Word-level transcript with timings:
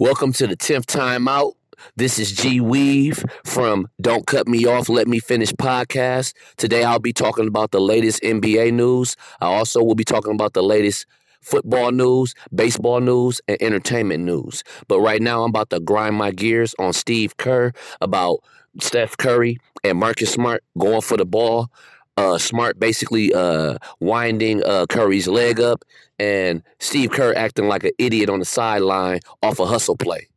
Welcome 0.00 0.32
to 0.34 0.48
the 0.48 0.56
10th 0.56 0.86
time 0.86 1.28
out. 1.28 1.52
This 1.94 2.18
is 2.18 2.32
G 2.32 2.60
Weave 2.60 3.24
from 3.44 3.86
Don't 4.00 4.26
Cut 4.26 4.48
Me 4.48 4.66
Off, 4.66 4.88
Let 4.88 5.06
Me 5.06 5.20
Finish 5.20 5.52
podcast. 5.52 6.34
Today 6.56 6.82
I'll 6.82 6.98
be 6.98 7.12
talking 7.12 7.46
about 7.46 7.70
the 7.70 7.80
latest 7.80 8.20
NBA 8.24 8.72
news. 8.72 9.14
I 9.40 9.46
also 9.46 9.84
will 9.84 9.94
be 9.94 10.02
talking 10.02 10.32
about 10.32 10.54
the 10.54 10.64
latest 10.64 11.06
football 11.42 11.92
news, 11.92 12.34
baseball 12.52 12.98
news, 12.98 13.40
and 13.46 13.56
entertainment 13.62 14.24
news. 14.24 14.64
But 14.88 14.98
right 14.98 15.22
now 15.22 15.44
I'm 15.44 15.50
about 15.50 15.70
to 15.70 15.78
grind 15.78 16.16
my 16.16 16.32
gears 16.32 16.74
on 16.80 16.92
Steve 16.92 17.36
Kerr 17.36 17.70
about 18.00 18.40
Steph 18.80 19.16
Curry 19.16 19.58
and 19.84 19.98
Marcus 19.98 20.32
Smart 20.32 20.64
going 20.76 21.02
for 21.02 21.16
the 21.16 21.24
ball. 21.24 21.70
Uh, 22.16 22.38
Smart 22.38 22.78
basically 22.78 23.34
uh, 23.34 23.76
winding 23.98 24.62
uh, 24.64 24.86
Curry's 24.88 25.26
leg 25.26 25.60
up, 25.60 25.84
and 26.18 26.62
Steve 26.78 27.10
Kerr 27.10 27.34
acting 27.34 27.66
like 27.66 27.84
an 27.84 27.90
idiot 27.98 28.30
on 28.30 28.38
the 28.38 28.44
sideline 28.44 29.20
off 29.42 29.58
a 29.58 29.66
hustle 29.66 29.96
play. 29.96 30.28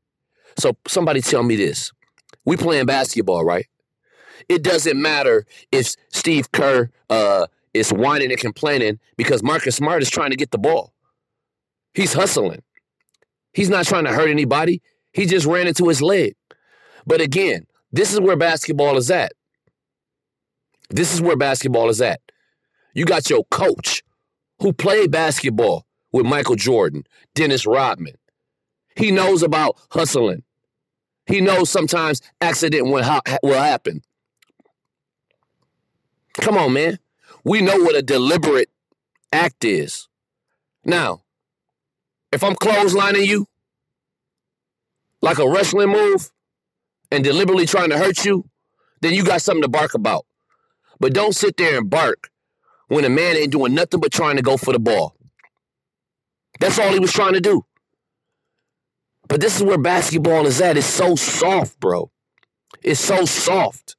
So 0.57 0.75
somebody 0.87 1.21
tell 1.21 1.43
me 1.43 1.55
this: 1.55 1.91
we 2.45 2.57
playing 2.57 2.87
basketball, 2.87 3.45
right? 3.45 3.67
It 4.49 4.63
doesn't 4.63 4.99
matter 4.99 5.45
if 5.71 5.95
Steve 6.09 6.51
Kerr 6.51 6.89
uh, 7.09 7.47
is 7.73 7.91
whining 7.91 8.31
and 8.31 8.39
complaining 8.39 8.99
because 9.17 9.43
Marcus 9.43 9.75
Smart 9.75 10.01
is 10.01 10.09
trying 10.09 10.31
to 10.31 10.35
get 10.35 10.51
the 10.51 10.57
ball. 10.57 10.93
He's 11.93 12.13
hustling. 12.13 12.63
He's 13.53 13.69
not 13.69 13.85
trying 13.85 14.05
to 14.05 14.13
hurt 14.13 14.29
anybody. 14.29 14.81
He 15.13 15.25
just 15.25 15.45
ran 15.45 15.67
into 15.67 15.87
his 15.87 16.01
leg. 16.01 16.35
But 17.05 17.21
again, 17.21 17.65
this 17.91 18.13
is 18.13 18.19
where 18.19 18.35
basketball 18.35 18.97
is 18.97 19.09
at. 19.09 19.33
This 20.89 21.13
is 21.13 21.21
where 21.21 21.35
basketball 21.35 21.89
is 21.89 22.01
at. 22.01 22.21
You 22.93 23.05
got 23.05 23.29
your 23.29 23.43
coach 23.45 24.03
who 24.59 24.73
played 24.73 25.11
basketball 25.11 25.85
with 26.11 26.25
Michael 26.25 26.55
Jordan, 26.55 27.03
Dennis 27.35 27.65
Rodman. 27.65 28.15
He 28.95 29.11
knows 29.11 29.43
about 29.43 29.77
hustling. 29.91 30.43
He 31.25 31.41
knows 31.41 31.69
sometimes 31.69 32.21
accident 32.41 32.87
will, 32.87 33.03
ha- 33.03 33.21
will 33.43 33.61
happen. 33.61 34.01
Come 36.41 36.57
on, 36.57 36.73
man. 36.73 36.99
We 37.43 37.61
know 37.61 37.77
what 37.77 37.95
a 37.95 38.01
deliberate 38.01 38.69
act 39.31 39.63
is. 39.65 40.07
Now, 40.83 41.23
if 42.31 42.43
I'm 42.43 42.55
clotheslining 42.55 43.25
you 43.25 43.47
like 45.21 45.39
a 45.39 45.49
wrestling 45.49 45.89
move 45.89 46.31
and 47.11 47.23
deliberately 47.23 47.65
trying 47.65 47.89
to 47.89 47.97
hurt 47.97 48.25
you, 48.25 48.49
then 49.01 49.13
you 49.13 49.23
got 49.23 49.41
something 49.41 49.63
to 49.63 49.67
bark 49.67 49.93
about. 49.93 50.25
But 50.99 51.13
don't 51.13 51.35
sit 51.35 51.57
there 51.57 51.77
and 51.77 51.89
bark 51.89 52.29
when 52.87 53.05
a 53.05 53.09
man 53.09 53.35
ain't 53.35 53.51
doing 53.51 53.73
nothing 53.73 53.99
but 53.99 54.11
trying 54.11 54.37
to 54.37 54.41
go 54.41 54.57
for 54.57 54.73
the 54.73 54.79
ball. 54.79 55.15
That's 56.59 56.79
all 56.79 56.91
he 56.91 56.99
was 56.99 57.13
trying 57.13 57.33
to 57.33 57.41
do. 57.41 57.65
But 59.27 59.41
this 59.41 59.57
is 59.57 59.63
where 59.63 59.77
basketball 59.77 60.45
is 60.47 60.61
at. 60.61 60.77
It's 60.77 60.87
so 60.87 61.15
soft, 61.15 61.79
bro. 61.79 62.11
It's 62.81 62.99
so 62.99 63.25
soft. 63.25 63.95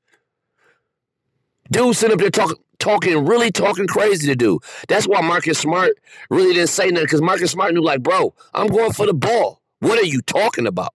Dude 1.70 1.94
sitting 1.94 2.14
up 2.14 2.20
there 2.20 2.30
talking, 2.30 2.56
talking, 2.78 3.26
really 3.26 3.50
talking 3.50 3.86
crazy 3.86 4.26
to 4.28 4.34
do. 4.34 4.58
That's 4.88 5.06
why 5.06 5.20
Marcus 5.20 5.58
Smart 5.58 5.92
really 6.30 6.54
didn't 6.54 6.70
say 6.70 6.88
nothing 6.88 7.04
because 7.04 7.20
Marcus 7.20 7.50
Smart 7.50 7.74
knew, 7.74 7.82
like, 7.82 8.02
bro, 8.02 8.34
I'm 8.54 8.68
going 8.68 8.92
for 8.92 9.06
the 9.06 9.14
ball. 9.14 9.60
What 9.80 9.98
are 9.98 10.06
you 10.06 10.22
talking 10.22 10.66
about? 10.66 10.92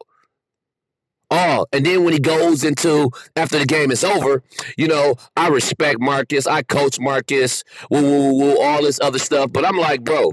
Oh, 1.35 1.65
and 1.73 1.83
then 1.83 2.03
when 2.03 2.13
he 2.13 2.19
goes 2.19 2.63
into 2.63 3.09
after 3.35 3.57
the 3.57 3.65
game 3.65 3.89
is 3.89 4.03
over, 4.03 4.43
you 4.77 4.87
know, 4.87 5.15
I 5.35 5.47
respect 5.47 5.99
Marcus, 5.99 6.45
I 6.45 6.61
coach 6.61 6.99
Marcus, 6.99 7.63
woo, 7.89 8.03
woo, 8.03 8.33
woo, 8.35 8.61
all 8.61 8.83
this 8.83 8.99
other 9.01 9.17
stuff. 9.17 9.51
But 9.51 9.65
I'm 9.65 9.75
like, 9.75 10.03
bro, 10.03 10.31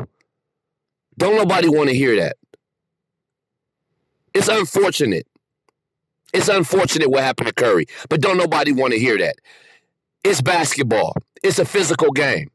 don't 1.17 1.37
nobody 1.37 1.71
want 1.71 1.89
to 1.89 1.97
hear 1.97 2.17
that. 2.17 2.37
It's 4.35 4.49
unfortunate. 4.49 5.27
It's 6.35 6.49
unfortunate 6.49 7.09
what 7.09 7.25
happened 7.25 7.49
to 7.49 7.55
Curry, 7.55 7.87
but 8.11 8.21
don't 8.21 8.37
nobody 8.37 8.71
want 8.71 8.93
to 8.93 8.99
hear 8.99 9.17
that. 9.17 9.37
It's 10.23 10.43
basketball. 10.43 11.15
It's 11.43 11.59
a 11.59 11.65
physical 11.65 12.11
game. 12.13 12.51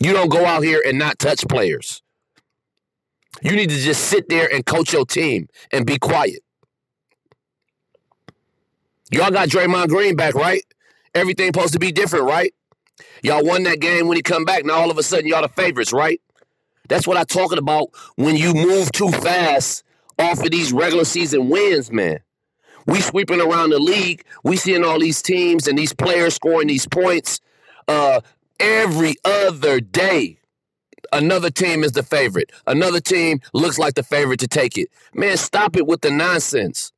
You 0.00 0.12
don't 0.12 0.30
go 0.30 0.46
out 0.46 0.62
here 0.62 0.80
and 0.86 0.96
not 0.96 1.18
touch 1.18 1.44
players. 1.48 2.02
You 3.42 3.52
need 3.56 3.70
to 3.70 3.76
just 3.76 4.04
sit 4.06 4.28
there 4.28 4.52
and 4.52 4.64
coach 4.66 4.92
your 4.92 5.06
team 5.06 5.48
and 5.72 5.86
be 5.86 5.98
quiet. 5.98 6.40
Y'all 9.10 9.30
got 9.30 9.48
Draymond 9.48 9.88
Green 9.88 10.14
back, 10.14 10.34
right? 10.34 10.62
Everything 11.14 11.48
supposed 11.48 11.72
to 11.72 11.78
be 11.78 11.90
different, 11.90 12.26
right? 12.26 12.54
Y'all 13.22 13.44
won 13.44 13.64
that 13.64 13.80
game 13.80 14.06
when 14.06 14.16
he 14.16 14.22
come 14.22 14.44
back. 14.44 14.64
Now 14.64 14.74
all 14.74 14.90
of 14.90 14.98
a 14.98 15.02
sudden 15.02 15.26
y'all 15.26 15.42
the 15.42 15.48
favorites, 15.48 15.92
right? 15.92 16.20
That's 16.88 17.06
what 17.06 17.16
I'm 17.16 17.26
talking 17.26 17.58
about 17.58 17.90
when 18.16 18.36
you 18.36 18.52
move 18.52 18.90
too 18.92 19.10
fast 19.10 19.84
off 20.18 20.44
of 20.44 20.50
these 20.50 20.72
regular 20.72 21.04
season 21.04 21.48
wins, 21.48 21.90
man. 21.90 22.20
We 22.86 23.00
sweeping 23.00 23.40
around 23.40 23.70
the 23.70 23.78
league. 23.78 24.24
We 24.42 24.56
seeing 24.56 24.84
all 24.84 24.98
these 24.98 25.22
teams 25.22 25.68
and 25.68 25.78
these 25.78 25.92
players 25.92 26.34
scoring 26.34 26.66
these 26.68 26.88
points 26.88 27.40
uh, 27.86 28.20
every 28.58 29.14
other 29.24 29.80
day. 29.80 30.39
Another 31.12 31.50
team 31.50 31.82
is 31.82 31.92
the 31.92 32.02
favorite. 32.02 32.52
Another 32.66 33.00
team 33.00 33.40
looks 33.52 33.78
like 33.78 33.94
the 33.94 34.02
favorite 34.02 34.40
to 34.40 34.48
take 34.48 34.78
it. 34.78 34.88
Man, 35.14 35.36
stop 35.36 35.76
it 35.76 35.86
with 35.86 36.02
the 36.02 36.10
nonsense. 36.10 36.92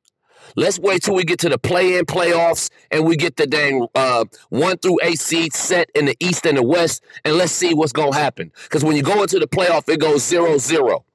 Let's 0.55 0.77
wait 0.77 1.01
till 1.01 1.15
we 1.15 1.23
get 1.23 1.39
to 1.39 1.49
the 1.49 1.57
play-in 1.57 2.05
playoffs 2.05 2.69
and 2.91 3.05
we 3.05 3.15
get 3.15 3.37
the 3.37 3.47
dang 3.47 3.87
uh, 3.95 4.25
one 4.49 4.77
through 4.77 4.99
eight 5.01 5.19
seeds 5.19 5.57
set 5.57 5.89
in 5.95 6.05
the 6.05 6.15
East 6.19 6.45
and 6.45 6.57
the 6.57 6.63
West, 6.63 7.03
and 7.25 7.35
let's 7.35 7.51
see 7.51 7.73
what's 7.73 7.93
gonna 7.93 8.13
happen. 8.15 8.51
Because 8.63 8.83
when 8.83 8.95
you 8.95 9.01
go 9.01 9.23
into 9.23 9.39
the 9.39 9.47
playoff, 9.47 9.89
it 9.89 9.99
goes 9.99 10.23
zero 10.23 10.57
zero. 10.57 11.05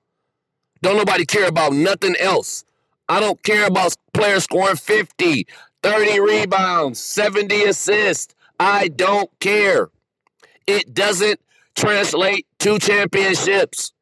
Don't 0.82 0.96
nobody 0.96 1.24
care 1.24 1.46
about 1.46 1.72
nothing 1.72 2.16
else. 2.18 2.64
I 3.08 3.20
don't 3.20 3.40
care 3.42 3.66
about 3.66 3.96
players 4.12 4.44
scoring 4.44 4.76
50, 4.76 5.46
30 5.82 6.20
rebounds, 6.20 7.00
70 7.00 7.64
assists. 7.64 8.34
I 8.58 8.88
don't 8.88 9.30
care. 9.38 9.90
It 10.66 10.94
doesn't 10.94 11.40
translate 11.76 12.46
to 12.60 12.78
championships. 12.78 13.92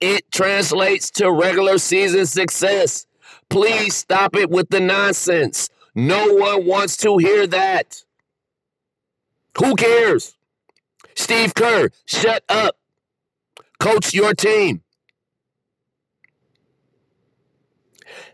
It 0.00 0.30
translates 0.30 1.10
to 1.12 1.30
regular 1.30 1.78
season 1.78 2.26
success. 2.26 3.06
Please 3.48 3.94
stop 3.96 4.36
it 4.36 4.50
with 4.50 4.68
the 4.68 4.80
nonsense. 4.80 5.68
No 5.94 6.34
one 6.34 6.66
wants 6.66 6.96
to 6.98 7.16
hear 7.18 7.46
that. 7.46 8.02
Who 9.58 9.74
cares? 9.74 10.36
Steve 11.14 11.54
Kerr, 11.54 11.88
shut 12.04 12.44
up. 12.48 12.76
Coach 13.78 14.12
your 14.12 14.34
team. 14.34 14.82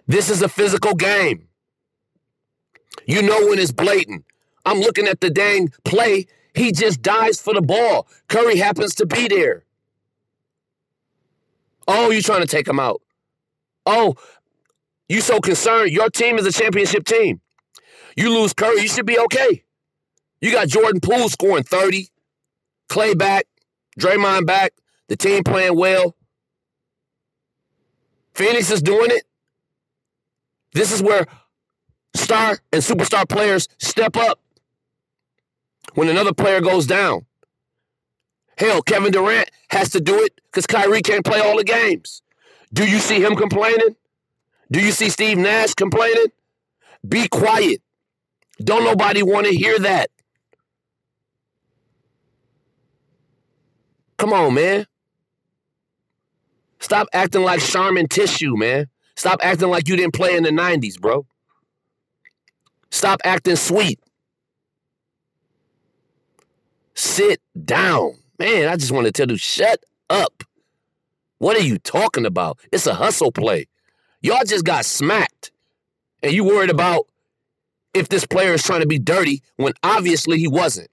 This 0.06 0.28
is 0.28 0.42
a 0.42 0.48
physical 0.48 0.94
game. 0.94 1.48
You 3.06 3.22
know 3.22 3.46
when 3.46 3.58
it's 3.58 3.72
blatant. 3.72 4.24
I'm 4.64 4.80
looking 4.80 5.06
at 5.06 5.20
the 5.20 5.30
dang 5.30 5.72
play. 5.84 6.26
He 6.54 6.72
just 6.72 7.00
dives 7.02 7.40
for 7.40 7.54
the 7.54 7.62
ball. 7.62 8.06
Curry 8.28 8.56
happens 8.56 8.94
to 8.96 9.06
be 9.06 9.28
there. 9.28 9.64
Oh, 11.88 12.10
you're 12.10 12.22
trying 12.22 12.42
to 12.42 12.46
take 12.46 12.68
him 12.68 12.78
out. 12.78 13.02
Oh, 13.86 14.14
you 15.08 15.20
so 15.20 15.40
concerned. 15.40 15.90
Your 15.90 16.10
team 16.10 16.38
is 16.38 16.46
a 16.46 16.52
championship 16.52 17.04
team. 17.04 17.40
You 18.16 18.30
lose 18.30 18.52
Curry, 18.52 18.82
you 18.82 18.88
should 18.88 19.06
be 19.06 19.18
okay. 19.18 19.64
You 20.40 20.52
got 20.52 20.68
Jordan 20.68 21.00
Poole 21.00 21.28
scoring 21.28 21.64
30, 21.64 22.08
Clay 22.88 23.14
back, 23.14 23.46
Draymond 23.98 24.46
back, 24.46 24.72
the 25.08 25.16
team 25.16 25.44
playing 25.44 25.76
well. 25.76 26.14
Phoenix 28.34 28.70
is 28.70 28.82
doing 28.82 29.10
it. 29.10 29.24
This 30.72 30.92
is 30.92 31.02
where 31.02 31.26
star 32.14 32.58
and 32.72 32.82
superstar 32.82 33.28
players 33.28 33.68
step 33.78 34.16
up 34.16 34.41
when 35.94 36.08
another 36.08 36.32
player 36.32 36.60
goes 36.60 36.86
down. 36.86 37.26
Hell, 38.58 38.82
Kevin 38.82 39.12
Durant 39.12 39.50
has 39.70 39.90
to 39.90 40.00
do 40.00 40.22
it 40.22 40.40
because 40.46 40.66
Kyrie 40.66 41.02
can't 41.02 41.24
play 41.24 41.40
all 41.40 41.56
the 41.56 41.64
games. 41.64 42.22
Do 42.72 42.88
you 42.88 42.98
see 42.98 43.22
him 43.22 43.36
complaining? 43.36 43.96
Do 44.70 44.80
you 44.80 44.92
see 44.92 45.10
Steve 45.10 45.38
Nash 45.38 45.74
complaining? 45.74 46.26
Be 47.06 47.28
quiet. 47.28 47.82
Don't 48.62 48.84
nobody 48.84 49.22
want 49.22 49.46
to 49.46 49.54
hear 49.54 49.78
that. 49.80 50.10
Come 54.18 54.32
on, 54.32 54.54
man. 54.54 54.86
Stop 56.78 57.08
acting 57.12 57.42
like 57.42 57.60
Charmin 57.60 58.08
tissue, 58.08 58.56
man. 58.56 58.88
Stop 59.16 59.40
acting 59.42 59.68
like 59.68 59.88
you 59.88 59.96
didn't 59.96 60.14
play 60.14 60.36
in 60.36 60.42
the 60.42 60.50
90s, 60.50 61.00
bro. 61.00 61.26
Stop 62.90 63.20
acting 63.24 63.56
sweet. 63.56 64.00
Sit 67.02 67.40
down. 67.64 68.12
Man, 68.38 68.68
I 68.68 68.76
just 68.76 68.92
want 68.92 69.06
to 69.06 69.12
tell 69.12 69.28
you, 69.28 69.36
shut 69.36 69.82
up. 70.08 70.44
What 71.38 71.56
are 71.56 71.62
you 71.62 71.78
talking 71.78 72.24
about? 72.24 72.60
It's 72.70 72.86
a 72.86 72.94
hustle 72.94 73.32
play. 73.32 73.66
Y'all 74.20 74.44
just 74.46 74.64
got 74.64 74.84
smacked. 74.84 75.50
And 76.22 76.32
you 76.32 76.44
worried 76.44 76.70
about 76.70 77.08
if 77.92 78.08
this 78.08 78.24
player 78.24 78.52
is 78.52 78.62
trying 78.62 78.82
to 78.82 78.86
be 78.86 79.00
dirty 79.00 79.42
when 79.56 79.72
obviously 79.82 80.38
he 80.38 80.46
wasn't. 80.46 80.88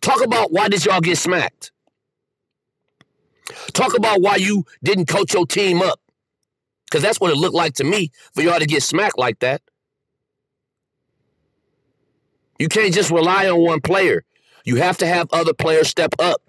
Talk 0.00 0.24
about 0.24 0.52
why 0.52 0.68
did 0.68 0.84
y'all 0.84 1.00
get 1.00 1.18
smacked? 1.18 1.70
Talk 3.74 3.96
about 3.96 4.20
why 4.22 4.36
you 4.36 4.64
didn't 4.82 5.06
coach 5.06 5.34
your 5.34 5.46
team 5.46 5.82
up. 5.82 6.00
Because 6.86 7.00
that's 7.00 7.20
what 7.20 7.30
it 7.30 7.36
looked 7.36 7.54
like 7.54 7.74
to 7.74 7.84
me 7.84 8.10
for 8.34 8.42
y'all 8.42 8.58
to 8.58 8.66
get 8.66 8.82
smacked 8.82 9.18
like 9.18 9.38
that. 9.38 9.62
You 12.58 12.66
can't 12.66 12.92
just 12.92 13.12
rely 13.12 13.48
on 13.48 13.60
one 13.60 13.80
player. 13.80 14.24
You 14.64 14.76
have 14.76 14.98
to 14.98 15.06
have 15.06 15.28
other 15.32 15.52
players 15.52 15.88
step 15.88 16.14
up. 16.18 16.42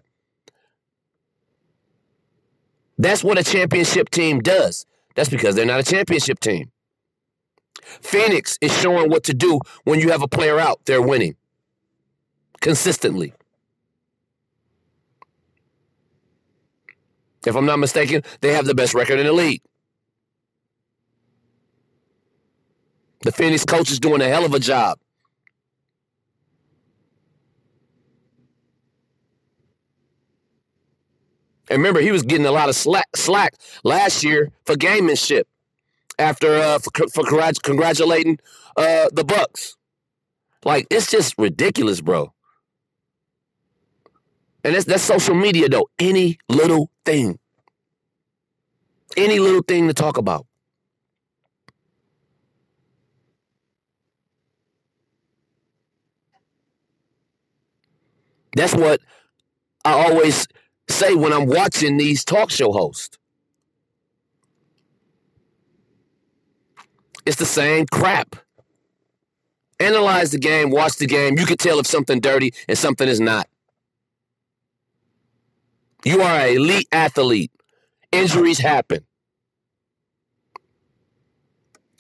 That's 2.98 3.24
what 3.24 3.38
a 3.38 3.44
championship 3.44 4.10
team 4.10 4.40
does. 4.40 4.86
That's 5.16 5.30
because 5.30 5.56
they're 5.56 5.66
not 5.66 5.80
a 5.80 5.84
championship 5.84 6.40
team. 6.40 6.72
Phoenix 7.84 8.58
is 8.62 8.76
showing 8.80 9.10
what 9.10 9.24
to 9.26 9.34
do 9.34 9.60
when 9.84 10.00
you 10.00 10.12
have 10.12 10.22
a 10.22 10.28
player 10.28 10.60
out. 10.60 10.82
They're 10.86 11.02
winning 11.02 11.36
consistently. 12.62 13.34
If 17.46 17.56
I'm 17.56 17.66
not 17.66 17.80
mistaken, 17.80 18.24
they 18.42 18.54
have 18.54 18.66
the 18.66 18.74
best 18.74 18.94
record 18.94 19.20
in 19.20 19.26
the 19.26 19.34
league. 19.34 19.62
The 23.22 23.32
Phoenix 23.32 23.66
coach 23.66 23.92
is 23.92 24.00
doing 24.00 24.22
a 24.22 24.28
hell 24.28 24.46
of 24.46 24.54
a 24.54 24.60
job. 24.60 24.98
And 31.74 31.82
remember, 31.82 32.02
he 32.02 32.12
was 32.12 32.22
getting 32.22 32.46
a 32.46 32.52
lot 32.52 32.70
of 32.70 32.76
slack, 32.76 33.08
slack 33.16 33.56
last 33.84 34.24
year 34.24 34.52
for 34.64 34.76
gamemanship 34.76 35.46
after 36.20 36.54
uh, 36.54 36.78
for, 36.78 37.08
for 37.08 37.24
congratulating 37.64 38.38
uh, 38.78 39.10
the 39.12 39.24
Bucks. 39.24 39.76
Like 40.64 40.86
it's 40.92 41.10
just 41.10 41.34
ridiculous, 41.36 42.00
bro. 42.00 42.32
And 44.64 44.76
that's 44.76 44.86
that's 44.86 45.02
social 45.02 45.34
media 45.34 45.68
though. 45.68 45.90
Any 45.98 46.38
little 46.48 46.92
thing, 47.06 47.40
any 49.18 49.40
little 49.40 49.64
thing 49.64 49.88
to 49.88 49.96
talk 49.96 50.20
about. 50.20 50.46
That's 58.56 58.76
what 58.76 59.02
I 59.84 59.94
always 59.94 60.48
say 60.90 61.16
when 61.16 61.34
I'm 61.34 61.48
watching 61.48 61.98
these 61.98 62.24
talk 62.24 62.50
show 62.52 62.72
hosts. 62.72 63.18
It's 67.26 67.38
the 67.38 67.46
same 67.46 67.86
crap. 67.92 68.36
Analyze 69.80 70.32
the 70.32 70.40
game, 70.40 70.70
watch 70.70 70.98
the 70.98 71.08
game. 71.08 71.38
You 71.38 71.46
can 71.46 71.58
tell 71.58 71.80
if 71.80 71.88
something 71.88 72.20
dirty 72.20 72.54
and 72.68 72.78
something 72.78 73.08
is 73.08 73.20
not. 73.20 73.48
You 76.06 76.22
are 76.22 76.40
an 76.40 76.56
elite 76.56 76.88
athlete. 76.92 77.52
Injuries 78.12 78.60
happen. 78.60 79.06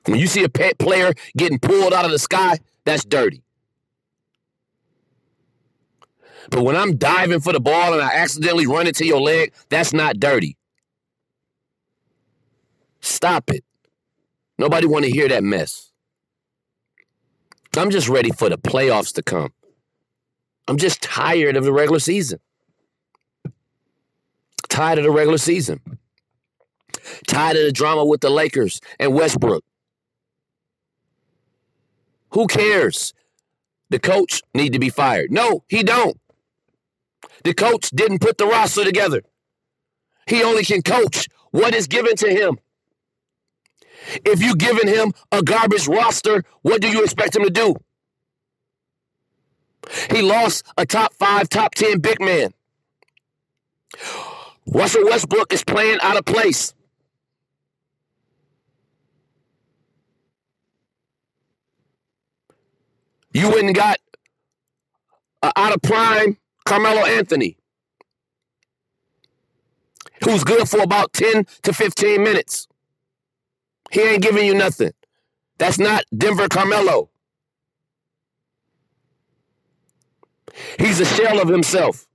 When 0.05 0.19
you 0.19 0.27
see 0.27 0.43
a 0.43 0.49
pet 0.49 0.77
player 0.77 1.13
getting 1.37 1.59
pulled 1.59 1.93
out 1.93 2.05
of 2.05 2.11
the 2.11 2.19
sky, 2.19 2.59
that's 2.85 3.05
dirty. 3.05 3.41
But 6.49 6.63
when 6.63 6.75
I'm 6.75 6.97
diving 6.97 7.39
for 7.39 7.53
the 7.53 7.59
ball 7.59 7.93
and 7.93 8.01
I 8.01 8.13
accidentally 8.13 8.67
run 8.67 8.87
into 8.87 9.05
your 9.05 9.21
leg, 9.21 9.53
that's 9.69 9.93
not 9.93 10.19
dirty. 10.19 10.57
Stop 13.01 13.49
it. 13.49 13.63
Nobody 14.57 14.87
want 14.87 15.05
to 15.05 15.11
hear 15.11 15.27
that 15.27 15.43
mess. 15.43 15.91
I'm 17.75 17.89
just 17.89 18.07
ready 18.07 18.31
for 18.31 18.49
the 18.49 18.57
playoffs 18.57 19.13
to 19.15 19.23
come. 19.23 19.51
I'm 20.67 20.77
just 20.77 21.01
tired 21.01 21.57
of 21.57 21.63
the 21.63 21.73
regular 21.73 21.99
season. 21.99 22.39
Tired 24.69 24.99
of 24.99 25.03
the 25.03 25.11
regular 25.11 25.37
season. 25.37 25.81
Tired 27.27 27.57
of 27.57 27.63
the 27.63 27.71
drama 27.71 28.05
with 28.05 28.21
the 28.21 28.29
Lakers 28.29 28.79
and 28.99 29.13
Westbrook. 29.13 29.63
Who 32.29 32.47
cares? 32.47 33.13
The 33.89 33.99
coach 33.99 34.41
need 34.53 34.73
to 34.73 34.79
be 34.79 34.89
fired. 34.89 35.31
No, 35.31 35.63
he 35.67 35.83
don't. 35.83 36.17
The 37.43 37.53
coach 37.53 37.89
didn't 37.89 38.19
put 38.19 38.37
the 38.37 38.45
roster 38.45 38.83
together. 38.83 39.23
He 40.27 40.43
only 40.43 40.63
can 40.63 40.81
coach 40.81 41.27
what 41.51 41.75
is 41.75 41.87
given 41.87 42.15
to 42.17 42.29
him. 42.29 42.59
If 44.25 44.41
you 44.41 44.55
giving 44.55 44.87
him 44.87 45.13
a 45.31 45.41
garbage 45.41 45.87
roster, 45.87 46.43
what 46.61 46.81
do 46.81 46.89
you 46.89 47.03
expect 47.03 47.35
him 47.35 47.43
to 47.43 47.49
do? 47.49 47.75
He 50.09 50.21
lost 50.21 50.65
a 50.77 50.85
top 50.85 51.13
five, 51.13 51.49
top 51.49 51.75
10 51.75 51.99
big 51.99 52.21
man. 52.21 52.53
Russell 54.65 55.05
Westbrook 55.05 55.51
is 55.53 55.63
playing 55.63 55.99
out 56.01 56.17
of 56.17 56.25
place. 56.25 56.73
You 63.33 63.49
went 63.49 63.65
and 63.65 63.75
got 63.75 63.99
uh, 65.41 65.51
out 65.55 65.73
of 65.73 65.81
prime 65.81 66.37
Carmelo 66.65 67.05
Anthony, 67.05 67.57
who's 70.23 70.43
good 70.43 70.67
for 70.69 70.81
about 70.81 71.13
10 71.13 71.45
to 71.63 71.73
15 71.73 72.23
minutes. 72.23 72.67
He 73.91 74.01
ain't 74.01 74.23
giving 74.23 74.45
you 74.45 74.55
nothing. 74.55 74.91
That's 75.57 75.77
not 75.77 76.05
Denver 76.15 76.47
Carmelo. 76.47 77.09
He's 80.79 80.99
a 80.99 81.05
shell 81.05 81.39
of 81.39 81.47
himself. 81.47 82.07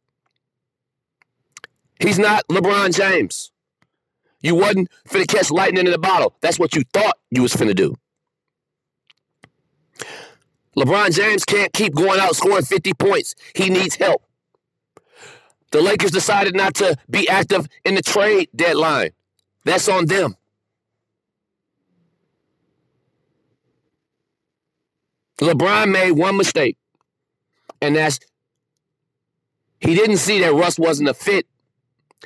He's 2.00 2.18
not 2.18 2.46
LeBron 2.48 2.94
James. 2.96 3.50
You 4.40 4.54
wasn't 4.54 4.88
finna 5.08 5.26
catch 5.26 5.50
lightning 5.50 5.86
in 5.86 5.92
the 5.92 5.98
bottle. 5.98 6.34
That's 6.40 6.58
what 6.58 6.74
you 6.74 6.82
thought 6.92 7.18
you 7.30 7.42
was 7.42 7.54
finna 7.54 7.74
do. 7.74 7.94
LeBron 10.76 11.14
James 11.14 11.44
can't 11.44 11.72
keep 11.72 11.94
going 11.94 12.20
out 12.20 12.36
scoring 12.36 12.64
50 12.64 12.94
points. 12.94 13.34
He 13.54 13.68
needs 13.68 13.96
help. 13.96 14.22
The 15.70 15.82
Lakers 15.82 16.10
decided 16.10 16.54
not 16.54 16.74
to 16.76 16.96
be 17.10 17.28
active 17.28 17.66
in 17.84 17.94
the 17.94 18.02
trade 18.02 18.48
deadline. 18.54 19.10
That's 19.64 19.88
on 19.88 20.06
them. 20.06 20.36
LeBron 25.40 25.92
made 25.92 26.12
one 26.12 26.36
mistake, 26.36 26.76
and 27.80 27.94
that's 27.94 28.18
he 29.78 29.94
didn't 29.94 30.16
see 30.16 30.40
that 30.40 30.54
Russ 30.54 30.78
wasn't 30.78 31.08
a 31.08 31.14
fit. 31.14 31.46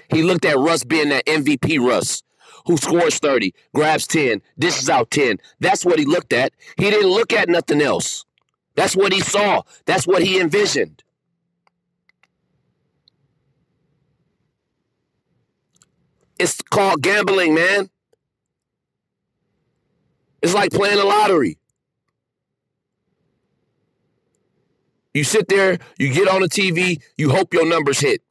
He 0.08 0.22
looked 0.22 0.46
at 0.46 0.56
Russ 0.56 0.84
being 0.84 1.10
that 1.10 1.26
MVP 1.26 1.78
Russ 1.86 2.22
who 2.66 2.76
scores 2.76 3.18
30, 3.18 3.54
grabs 3.74 4.06
10, 4.06 4.40
dishes 4.58 4.88
out 4.88 5.10
10. 5.10 5.38
That's 5.60 5.84
what 5.84 5.98
he 5.98 6.04
looked 6.04 6.32
at. 6.32 6.52
He 6.76 6.90
didn't 6.90 7.10
look 7.10 7.32
at 7.32 7.48
nothing 7.48 7.80
else. 7.80 8.24
That's 8.74 8.96
what 8.96 9.12
he 9.12 9.20
saw. 9.20 9.62
That's 9.84 10.06
what 10.06 10.22
he 10.22 10.40
envisioned. 10.40 11.02
It's 16.42 16.60
called 16.60 17.02
gambling, 17.02 17.54
man. 17.54 17.88
It's 20.42 20.52
like 20.52 20.72
playing 20.72 20.98
a 20.98 21.04
lottery. 21.04 21.56
You 25.14 25.22
sit 25.22 25.46
there, 25.46 25.78
you 26.00 26.12
get 26.12 26.26
on 26.26 26.42
the 26.42 26.48
TV, 26.48 27.00
you 27.16 27.30
hope 27.30 27.54
your 27.54 27.64
numbers 27.64 28.00
hit. 28.00 28.22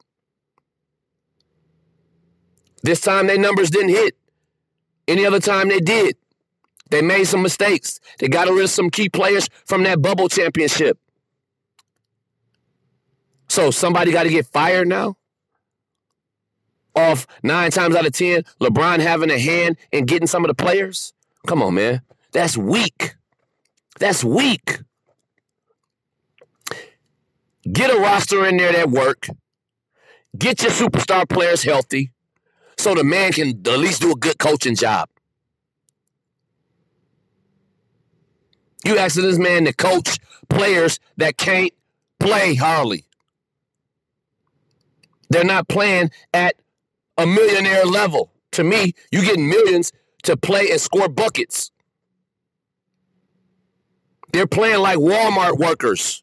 This 2.82 3.00
time 3.00 3.28
their 3.28 3.38
numbers 3.38 3.70
didn't 3.70 3.88
hit. 3.88 4.14
Any 5.08 5.24
other 5.24 5.40
time 5.40 5.68
they 5.68 5.80
did. 5.80 6.16
They 6.90 7.00
made 7.00 7.24
some 7.24 7.40
mistakes. 7.40 7.98
They 8.18 8.28
got 8.28 8.46
rid 8.46 8.64
of 8.64 8.68
some 8.68 8.90
key 8.90 9.08
players 9.08 9.48
from 9.64 9.84
that 9.84 10.02
bubble 10.02 10.28
championship. 10.28 10.98
So 13.48 13.70
somebody 13.70 14.12
got 14.12 14.24
to 14.24 14.28
get 14.28 14.44
fired 14.44 14.86
now? 14.86 15.16
Off 16.94 17.26
nine 17.42 17.70
times 17.70 17.96
out 17.96 18.06
of 18.06 18.12
ten, 18.12 18.44
LeBron 18.60 19.00
having 19.00 19.30
a 19.30 19.38
hand 19.38 19.76
in 19.92 20.04
getting 20.04 20.26
some 20.26 20.44
of 20.44 20.48
the 20.48 20.54
players? 20.54 21.12
Come 21.46 21.62
on, 21.62 21.74
man. 21.74 22.02
That's 22.32 22.56
weak. 22.56 23.14
That's 23.98 24.22
weak. 24.22 24.80
Get 27.70 27.94
a 27.94 27.98
roster 27.98 28.44
in 28.46 28.56
there 28.56 28.72
that 28.72 28.90
work. 28.90 29.28
Get 30.36 30.62
your 30.62 30.72
superstar 30.72 31.28
players 31.28 31.62
healthy 31.62 32.10
so 32.76 32.94
the 32.94 33.04
man 33.04 33.32
can 33.32 33.50
at 33.66 33.78
least 33.78 34.00
do 34.00 34.12
a 34.12 34.16
good 34.16 34.38
coaching 34.38 34.74
job. 34.74 35.08
You 38.84 38.98
asking 38.98 39.22
this 39.22 39.38
man 39.38 39.64
to 39.66 39.72
coach 39.72 40.18
players 40.48 40.98
that 41.16 41.36
can't 41.36 41.72
play 42.18 42.54
Harley. 42.54 43.04
They're 45.30 45.44
not 45.44 45.68
playing 45.68 46.10
at 46.34 46.56
a 47.22 47.26
millionaire 47.26 47.84
level. 47.84 48.32
To 48.52 48.64
me, 48.64 48.92
you 49.10 49.22
get 49.22 49.38
millions 49.38 49.92
to 50.24 50.36
play 50.36 50.70
and 50.70 50.80
score 50.80 51.08
buckets. 51.08 51.70
They're 54.32 54.46
playing 54.46 54.80
like 54.80 54.98
Walmart 54.98 55.58
workers. 55.58 56.22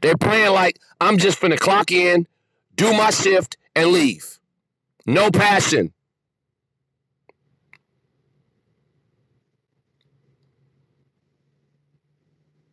They're 0.00 0.16
playing 0.16 0.52
like 0.52 0.78
I'm 1.00 1.18
just 1.18 1.40
finna 1.40 1.58
clock 1.58 1.90
in, 1.90 2.26
do 2.76 2.92
my 2.92 3.10
shift, 3.10 3.56
and 3.74 3.90
leave. 3.90 4.38
No 5.06 5.30
passion. 5.30 5.92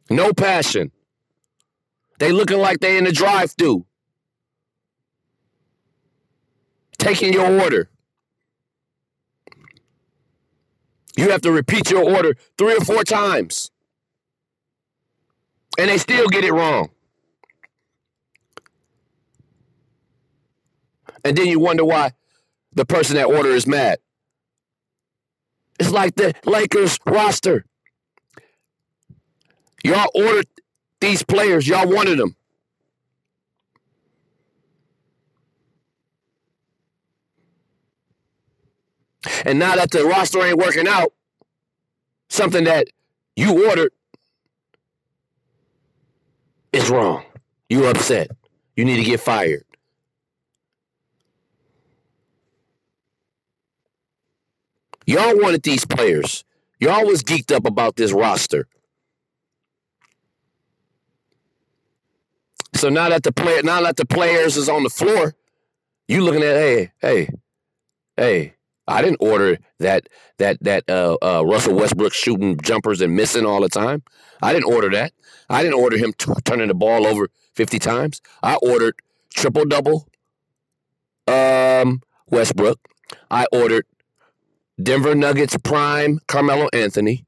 No 0.10 0.34
passion. 0.34 0.92
They 2.20 2.32
looking 2.32 2.60
like 2.60 2.80
they 2.80 2.98
in 2.98 3.06
the 3.06 3.13
drive-through. 3.13 3.86
Taking 7.01 7.34
your 7.34 7.60
order. 7.60 7.89
You 11.17 11.31
have 11.31 11.41
to 11.41 11.51
repeat 11.51 11.89
your 11.89 12.08
order 12.08 12.36
three 12.60 12.77
or 12.77 12.86
four 12.86 13.03
times. 13.03 13.72
And 15.79 15.89
they 15.89 15.98
still 15.98 16.27
get 16.27 16.43
it 16.43 16.53
wrong. 16.53 16.91
And 21.25 21.36
then 21.36 21.48
you 21.48 21.60
wonder 21.60 21.84
why 21.84 22.12
the 22.74 22.86
person 22.86 23.15
that 23.15 23.25
order 23.25 23.50
is 23.50 23.65
mad. 23.65 23.98
It's 25.79 25.89
like 25.89 26.13
the 26.13 26.36
Lakers 26.46 27.00
roster. 27.08 27.65
Y'all 29.84 30.12
ordered 30.13 30.46
these 31.00 31.24
players, 31.24 31.67
y'all 31.67 31.89
wanted 31.89 32.20
them. 32.20 32.36
And 39.46 39.60
now 39.60 39.76
that 39.76 39.92
the 39.92 40.06
roster 40.06 40.42
ain't 40.42 40.58
working 40.58 40.88
out, 40.88 41.14
something 42.30 42.64
that 42.66 42.88
you 43.36 43.68
ordered 43.68 43.92
is 46.72 46.90
wrong. 46.90 47.24
You 47.70 47.86
upset. 47.88 48.32
You 48.76 48.86
need 48.86 48.98
to 48.98 49.04
get 49.04 49.20
fired. 49.20 49.64
Y'all 55.06 55.38
wanted 55.40 55.64
these 55.64 55.86
players. 55.86 56.44
Y'all 56.80 57.06
was 57.06 57.22
geeked 57.24 57.54
up 57.54 57.66
about 57.66 57.96
this 57.96 58.12
roster. 58.12 58.68
So 62.76 62.90
now 62.90 63.10
that 63.10 63.24
the 63.24 63.32
player, 63.32 63.62
now 63.64 63.82
that 63.82 63.98
the 63.98 64.06
players 64.06 64.58
is 64.58 64.70
on 64.70 64.84
the 64.84 64.90
floor, 64.90 65.36
you 66.08 66.22
looking 66.22 66.44
at, 66.44 66.56
hey, 66.56 66.92
hey, 67.00 67.30
hey, 68.16 68.54
I 68.92 69.02
didn't 69.02 69.18
order 69.20 69.58
that 69.80 70.08
that 70.38 70.58
that 70.62 70.90
uh, 70.90 71.18
uh, 71.22 71.44
Russell 71.46 71.76
Westbrook 71.76 72.14
shooting 72.14 72.58
jumpers 72.62 73.02
and 73.02 73.16
missing 73.16 73.46
all 73.46 73.62
the 73.62 73.70
time. 73.70 74.04
I 74.42 74.54
didn't 74.54 74.72
order 74.72 74.90
that. 74.92 75.14
I 75.50 75.64
didn't 75.64 75.80
order 75.80 75.98
him 75.98 76.14
t- 76.18 76.32
turning 76.44 76.68
the 76.68 76.74
ball 76.74 77.08
over 77.08 77.30
fifty 77.54 77.80
times. 77.80 78.22
I 78.44 78.56
ordered 78.56 78.96
triple 79.34 79.66
double. 79.66 80.08
Um, 81.28 82.02
Westbrook. 82.28 82.80
I 83.30 83.46
ordered 83.52 83.86
Denver 84.82 85.16
Nuggets 85.16 85.56
prime 85.58 86.20
Carmelo 86.28 86.68
Anthony, 86.74 87.26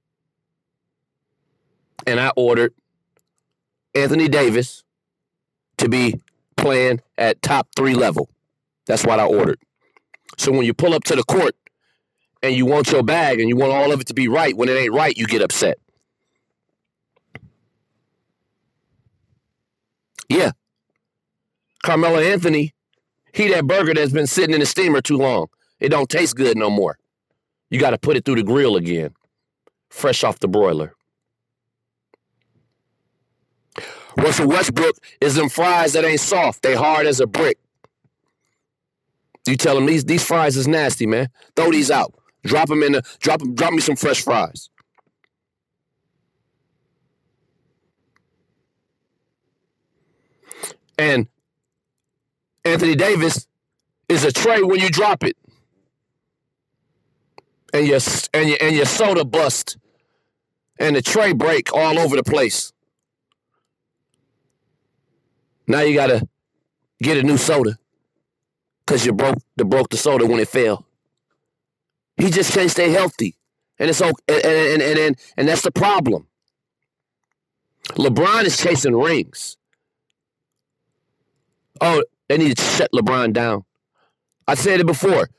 and 2.06 2.20
I 2.20 2.32
ordered 2.36 2.74
Anthony 3.96 4.28
Davis 4.28 4.84
to 5.78 5.88
be 5.88 6.20
playing 6.58 7.02
at 7.18 7.42
top 7.42 7.68
three 7.76 7.94
level. 7.94 8.30
That's 8.86 9.06
what 9.06 9.20
I 9.20 9.26
ordered. 9.26 9.60
So 10.38 10.52
when 10.52 10.64
you 10.66 10.74
pull 10.74 10.94
up 10.94 11.04
to 11.06 11.16
the 11.16 11.24
court 11.24 11.56
and 12.42 12.56
you 12.56 12.66
want 12.66 12.92
your 12.92 13.04
bag 13.04 13.40
and 13.40 13.50
you 13.50 13.56
want 13.56 13.72
all 13.72 13.92
of 13.92 14.02
it 14.02 14.08
to 14.08 14.14
be 14.14 14.28
right, 14.28 14.56
when 14.56 14.70
it 14.70 14.74
ain't 14.74 14.94
right, 14.94 15.16
you 15.16 15.28
get 15.28 15.42
upset. 15.42 15.78
Yeah. 20.30 20.52
Carmelo 21.84 22.20
Anthony, 22.20 22.74
he 23.34 23.50
that 23.50 23.68
burger 23.68 23.94
that's 23.94 24.12
been 24.12 24.28
sitting 24.28 24.54
in 24.54 24.60
the 24.60 24.66
steamer 24.66 25.02
too 25.02 25.18
long. 25.18 25.48
It 25.80 25.90
don't 25.90 26.10
taste 26.10 26.36
good 26.36 26.58
no 26.58 26.70
more. 26.70 26.98
You 27.70 27.80
got 27.80 27.92
to 27.92 27.98
put 27.98 28.16
it 28.16 28.26
through 28.26 28.36
the 28.36 28.44
grill 28.44 28.76
again, 28.76 29.14
fresh 29.90 30.24
off 30.24 30.40
the 30.40 30.48
broiler. 30.48 30.96
Russell 34.18 34.48
Westbrook 34.48 34.96
is 35.22 35.36
them 35.36 35.50
fries 35.50 35.94
that 35.94 36.06
ain't 36.06 36.20
soft. 36.20 36.62
They 36.62 36.76
hard 36.76 37.08
as 37.08 37.20
a 37.20 37.28
brick. 37.28 37.58
You 39.46 39.58
tell 39.58 39.76
them 39.76 39.86
these 39.86 40.06
these 40.06 40.24
fries 40.24 40.56
is 40.56 40.68
nasty, 40.68 41.06
man. 41.06 41.30
Throw 41.56 41.72
these 41.72 41.92
out. 41.92 42.14
Drop 42.44 42.70
them 42.70 42.84
in 42.84 42.94
the 42.94 43.04
drop 43.20 43.40
them, 43.40 43.56
drop 43.56 43.74
me 43.74 43.82
some 43.82 43.96
fresh 43.96 44.22
fries. 44.22 44.70
And 50.98 51.28
Anthony 52.64 52.96
Davis 52.96 53.48
is 54.08 54.24
a 54.24 54.32
tray 54.32 54.62
when 54.62 54.80
you 54.80 54.90
drop 54.90 55.24
it. 55.24 55.36
And 57.74 57.88
your 57.88 58.00
and 58.34 58.50
your 58.50 58.58
and 58.62 58.76
your 58.76 58.86
soda 58.86 59.26
bust. 59.26 59.78
And 60.80 60.96
the 60.96 61.02
tray 61.02 61.34
break 61.34 61.74
all 61.74 62.00
over 62.00 62.16
the 62.16 62.24
place. 62.24 62.72
Now 65.68 65.82
you 65.82 65.94
gotta 65.94 66.28
get 67.02 67.18
a 67.18 67.24
new 67.24 67.38
soda 67.38 67.78
because 68.86 69.06
you 69.06 69.14
broke 69.14 69.38
the 69.56 69.66
broke 69.66 69.90
the 69.90 69.98
soda 69.98 70.26
when 70.26 70.40
it 70.40 70.48
fell. 70.48 70.86
He 72.18 72.30
just 72.30 72.54
can't 72.54 72.70
stay 72.70 72.92
healthy, 72.92 73.36
and 73.80 73.90
it's 73.90 74.02
okay, 74.02 74.14
and 74.30 74.46
and 74.46 74.82
and 74.82 75.00
and, 75.00 75.20
and 75.38 75.48
that's 75.48 75.64
the 75.64 75.72
problem. 75.72 76.28
LeBron 77.92 78.46
is 78.46 78.58
chasing 78.58 78.96
rings. 78.96 79.58
Oh, 81.82 82.04
they 82.30 82.38
need 82.38 82.58
to 82.58 82.64
shut 82.64 82.92
LeBron 82.94 83.34
down. 83.34 83.66
I 84.48 84.56
said 84.56 84.80
it 84.80 84.86
before. 84.86 85.30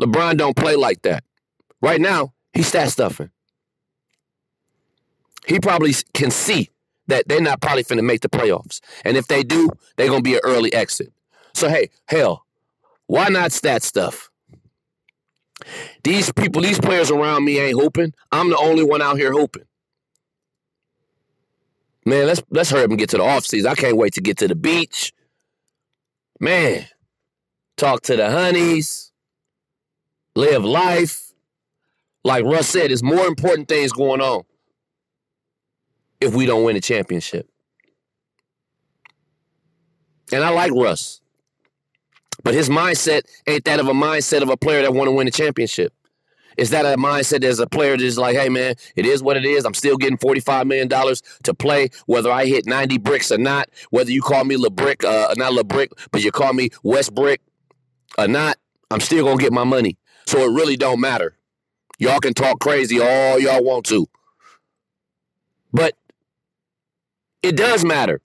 LeBron 0.00 0.36
don't 0.36 0.56
play 0.56 0.76
like 0.76 1.02
that. 1.02 1.24
Right 1.80 2.00
now, 2.00 2.34
he's 2.52 2.66
stat 2.66 2.90
stuffing. 2.90 3.30
He 5.46 5.60
probably 5.60 5.94
can 6.12 6.30
see 6.30 6.70
that 7.06 7.28
they're 7.28 7.40
not 7.40 7.60
probably 7.60 7.84
finna 7.84 8.02
make 8.02 8.20
the 8.20 8.28
playoffs. 8.28 8.80
And 9.04 9.16
if 9.16 9.28
they 9.28 9.42
do, 9.42 9.70
they're 9.96 10.08
gonna 10.08 10.22
be 10.22 10.34
an 10.34 10.40
early 10.42 10.72
exit. 10.74 11.12
So 11.54 11.68
hey, 11.68 11.90
hell, 12.06 12.45
why 13.06 13.28
not 13.28 13.52
stat 13.52 13.82
stuff? 13.82 14.30
These 16.04 16.32
people, 16.32 16.62
these 16.62 16.78
players 16.78 17.10
around 17.10 17.44
me 17.44 17.58
ain't 17.58 17.80
hooping. 17.80 18.12
I'm 18.30 18.50
the 18.50 18.56
only 18.56 18.84
one 18.84 19.02
out 19.02 19.16
here 19.16 19.32
hooping. 19.32 19.64
Man, 22.04 22.26
let's 22.26 22.42
let's 22.50 22.70
hurry 22.70 22.84
up 22.84 22.90
and 22.90 22.98
get 22.98 23.10
to 23.10 23.16
the 23.16 23.24
off 23.24 23.44
season. 23.44 23.70
I 23.70 23.74
can't 23.74 23.96
wait 23.96 24.14
to 24.14 24.20
get 24.20 24.38
to 24.38 24.48
the 24.48 24.54
beach. 24.54 25.12
Man, 26.38 26.86
talk 27.76 28.02
to 28.02 28.16
the 28.16 28.30
honeys, 28.30 29.10
live 30.36 30.64
life. 30.64 31.32
Like 32.22 32.44
Russ 32.44 32.68
said, 32.68 32.90
there's 32.90 33.02
more 33.02 33.26
important 33.26 33.68
things 33.68 33.92
going 33.92 34.20
on 34.20 34.42
if 36.20 36.34
we 36.34 36.46
don't 36.46 36.64
win 36.64 36.76
a 36.76 36.80
championship. 36.80 37.48
And 40.32 40.42
I 40.42 40.50
like 40.50 40.72
Russ. 40.72 41.20
But 42.46 42.54
his 42.54 42.68
mindset 42.68 43.22
ain't 43.48 43.64
that 43.64 43.80
of 43.80 43.88
a 43.88 43.92
mindset 43.92 44.40
of 44.40 44.48
a 44.50 44.56
player 44.56 44.80
that 44.82 44.94
want 44.94 45.08
to 45.08 45.12
win 45.12 45.26
a 45.26 45.32
championship. 45.32 45.92
Is 46.56 46.70
that 46.70 46.84
a 46.84 46.96
mindset 46.96 47.42
as 47.42 47.58
a 47.58 47.66
player 47.66 47.96
that's 47.96 48.18
like, 48.18 48.36
hey 48.36 48.48
man, 48.48 48.76
it 48.94 49.04
is 49.04 49.20
what 49.20 49.36
it 49.36 49.44
is. 49.44 49.64
I'm 49.64 49.74
still 49.74 49.96
getting 49.96 50.16
$45 50.16 50.64
million 50.64 50.88
to 50.88 51.54
play, 51.54 51.88
whether 52.06 52.30
I 52.30 52.46
hit 52.46 52.64
90 52.64 52.98
bricks 52.98 53.32
or 53.32 53.38
not, 53.38 53.68
whether 53.90 54.12
you 54.12 54.22
call 54.22 54.44
me 54.44 54.54
LeBrick, 54.54 55.04
uh, 55.04 55.34
not 55.36 55.54
LeBrick, 55.54 55.88
but 56.12 56.22
you 56.22 56.30
call 56.30 56.52
me 56.52 56.68
Westbrick 56.84 57.38
or 58.16 58.28
not, 58.28 58.58
I'm 58.92 59.00
still 59.00 59.24
gonna 59.24 59.42
get 59.42 59.52
my 59.52 59.64
money. 59.64 59.98
So 60.26 60.38
it 60.38 60.54
really 60.54 60.76
don't 60.76 61.00
matter. 61.00 61.36
Y'all 61.98 62.20
can 62.20 62.32
talk 62.32 62.60
crazy 62.60 63.00
all 63.00 63.40
y'all 63.40 63.64
want 63.64 63.86
to. 63.86 64.06
But 65.72 65.94
it 67.42 67.56
does 67.56 67.84
matter. 67.84 68.20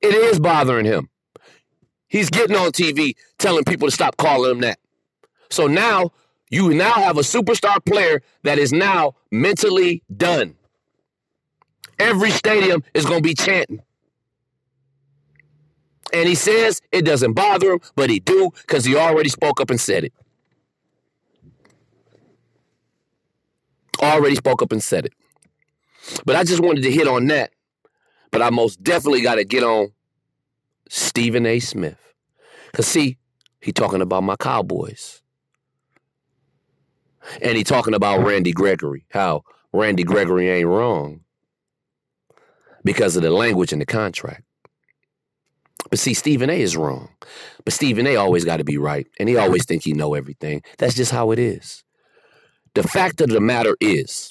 It 0.00 0.14
is 0.14 0.40
bothering 0.40 0.86
him. 0.86 1.10
He's 2.12 2.28
getting 2.28 2.54
on 2.54 2.72
TV 2.72 3.16
telling 3.38 3.64
people 3.64 3.88
to 3.88 3.90
stop 3.90 4.18
calling 4.18 4.50
him 4.50 4.60
that. 4.60 4.78
So 5.48 5.66
now 5.66 6.10
you 6.50 6.74
now 6.74 6.92
have 6.92 7.16
a 7.16 7.22
superstar 7.22 7.82
player 7.82 8.20
that 8.42 8.58
is 8.58 8.70
now 8.70 9.14
mentally 9.30 10.02
done. 10.14 10.54
Every 11.98 12.30
stadium 12.30 12.84
is 12.92 13.06
going 13.06 13.22
to 13.22 13.26
be 13.26 13.32
chanting. 13.32 13.80
And 16.12 16.28
he 16.28 16.34
says 16.34 16.82
it 16.92 17.06
doesn't 17.06 17.32
bother 17.32 17.72
him, 17.72 17.80
but 17.94 18.10
he 18.10 18.20
do 18.20 18.50
because 18.60 18.84
he 18.84 18.94
already 18.94 19.30
spoke 19.30 19.58
up 19.58 19.70
and 19.70 19.80
said 19.80 20.04
it. 20.04 20.12
Already 24.02 24.34
spoke 24.34 24.60
up 24.60 24.70
and 24.70 24.82
said 24.82 25.06
it. 25.06 25.14
But 26.26 26.36
I 26.36 26.44
just 26.44 26.60
wanted 26.62 26.82
to 26.82 26.92
hit 26.92 27.08
on 27.08 27.26
that. 27.28 27.52
But 28.30 28.42
I 28.42 28.50
most 28.50 28.82
definitely 28.82 29.22
got 29.22 29.36
to 29.36 29.44
get 29.44 29.62
on 29.62 29.92
Stephen 30.94 31.46
A. 31.46 31.58
Smith. 31.58 32.12
Because, 32.70 32.86
see, 32.86 33.16
he 33.62 33.72
talking 33.72 34.02
about 34.02 34.24
my 34.24 34.36
Cowboys. 34.36 35.22
And 37.40 37.56
he 37.56 37.64
talking 37.64 37.94
about 37.94 38.26
Randy 38.26 38.52
Gregory, 38.52 39.06
how 39.10 39.42
Randy 39.72 40.04
Gregory 40.04 40.50
ain't 40.50 40.68
wrong 40.68 41.20
because 42.84 43.16
of 43.16 43.22
the 43.22 43.30
language 43.30 43.72
in 43.72 43.78
the 43.78 43.86
contract. 43.86 44.42
But 45.88 45.98
see, 45.98 46.12
Stephen 46.12 46.50
A 46.50 46.60
is 46.60 46.76
wrong. 46.76 47.08
But 47.64 47.72
Stephen 47.72 48.06
A 48.06 48.16
always 48.16 48.44
got 48.44 48.58
to 48.58 48.64
be 48.64 48.76
right, 48.76 49.06
and 49.18 49.30
he 49.30 49.36
always 49.36 49.64
think 49.64 49.84
he 49.84 49.94
know 49.94 50.12
everything. 50.12 50.62
That's 50.76 50.94
just 50.94 51.10
how 51.10 51.30
it 51.30 51.38
is. 51.38 51.84
The 52.74 52.82
fact 52.82 53.22
of 53.22 53.30
the 53.30 53.40
matter 53.40 53.78
is, 53.80 54.30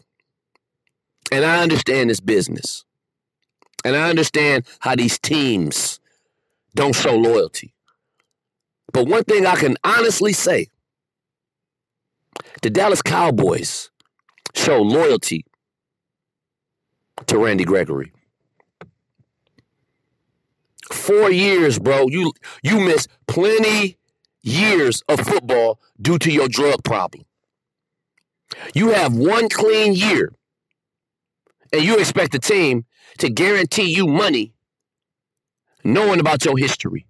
and 1.32 1.44
I 1.44 1.63
understand 1.63 2.12
this 2.12 2.20
business. 2.20 2.86
And 3.84 3.96
I 3.96 4.12
understand 4.12 4.65
how 4.80 4.96
these 4.96 5.18
teams 5.18 6.00
don't 6.75 6.95
show 6.95 7.15
loyalty. 7.15 7.73
But 8.93 9.07
one 9.07 9.23
thing 9.23 9.45
I 9.45 9.55
can 9.55 9.77
honestly 9.83 10.33
say 10.33 10.67
the 12.61 12.69
Dallas 12.69 13.01
Cowboys 13.01 13.89
show 14.53 14.81
loyalty 14.81 15.45
to 17.27 17.37
Randy 17.37 17.63
Gregory. 17.63 18.11
Four 20.91 21.31
years, 21.31 21.79
bro. 21.79 22.07
You 22.07 22.33
you 22.63 22.79
missed 22.79 23.09
plenty 23.27 23.97
years 24.41 25.03
of 25.07 25.21
football 25.21 25.79
due 26.01 26.17
to 26.19 26.31
your 26.31 26.47
drug 26.47 26.83
problem. 26.83 27.23
You 28.73 28.89
have 28.89 29.15
one 29.15 29.47
clean 29.47 29.93
year, 29.93 30.33
and 31.71 31.81
you 31.83 31.97
expect 31.97 32.33
the 32.33 32.39
team 32.39 32.85
to 33.19 33.29
guarantee 33.29 33.93
you 33.93 34.07
money 34.07 34.50
knowing 35.83 36.19
about 36.19 36.45
your 36.45 36.57
history. 36.57 37.05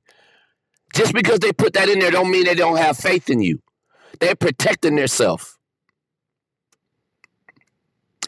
Just 0.93 1.13
because 1.13 1.39
they 1.39 1.51
put 1.51 1.73
that 1.73 1.89
in 1.89 1.99
there 1.99 2.11
don't 2.11 2.31
mean 2.31 2.45
they 2.45 2.55
don't 2.55 2.77
have 2.77 2.97
faith 2.97 3.29
in 3.29 3.41
you. 3.41 3.61
They're 4.19 4.35
protecting 4.35 4.95
themselves. 4.95 5.57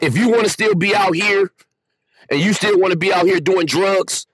If 0.00 0.16
you 0.16 0.28
want 0.28 0.44
to 0.44 0.50
still 0.50 0.74
be 0.74 0.94
out 0.94 1.14
here 1.14 1.52
and 2.30 2.40
you 2.40 2.52
still 2.52 2.78
want 2.78 2.92
to 2.92 2.98
be 2.98 3.12
out 3.12 3.26
here 3.26 3.40
doing 3.40 3.66
drugs, 3.66 4.26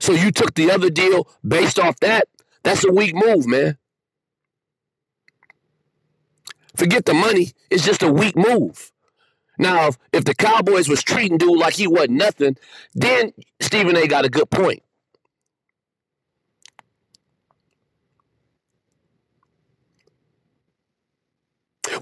so 0.00 0.12
you 0.12 0.32
took 0.32 0.54
the 0.54 0.70
other 0.70 0.90
deal 0.90 1.28
based 1.46 1.78
off 1.78 2.00
that, 2.00 2.28
that's 2.62 2.84
a 2.84 2.90
weak 2.90 3.14
move, 3.14 3.46
man. 3.46 3.78
Forget 6.76 7.04
the 7.04 7.14
money. 7.14 7.52
It's 7.70 7.84
just 7.84 8.02
a 8.02 8.10
weak 8.10 8.36
move. 8.36 8.92
Now, 9.58 9.88
if, 9.88 9.98
if 10.12 10.24
the 10.24 10.34
Cowboys 10.34 10.88
was 10.88 11.02
treating 11.02 11.38
dude 11.38 11.58
like 11.58 11.74
he 11.74 11.86
wasn't 11.86 12.12
nothing, 12.12 12.56
then 12.94 13.32
Stephen 13.60 13.96
A 13.96 14.06
got 14.06 14.24
a 14.24 14.30
good 14.30 14.50
point. 14.50 14.82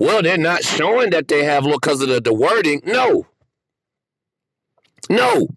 Well, 0.00 0.22
they're 0.22 0.38
not 0.38 0.64
showing 0.64 1.10
that 1.10 1.28
they 1.28 1.44
have 1.44 1.66
look 1.66 1.82
because 1.82 2.00
of 2.00 2.08
the, 2.08 2.22
the 2.22 2.32
wording. 2.32 2.80
No. 2.86 3.26
No. 5.10 5.48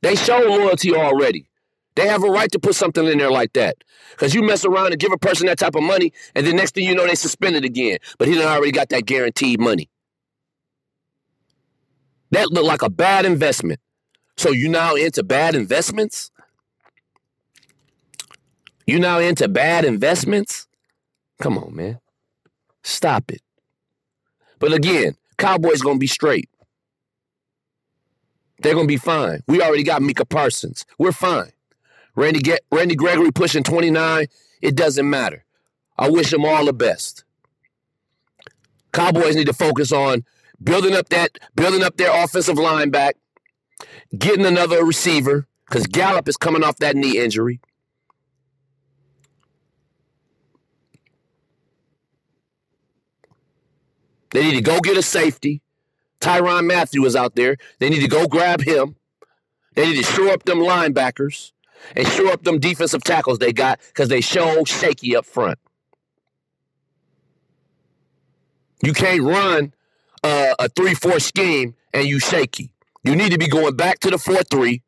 They 0.00 0.14
show 0.14 0.38
loyalty 0.38 0.94
already. 0.94 1.50
They 1.96 2.06
have 2.06 2.22
a 2.22 2.30
right 2.30 2.50
to 2.52 2.60
put 2.60 2.76
something 2.76 3.04
in 3.04 3.18
there 3.18 3.32
like 3.32 3.52
that. 3.54 3.78
Because 4.12 4.32
you 4.32 4.42
mess 4.42 4.64
around 4.64 4.92
and 4.92 5.00
give 5.00 5.10
a 5.10 5.18
person 5.18 5.46
that 5.46 5.58
type 5.58 5.74
of 5.74 5.82
money, 5.82 6.12
and 6.36 6.46
the 6.46 6.52
next 6.52 6.76
thing 6.76 6.86
you 6.86 6.94
know, 6.94 7.04
they 7.04 7.16
suspend 7.16 7.56
it 7.56 7.64
again. 7.64 7.98
But 8.16 8.28
he 8.28 8.36
done 8.36 8.46
already 8.46 8.70
got 8.70 8.90
that 8.90 9.06
guaranteed 9.06 9.58
money. 9.58 9.90
That 12.30 12.52
looked 12.52 12.68
like 12.68 12.82
a 12.82 12.90
bad 12.90 13.26
investment. 13.26 13.80
So 14.36 14.52
you 14.52 14.68
now 14.68 14.94
into 14.94 15.24
bad 15.24 15.56
investments? 15.56 16.30
You 18.86 19.00
now 19.00 19.18
into 19.18 19.48
bad 19.48 19.84
investments? 19.84 20.68
Come 21.42 21.58
on, 21.58 21.74
man. 21.74 21.98
Stop 22.82 23.30
it. 23.30 23.42
But 24.58 24.72
again, 24.72 25.16
Cowboys 25.38 25.80
gonna 25.82 25.98
be 25.98 26.06
straight. 26.06 26.48
They're 28.60 28.74
gonna 28.74 28.86
be 28.86 28.96
fine. 28.96 29.42
We 29.48 29.62
already 29.62 29.82
got 29.82 30.02
Micah 30.02 30.24
Parsons. 30.26 30.84
We're 30.98 31.12
fine. 31.12 31.52
Randy 32.14 32.40
Ge- 32.40 32.60
Randy 32.70 32.94
Gregory 32.94 33.32
pushing 33.32 33.62
29. 33.62 34.26
It 34.60 34.74
doesn't 34.74 35.08
matter. 35.08 35.44
I 35.98 36.10
wish 36.10 36.30
them 36.30 36.44
all 36.44 36.64
the 36.66 36.72
best. 36.72 37.24
Cowboys 38.92 39.36
need 39.36 39.46
to 39.46 39.52
focus 39.52 39.92
on 39.92 40.24
building 40.62 40.94
up 40.94 41.08
that 41.10 41.38
building 41.54 41.82
up 41.82 41.96
their 41.96 42.12
offensive 42.24 42.58
line 42.58 42.90
back, 42.90 43.16
getting 44.16 44.44
another 44.44 44.84
receiver 44.84 45.46
because 45.68 45.86
Gallup 45.86 46.28
is 46.28 46.36
coming 46.36 46.64
off 46.64 46.76
that 46.78 46.96
knee 46.96 47.18
injury. 47.18 47.60
They 54.32 54.44
need 54.44 54.56
to 54.56 54.62
go 54.62 54.80
get 54.80 54.96
a 54.96 55.02
safety. 55.02 55.62
Tyrann 56.20 56.66
Mathieu 56.66 57.04
is 57.04 57.16
out 57.16 57.34
there. 57.34 57.56
They 57.78 57.88
need 57.88 58.00
to 58.00 58.08
go 58.08 58.26
grab 58.26 58.60
him. 58.60 58.96
They 59.74 59.86
need 59.86 60.04
to 60.04 60.12
shore 60.12 60.28
up 60.28 60.44
them 60.44 60.58
linebackers 60.58 61.52
and 61.96 62.06
shore 62.06 62.32
up 62.32 62.42
them 62.42 62.58
defensive 62.58 63.02
tackles 63.02 63.38
they 63.38 63.52
got 63.52 63.80
because 63.88 64.08
they 64.08 64.20
show 64.20 64.64
shaky 64.64 65.16
up 65.16 65.24
front. 65.24 65.58
You 68.82 68.92
can't 68.92 69.22
run 69.22 69.72
uh, 70.22 70.54
a 70.58 70.68
3 70.68 70.94
4 70.94 71.20
scheme 71.20 71.74
and 71.92 72.06
you 72.06 72.18
shaky. 72.18 72.72
You 73.02 73.16
need 73.16 73.32
to 73.32 73.38
be 73.38 73.48
going 73.48 73.76
back 73.76 74.00
to 74.00 74.10
the 74.10 74.18
4 74.18 74.42
3, 74.42 74.82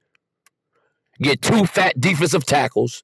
get 1.21 1.41
two 1.41 1.65
fat 1.67 1.99
defensive 1.99 2.45
tackles, 2.45 3.03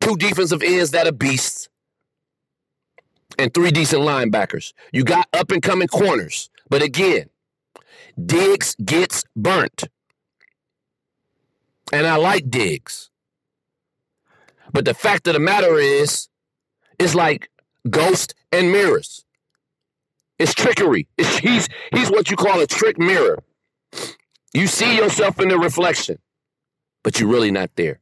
two 0.00 0.16
defensive 0.16 0.62
ends 0.62 0.90
that 0.90 1.06
are 1.06 1.12
beasts, 1.12 1.68
and 3.38 3.52
three 3.52 3.70
decent 3.70 4.02
linebackers. 4.02 4.72
You 4.92 5.04
got 5.04 5.28
up 5.32 5.50
and 5.50 5.62
coming 5.62 5.88
corners. 5.88 6.50
But 6.68 6.82
again, 6.82 7.28
Diggs 8.24 8.74
gets 8.84 9.24
burnt. 9.34 9.84
And 11.92 12.06
I 12.06 12.16
like 12.16 12.50
Diggs. 12.50 13.10
But 14.72 14.84
the 14.84 14.94
fact 14.94 15.26
of 15.28 15.34
the 15.34 15.40
matter 15.40 15.78
is, 15.78 16.28
it's 16.98 17.14
like 17.14 17.50
ghost 17.88 18.34
and 18.52 18.72
mirrors. 18.72 19.24
It's 20.38 20.54
trickery. 20.54 21.08
It's, 21.16 21.38
he's 21.38 21.68
he's 21.92 22.10
what 22.10 22.30
you 22.30 22.36
call 22.36 22.60
a 22.60 22.66
trick 22.66 22.98
mirror. 22.98 23.42
You 24.52 24.66
see 24.66 24.96
yourself 24.96 25.40
in 25.40 25.48
the 25.48 25.58
reflection, 25.58 26.18
but 27.02 27.20
you're 27.20 27.28
really 27.28 27.50
not 27.50 27.70
there. 27.76 28.00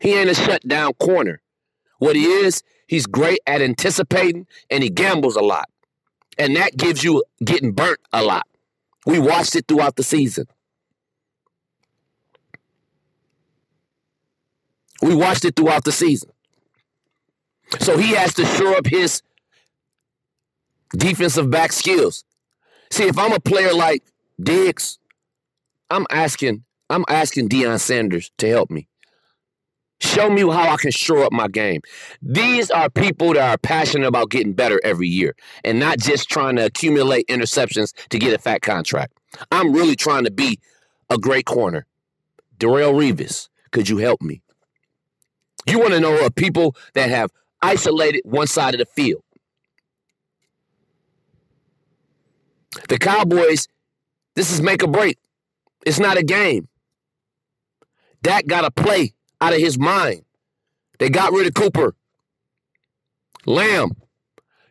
He 0.00 0.14
ain't 0.14 0.30
a 0.30 0.34
shut 0.34 0.66
down 0.66 0.94
corner. 0.94 1.40
What 1.98 2.16
he 2.16 2.24
is, 2.24 2.62
he's 2.86 3.06
great 3.06 3.40
at 3.46 3.62
anticipating 3.62 4.46
and 4.70 4.82
he 4.82 4.90
gambles 4.90 5.36
a 5.36 5.42
lot. 5.42 5.68
And 6.38 6.56
that 6.56 6.76
gives 6.76 7.02
you 7.02 7.24
getting 7.44 7.72
burnt 7.72 7.98
a 8.12 8.22
lot. 8.22 8.46
We 9.06 9.18
watched 9.18 9.56
it 9.56 9.66
throughout 9.68 9.96
the 9.96 10.02
season. 10.02 10.46
We 15.02 15.14
watched 15.14 15.44
it 15.44 15.56
throughout 15.56 15.84
the 15.84 15.92
season. 15.92 16.30
So 17.80 17.96
he 17.96 18.14
has 18.14 18.34
to 18.34 18.44
shore 18.44 18.76
up 18.76 18.86
his 18.86 19.22
defensive 20.90 21.50
back 21.50 21.72
skills. 21.72 22.24
See, 22.90 23.04
if 23.04 23.18
I'm 23.18 23.32
a 23.32 23.40
player 23.40 23.72
like 23.72 24.02
Diggs, 24.40 24.98
I'm 25.90 26.06
asking, 26.10 26.64
I'm 26.88 27.04
asking 27.08 27.48
Deion 27.48 27.80
Sanders 27.80 28.30
to 28.38 28.48
help 28.48 28.70
me. 28.70 28.88
Show 30.00 30.28
me 30.28 30.42
how 30.42 30.70
I 30.70 30.76
can 30.76 30.90
shore 30.90 31.24
up 31.24 31.32
my 31.32 31.48
game. 31.48 31.80
These 32.20 32.70
are 32.70 32.90
people 32.90 33.32
that 33.32 33.50
are 33.50 33.58
passionate 33.58 34.06
about 34.06 34.30
getting 34.30 34.52
better 34.52 34.78
every 34.84 35.08
year 35.08 35.34
and 35.64 35.80
not 35.80 35.98
just 35.98 36.28
trying 36.28 36.56
to 36.56 36.66
accumulate 36.66 37.26
interceptions 37.28 37.92
to 38.10 38.18
get 38.18 38.34
a 38.34 38.38
fat 38.38 38.60
contract. 38.60 39.14
I'm 39.50 39.72
really 39.72 39.96
trying 39.96 40.24
to 40.24 40.30
be 40.30 40.60
a 41.08 41.16
great 41.16 41.46
corner. 41.46 41.86
Darrelle 42.58 42.94
Revis, 42.94 43.48
could 43.70 43.88
you 43.88 43.96
help 43.98 44.20
me? 44.20 44.42
You 45.66 45.78
want 45.78 45.92
to 45.94 46.00
know 46.00 46.24
of 46.24 46.34
people 46.34 46.76
that 46.94 47.08
have 47.10 47.30
isolated 47.62 48.22
one 48.24 48.46
side 48.46 48.74
of 48.74 48.78
the 48.78 48.86
field. 48.86 49.22
The 52.88 52.98
Cowboys, 52.98 53.66
this 54.34 54.50
is 54.50 54.60
make 54.60 54.82
or 54.82 54.88
break. 54.88 55.18
It's 55.86 55.98
not 55.98 56.18
a 56.18 56.22
game. 56.22 56.68
Dak 58.22 58.46
got 58.46 58.62
to 58.62 58.70
play 58.70 59.15
out 59.40 59.52
of 59.52 59.58
his 59.58 59.78
mind. 59.78 60.22
They 60.98 61.10
got 61.10 61.32
rid 61.32 61.46
of 61.46 61.54
Cooper. 61.54 61.94
Lamb, 63.44 63.92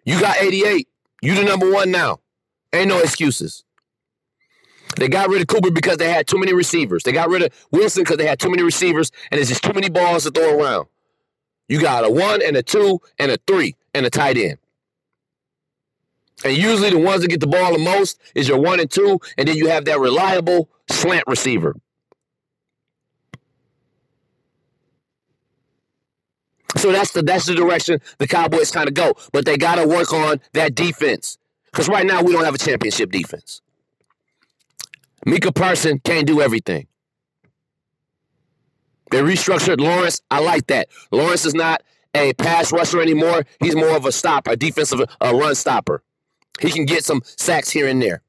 you 0.06 0.20
got 0.20 0.38
88. 0.42 0.88
You 1.22 1.36
the 1.36 1.44
number 1.44 1.72
one 1.72 1.92
now. 1.92 2.20
Ain't 2.74 2.90
no 2.90 3.00
excuses. 3.00 3.64
They 4.98 5.08
got 5.08 5.30
rid 5.30 5.42
of 5.42 5.48
Cooper 5.48 5.72
because 5.72 5.98
they 5.98 6.12
had 6.12 6.28
too 6.28 6.38
many 6.38 6.54
receivers. 6.54 7.04
They 7.04 7.12
got 7.12 7.30
rid 7.30 7.44
of 7.44 7.68
Wilson 7.72 8.04
because 8.04 8.18
they 8.18 8.28
had 8.28 8.40
too 8.40 8.50
many 8.50 8.64
receivers, 8.64 9.12
and 9.32 9.38
there's 9.38 9.50
just 9.50 9.64
too 9.64 9.74
many 9.74 9.90
balls 9.90 10.24
to 10.24 10.32
throw 10.32 10.60
around. 10.60 10.88
You 11.68 11.82
got 11.82 12.06
a 12.06 12.10
one 12.10 12.42
and 12.42 12.56
a 12.56 12.64
two 12.64 13.02
and 13.18 13.32
a 13.32 13.38
three 13.48 13.76
and 13.94 14.06
a 14.06 14.10
tight 14.10 14.38
end. 14.38 14.58
And 16.44 16.56
usually 16.56 16.92
the 16.92 17.00
ones 17.00 17.22
that 17.22 17.30
get 17.30 17.40
the 17.40 17.48
ball 17.48 17.74
the 17.74 17.80
most 17.80 18.22
is 18.36 18.48
your 18.48 18.60
one 18.60 18.80
and 18.80 18.90
two, 18.90 19.20
and 19.38 19.48
then 19.48 19.56
you 19.56 19.68
have 19.68 19.86
that 19.86 20.00
reliable 20.00 20.70
slant 20.90 21.24
receiver. 21.28 21.76
So 26.86 26.92
that's 26.92 27.14
the 27.14 27.24
that's 27.24 27.48
the 27.48 27.56
direction 27.56 28.00
the 28.20 28.28
Cowboys 28.28 28.70
kind 28.70 28.88
of 28.88 28.94
go. 28.94 29.16
But 29.34 29.44
they 29.44 29.58
got 29.58 29.78
to 29.78 29.88
work 29.88 30.14
on 30.14 30.40
that 30.54 30.76
defense 30.76 31.40
because 31.66 31.90
right 31.90 32.06
now 32.06 32.22
we 32.22 32.32
don't 32.32 32.46
have 32.46 32.54
a 32.54 32.60
championship 32.60 33.10
defense. 33.10 33.64
Micah 35.26 35.52
Parson 35.52 35.98
can't 35.98 36.28
do 36.28 36.42
everything. 36.42 36.86
They 39.10 39.18
restructured 39.22 39.80
Lawrence. 39.80 40.22
I 40.30 40.42
like 40.42 40.68
that. 40.68 40.90
Lawrence 41.12 41.44
is 41.44 41.56
not 41.56 41.82
a 42.14 42.34
pass 42.34 42.72
rusher 42.72 43.02
anymore. 43.02 43.48
He's 43.60 43.76
more 43.76 43.98
of 43.98 44.06
a 44.06 44.12
stopper, 44.12 44.52
a 44.52 44.56
defensive 44.56 45.02
a 45.20 45.36
run 45.36 45.56
stopper. 45.56 46.04
He 46.60 46.70
can 46.70 46.86
get 46.86 47.04
some 47.04 47.24
sacks 47.26 47.72
here 47.72 47.88
and 47.88 48.00
there. 48.00 48.22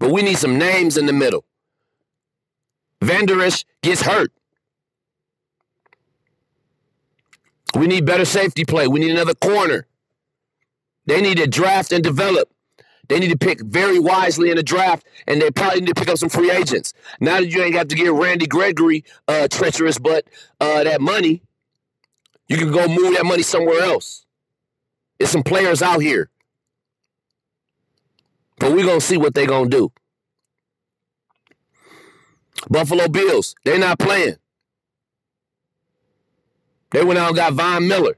But 0.00 0.10
we 0.10 0.22
need 0.22 0.38
some 0.38 0.56
names 0.56 0.96
in 0.96 1.04
the 1.04 1.12
middle. 1.12 1.44
Vander 3.02 3.42
Esch 3.42 3.66
gets 3.82 4.00
hurt. 4.00 4.32
We 7.74 7.86
need 7.86 8.04
better 8.06 8.24
safety 8.24 8.64
play. 8.64 8.86
We 8.86 9.00
need 9.00 9.10
another 9.10 9.34
corner. 9.34 9.86
They 11.06 11.20
need 11.20 11.38
to 11.38 11.46
draft 11.46 11.92
and 11.92 12.02
develop. 12.02 12.50
They 13.08 13.18
need 13.18 13.30
to 13.30 13.38
pick 13.38 13.60
very 13.60 13.98
wisely 13.98 14.50
in 14.50 14.56
the 14.56 14.62
draft, 14.62 15.06
and 15.26 15.42
they 15.42 15.50
probably 15.50 15.80
need 15.80 15.88
to 15.88 15.94
pick 15.94 16.08
up 16.08 16.16
some 16.16 16.30
free 16.30 16.50
agents. 16.50 16.94
Now 17.20 17.40
that 17.40 17.48
you 17.48 17.62
ain't 17.62 17.74
got 17.74 17.88
to 17.90 17.94
get 17.94 18.10
Randy 18.12 18.46
Gregory 18.46 19.04
uh, 19.28 19.48
treacherous, 19.48 19.98
but 19.98 20.24
uh, 20.60 20.84
that 20.84 21.02
money, 21.02 21.42
you 22.48 22.56
can 22.56 22.72
go 22.72 22.88
move 22.88 23.14
that 23.14 23.26
money 23.26 23.42
somewhere 23.42 23.82
else. 23.82 24.24
There's 25.18 25.30
some 25.30 25.42
players 25.42 25.82
out 25.82 26.00
here. 26.00 26.30
But 28.58 28.72
we're 28.72 28.86
going 28.86 29.00
to 29.00 29.06
see 29.06 29.18
what 29.18 29.34
they're 29.34 29.46
going 29.46 29.70
to 29.70 29.76
do. 29.76 29.92
Buffalo 32.70 33.08
Bills, 33.08 33.54
they're 33.64 33.78
not 33.78 33.98
playing. 33.98 34.36
They 36.94 37.02
went 37.02 37.18
out 37.18 37.26
and 37.26 37.36
got 37.36 37.54
Von 37.54 37.88
Miller. 37.88 38.16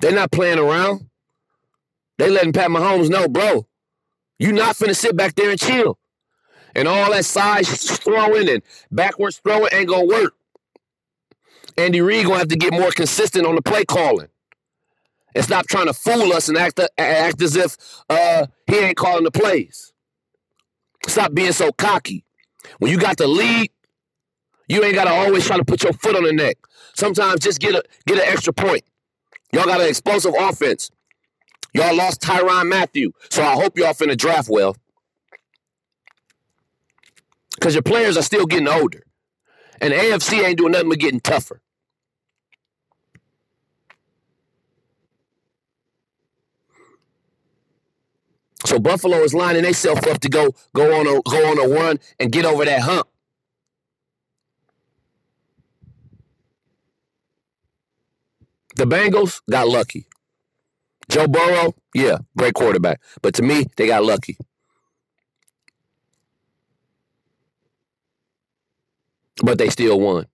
They're 0.00 0.10
not 0.10 0.32
playing 0.32 0.58
around. 0.58 1.10
They 2.16 2.30
letting 2.30 2.54
Pat 2.54 2.70
Mahomes 2.70 3.10
know, 3.10 3.28
bro, 3.28 3.66
you 4.38 4.52
not 4.52 4.76
finna 4.76 4.96
sit 4.96 5.14
back 5.16 5.34
there 5.34 5.50
and 5.50 5.60
chill. 5.60 5.98
And 6.74 6.88
all 6.88 7.10
that 7.12 7.26
side 7.26 7.66
throwing 7.66 8.48
and 8.48 8.62
backwards 8.90 9.38
throwing 9.44 9.68
ain't 9.72 9.88
gonna 9.88 10.06
work. 10.06 10.32
Andy 11.76 12.00
Reid 12.00 12.24
gonna 12.24 12.38
have 12.38 12.48
to 12.48 12.56
get 12.56 12.72
more 12.72 12.90
consistent 12.90 13.44
on 13.46 13.54
the 13.54 13.62
play 13.62 13.84
calling. 13.84 14.28
And 15.34 15.44
stop 15.44 15.66
trying 15.66 15.88
to 15.88 15.94
fool 15.94 16.32
us 16.32 16.48
and 16.48 16.56
act, 16.56 16.80
act 16.96 17.42
as 17.42 17.54
if 17.54 17.76
uh, 18.08 18.46
he 18.66 18.78
ain't 18.78 18.96
calling 18.96 19.24
the 19.24 19.30
plays. 19.30 19.92
Stop 21.06 21.34
being 21.34 21.52
so 21.52 21.70
cocky. 21.70 22.24
When 22.78 22.90
you 22.90 22.98
got 22.98 23.18
the 23.18 23.28
lead, 23.28 23.70
you 24.70 24.84
ain't 24.84 24.94
gotta 24.94 25.10
always 25.10 25.44
try 25.44 25.56
to 25.56 25.64
put 25.64 25.82
your 25.82 25.92
foot 25.92 26.14
on 26.14 26.22
the 26.22 26.32
neck. 26.32 26.56
Sometimes 26.94 27.40
just 27.40 27.58
get 27.58 27.74
a 27.74 27.82
get 28.06 28.18
an 28.18 28.24
extra 28.24 28.52
point. 28.52 28.84
Y'all 29.52 29.64
got 29.64 29.80
an 29.80 29.88
explosive 29.88 30.32
offense. 30.38 30.92
Y'all 31.74 31.96
lost 31.96 32.20
Tyrann 32.20 32.68
Mathieu, 32.68 33.10
so 33.30 33.42
I 33.42 33.54
hope 33.54 33.76
y'all 33.76 33.94
finna 33.94 34.16
draft 34.16 34.48
well. 34.48 34.76
Because 37.56 37.74
your 37.74 37.82
players 37.82 38.16
are 38.16 38.22
still 38.22 38.46
getting 38.46 38.68
older. 38.68 39.02
And 39.80 39.92
AFC 39.92 40.44
ain't 40.44 40.58
doing 40.58 40.72
nothing 40.72 40.88
but 40.88 41.00
getting 41.00 41.20
tougher. 41.20 41.60
So 48.66 48.78
Buffalo 48.78 49.16
is 49.18 49.34
lining 49.34 49.64
themselves 49.64 50.06
up 50.06 50.20
to 50.20 50.28
go 50.28 50.54
go 50.74 51.00
on 51.00 51.06
a 51.08 51.20
go 51.22 51.50
on 51.50 51.58
a 51.58 51.74
run 51.74 51.98
and 52.20 52.30
get 52.30 52.44
over 52.44 52.64
that 52.64 52.82
hump. 52.82 53.08
The 58.80 58.86
Bengals 58.86 59.42
got 59.50 59.68
lucky. 59.68 60.06
Joe 61.10 61.26
Burrow, 61.26 61.74
yeah, 61.94 62.16
great 62.38 62.54
quarterback. 62.54 63.02
But 63.20 63.34
to 63.34 63.42
me, 63.42 63.66
they 63.76 63.86
got 63.86 64.02
lucky. 64.02 64.38
But 69.42 69.58
they 69.58 69.68
still 69.68 70.00
won. 70.00 70.24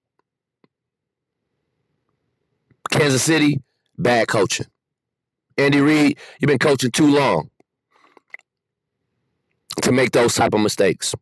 Kansas 2.88 3.24
City, 3.24 3.62
bad 3.98 4.28
coaching. 4.28 4.66
Andy 5.58 5.80
Reid, 5.80 6.16
you've 6.38 6.46
been 6.46 6.60
coaching 6.60 6.92
too 6.92 7.08
long 7.08 7.50
to 9.82 9.90
make 9.90 10.12
those 10.12 10.36
type 10.36 10.54
of 10.54 10.60
mistakes. 10.60 11.16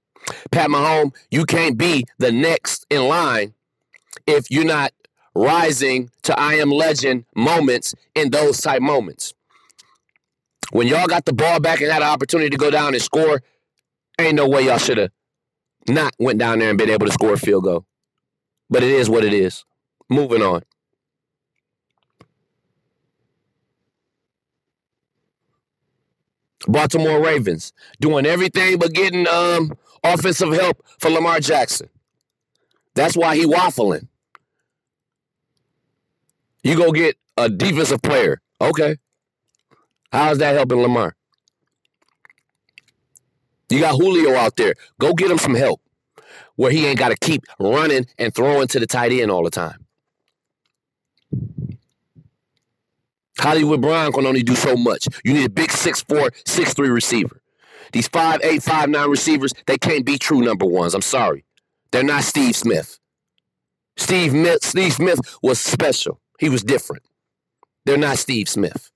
Pat 0.51 0.69
Mahomes, 0.69 1.13
you 1.31 1.47
can't 1.47 1.79
be 1.79 2.05
the 2.19 2.33
next 2.33 2.85
in 2.91 3.09
line 3.09 3.55
if 4.27 4.51
you're 4.51 4.67
not 4.67 4.93
rising 5.35 6.11
to 6.23 6.39
I 6.39 6.55
am 6.55 6.71
legend 6.71 7.25
moments 7.35 7.95
in 8.15 8.31
those 8.31 8.61
type 8.61 8.83
moments. 8.83 9.35
When 10.73 10.87
y'all 10.87 11.07
got 11.07 11.25
the 11.25 11.33
ball 11.33 11.61
back 11.61 11.81
and 11.81 11.91
had 11.91 12.03
an 12.03 12.09
opportunity 12.09 12.51
to 12.51 12.57
go 12.57 12.71
down 12.71 12.95
and 12.95 13.03
score, 13.03 13.43
ain't 14.19 14.35
no 14.35 14.49
way 14.49 14.67
y'all 14.67 14.79
should 14.79 14.99
have 14.99 15.11
not 15.89 16.15
went 16.19 16.39
down 16.39 16.59
there 16.59 16.71
and 16.71 16.79
been 16.79 16.91
able 16.91 17.07
to 17.07 17.13
score 17.13 17.35
a 17.35 17.39
field 17.39 17.65
goal. 17.65 17.85
But 18.71 18.83
it 18.83 18.91
is 18.91 19.11
what 19.11 19.25
it 19.25 19.35
is. 19.35 19.65
Moving 20.09 20.43
on. 20.43 20.63
Baltimore 26.67 27.23
Ravens 27.23 27.73
doing 28.01 28.25
everything 28.25 28.79
but 28.79 28.95
getting 28.95 29.29
um, 29.29 29.77
offensive 30.03 30.53
help 30.53 30.83
for 30.99 31.11
Lamar 31.11 31.41
Jackson. 31.41 31.89
That's 32.95 33.17
why 33.17 33.37
he 33.37 33.45
waffling. 33.45 34.09
You 36.65 36.77
go 36.77 36.91
get 36.91 37.17
a 37.37 37.49
defensive 37.49 38.03
player. 38.03 38.41
Okay. 38.61 38.97
How's 40.11 40.39
that 40.39 40.55
helping 40.55 40.81
Lamar? 40.81 41.15
You 43.71 43.81
got 43.81 43.97
Julio 43.97 44.35
out 44.35 44.57
there. 44.57 44.75
Go 44.99 45.13
get 45.13 45.31
him 45.31 45.39
some 45.39 45.55
help 45.55 45.81
where 46.57 46.71
he 46.71 46.87
ain't 46.87 46.99
got 46.99 47.11
to 47.11 47.17
keep 47.17 47.43
running 47.59 48.07
and 48.19 48.35
throwing 48.35 48.69
to 48.69 48.81
the 48.81 48.87
tight 48.87 49.13
end 49.13 49.31
all 49.31 49.45
the 49.45 49.51
time. 49.51 49.85
Hollywood 53.39 53.83
Brown 53.83 54.13
can 54.13 54.27
only 54.27 54.43
do 54.43 54.55
so 54.55 54.77
much. 54.77 55.09
You 55.25 55.35
need 55.35 55.47
a 55.47 55.51
big 55.51 55.71
6'4, 55.71 56.31
6'3 56.45 56.95
receiver. 56.95 57.41
These 57.93 58.09
5'8, 58.09 58.41
5'9 58.65 59.09
receivers, 59.09 59.53
they 59.67 59.77
can't 59.77 60.07
be 60.07 60.19
true 60.19 60.41
number 60.41 60.65
ones. 60.65 60.95
I'm 60.95 61.03
sorry. 61.03 61.45
They're 61.91 62.03
not 62.03 62.25
Steve 62.25 62.57
Smith. 62.57 62.99
Steve, 63.97 64.31
Smith, 64.31 64.65
Steve 64.65 64.93
Smith 64.93 65.21
was 65.43 65.61
special. 65.61 66.21
He 66.39 66.49
was 66.49 66.63
different. 66.63 67.05
They're 67.85 67.99
not 67.99 68.19
Steve 68.19 68.49
Smith. 68.49 68.91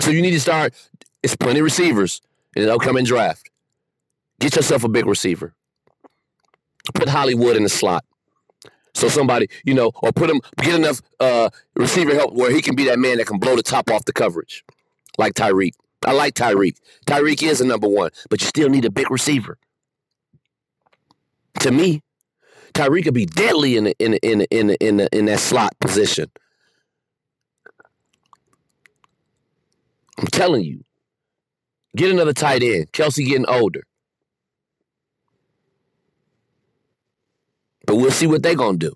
So 0.00 0.10
you 0.10 0.20
need 0.20 0.32
to 0.32 0.40
start. 0.40 0.74
It's 1.22 1.36
plenty 1.36 1.60
of 1.60 1.64
receivers 1.64 2.20
in 2.56 2.64
the 2.64 2.74
upcoming 2.74 3.04
draft. 3.04 3.48
Get 4.40 4.56
yourself 4.56 4.84
a 4.84 4.88
big 4.88 5.06
receiver. 5.06 5.54
Put 6.94 7.08
Hollywood 7.08 7.56
in 7.56 7.62
the 7.62 7.68
slot. 7.68 8.04
So 8.94 9.08
somebody, 9.08 9.48
you 9.64 9.74
know, 9.74 9.90
or 10.02 10.12
put 10.12 10.30
him 10.30 10.40
get 10.58 10.74
enough 10.74 11.00
uh, 11.18 11.50
receiver 11.74 12.14
help 12.14 12.34
where 12.34 12.50
he 12.50 12.62
can 12.62 12.76
be 12.76 12.84
that 12.84 12.98
man 12.98 13.18
that 13.18 13.26
can 13.26 13.38
blow 13.38 13.56
the 13.56 13.62
top 13.62 13.90
off 13.90 14.04
the 14.04 14.12
coverage, 14.12 14.64
like 15.18 15.34
Tyreek. 15.34 15.72
I 16.06 16.12
like 16.12 16.34
Tyreek. 16.34 16.76
Tyreek 17.06 17.42
is 17.42 17.60
a 17.60 17.66
number 17.66 17.88
one, 17.88 18.10
but 18.28 18.40
you 18.40 18.46
still 18.46 18.68
need 18.68 18.84
a 18.84 18.90
big 18.90 19.10
receiver. 19.10 19.58
To 21.64 21.70
me, 21.70 22.02
Tyreek 22.74 23.04
could 23.04 23.14
be 23.14 23.24
deadly 23.24 23.78
in 23.78 23.86
in 23.98 24.14
in 24.22 24.42
in 24.50 24.70
in, 24.80 25.00
in 25.00 25.24
that 25.24 25.40
slot 25.40 25.72
position. 25.80 26.26
I'm 30.18 30.26
telling 30.26 30.62
you. 30.62 30.84
Get 31.96 32.10
another 32.10 32.34
tight 32.34 32.62
end. 32.62 32.92
Kelce 32.92 33.24
getting 33.24 33.46
older. 33.46 33.82
But 37.86 37.96
we'll 37.96 38.10
see 38.10 38.26
what 38.26 38.42
they're 38.42 38.56
to 38.56 38.76
do. 38.76 38.92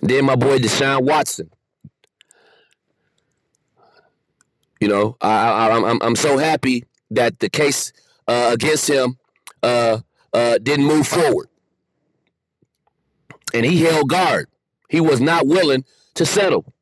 Then 0.00 0.24
my 0.24 0.36
boy 0.36 0.58
Deshaun 0.58 1.02
Watson. 1.02 1.50
You 4.80 4.88
know, 4.88 5.18
I, 5.20 5.68
I, 5.68 5.76
I'm 5.76 6.00
I'm 6.00 6.16
so 6.16 6.38
happy 6.38 6.84
that 7.10 7.40
the 7.40 7.50
case 7.50 7.92
uh, 8.28 8.50
against 8.52 8.88
him 8.88 9.18
uh, 9.62 10.00
uh, 10.32 10.58
didn't 10.58 10.86
move 10.86 11.06
forward, 11.06 11.48
and 13.52 13.64
he 13.64 13.82
held 13.82 14.08
guard. 14.08 14.48
He 14.88 15.00
was 15.00 15.20
not 15.20 15.46
willing 15.46 15.84
to 16.14 16.26
settle. 16.26 16.72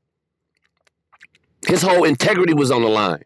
His 1.66 1.82
whole 1.82 2.04
integrity 2.04 2.54
was 2.54 2.70
on 2.70 2.82
the 2.82 2.88
line. 2.88 3.22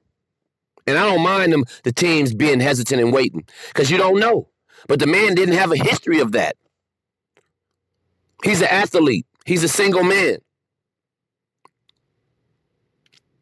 And 0.86 0.96
I 0.96 1.04
don't 1.04 1.22
mind 1.22 1.52
them, 1.52 1.64
the 1.82 1.92
teams 1.92 2.34
being 2.34 2.60
hesitant 2.60 3.00
and 3.00 3.12
waiting 3.12 3.44
because 3.68 3.90
you 3.90 3.96
don't 3.96 4.20
know. 4.20 4.48
But 4.88 5.00
the 5.00 5.06
man 5.06 5.34
didn't 5.34 5.56
have 5.56 5.72
a 5.72 5.76
history 5.76 6.20
of 6.20 6.32
that. 6.32 6.56
He's 8.44 8.60
an 8.60 8.68
athlete, 8.70 9.26
he's 9.44 9.64
a 9.64 9.68
single 9.68 10.04
man. 10.04 10.38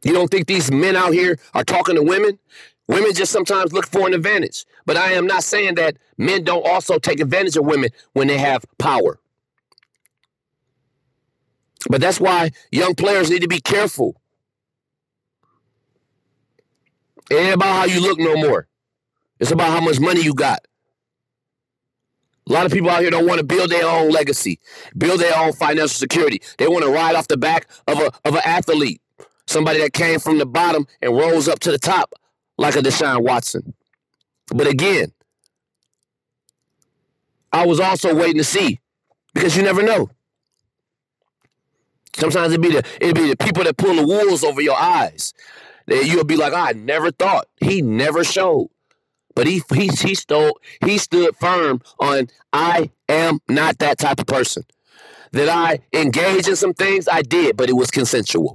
You 0.05 0.13
don't 0.13 0.31
think 0.31 0.47
these 0.47 0.71
men 0.71 0.97
out 0.97 1.13
here 1.13 1.39
are 1.55 1.65
talking 1.65 1.97
to 1.97 2.03
women? 2.03 2.39
Women 2.87 3.15
just 3.15 3.33
sometimes 3.33 3.73
look 3.73 3.87
for 3.87 4.07
an 4.07 4.15
advantage. 4.15 4.67
But 4.85 4.97
I 4.97 5.13
am 5.13 5.27
not 5.27 5.43
saying 5.43 5.77
that 5.77 5.97
men 6.19 6.45
don't 6.45 6.67
also 6.67 6.99
take 6.99 7.21
advantage 7.21 7.57
of 7.57 7.65
women 7.65 7.91
when 8.13 8.29
they 8.29 8.39
have 8.39 8.65
power. 8.79 9.19
But 11.89 12.01
that's 12.01 12.21
why 12.21 12.51
young 12.71 12.95
players 12.95 13.31
need 13.31 13.43
to 13.43 13.49
be 13.49 13.61
careful 13.61 14.17
It 17.31 17.37
ain't 17.37 17.55
about 17.55 17.75
how 17.75 17.85
you 17.85 18.01
look 18.01 18.19
no 18.19 18.37
more. 18.37 18.69
It's 19.41 19.51
about 19.51 19.71
how 19.71 19.81
much 19.81 19.99
money 19.99 20.23
you 20.23 20.35
got. 20.35 20.61
A 22.49 22.53
lot 22.53 22.67
of 22.67 22.73
people 22.73 22.91
out 22.91 23.01
here 23.01 23.11
don't 23.11 23.27
want 23.27 23.39
to 23.39 23.45
build 23.45 23.71
their 23.71 23.89
own 23.89 24.11
legacy, 24.11 24.61
build 24.97 25.21
their 25.21 25.37
own 25.37 25.53
financial 25.55 25.89
security. 25.89 26.43
They 26.59 26.69
want 26.69 26.85
to 26.85 26.91
ride 26.91 27.17
off 27.17 27.27
the 27.27 27.39
back 27.39 27.69
of 27.89 27.99
a 27.99 28.13
of 28.27 28.35
an 28.35 28.43
athlete, 28.45 29.01
somebody 29.47 29.81
that 29.81 29.95
came 29.95 30.21
from 30.21 30.39
the 30.39 30.45
bottom 30.45 30.87
and 31.01 31.17
rose 31.17 31.49
up 31.49 31.59
to 31.61 31.71
the 31.71 31.79
top, 31.79 32.13
like 32.59 32.77
a 32.77 32.81
Deshaun 32.81 33.23
Watson. 33.23 33.75
But 34.49 34.67
again, 34.67 35.13
I 37.53 37.67
was 37.67 37.81
also 37.81 38.15
waiting 38.15 38.39
to 38.39 38.45
see 38.45 38.81
because 39.33 39.57
you 39.57 39.63
never 39.63 39.83
know. 39.83 40.11
Sometimes 42.17 42.53
it 42.53 42.61
be 42.61 42.71
the 42.71 42.85
it 43.01 43.15
be 43.15 43.29
the 43.29 43.37
people 43.37 43.65
that 43.65 43.77
pull 43.77 43.95
the 43.95 44.07
wools 44.07 44.45
over 44.45 44.61
your 44.61 44.77
eyes. 44.77 45.33
That 45.87 46.07
you'll 46.07 46.25
be 46.25 46.37
like, 46.37 46.53
oh, 46.53 46.57
I 46.57 46.73
never 46.73 47.11
thought. 47.11 47.47
He 47.61 47.83
never 47.83 48.25
showed. 48.25 48.71
But 49.35 49.47
he 49.47 49.63
he 49.75 49.89
he 49.89 50.15
stole 50.15 50.59
he 50.85 50.99
stood 50.99 51.37
firm 51.37 51.83
on 51.99 52.29
I 52.53 52.91
am 53.09 53.41
not 53.49 53.79
that 53.79 53.99
type 53.99 54.21
of 54.21 54.27
person. 54.27 54.65
That 55.33 55.49
I 55.49 55.81
engage 55.93 56.47
in 56.47 56.55
some 56.55 56.75
things 56.75 57.09
I 57.09 57.23
did, 57.23 57.57
but 57.57 57.69
it 57.69 57.73
was 57.73 57.91
consensual. 57.91 58.55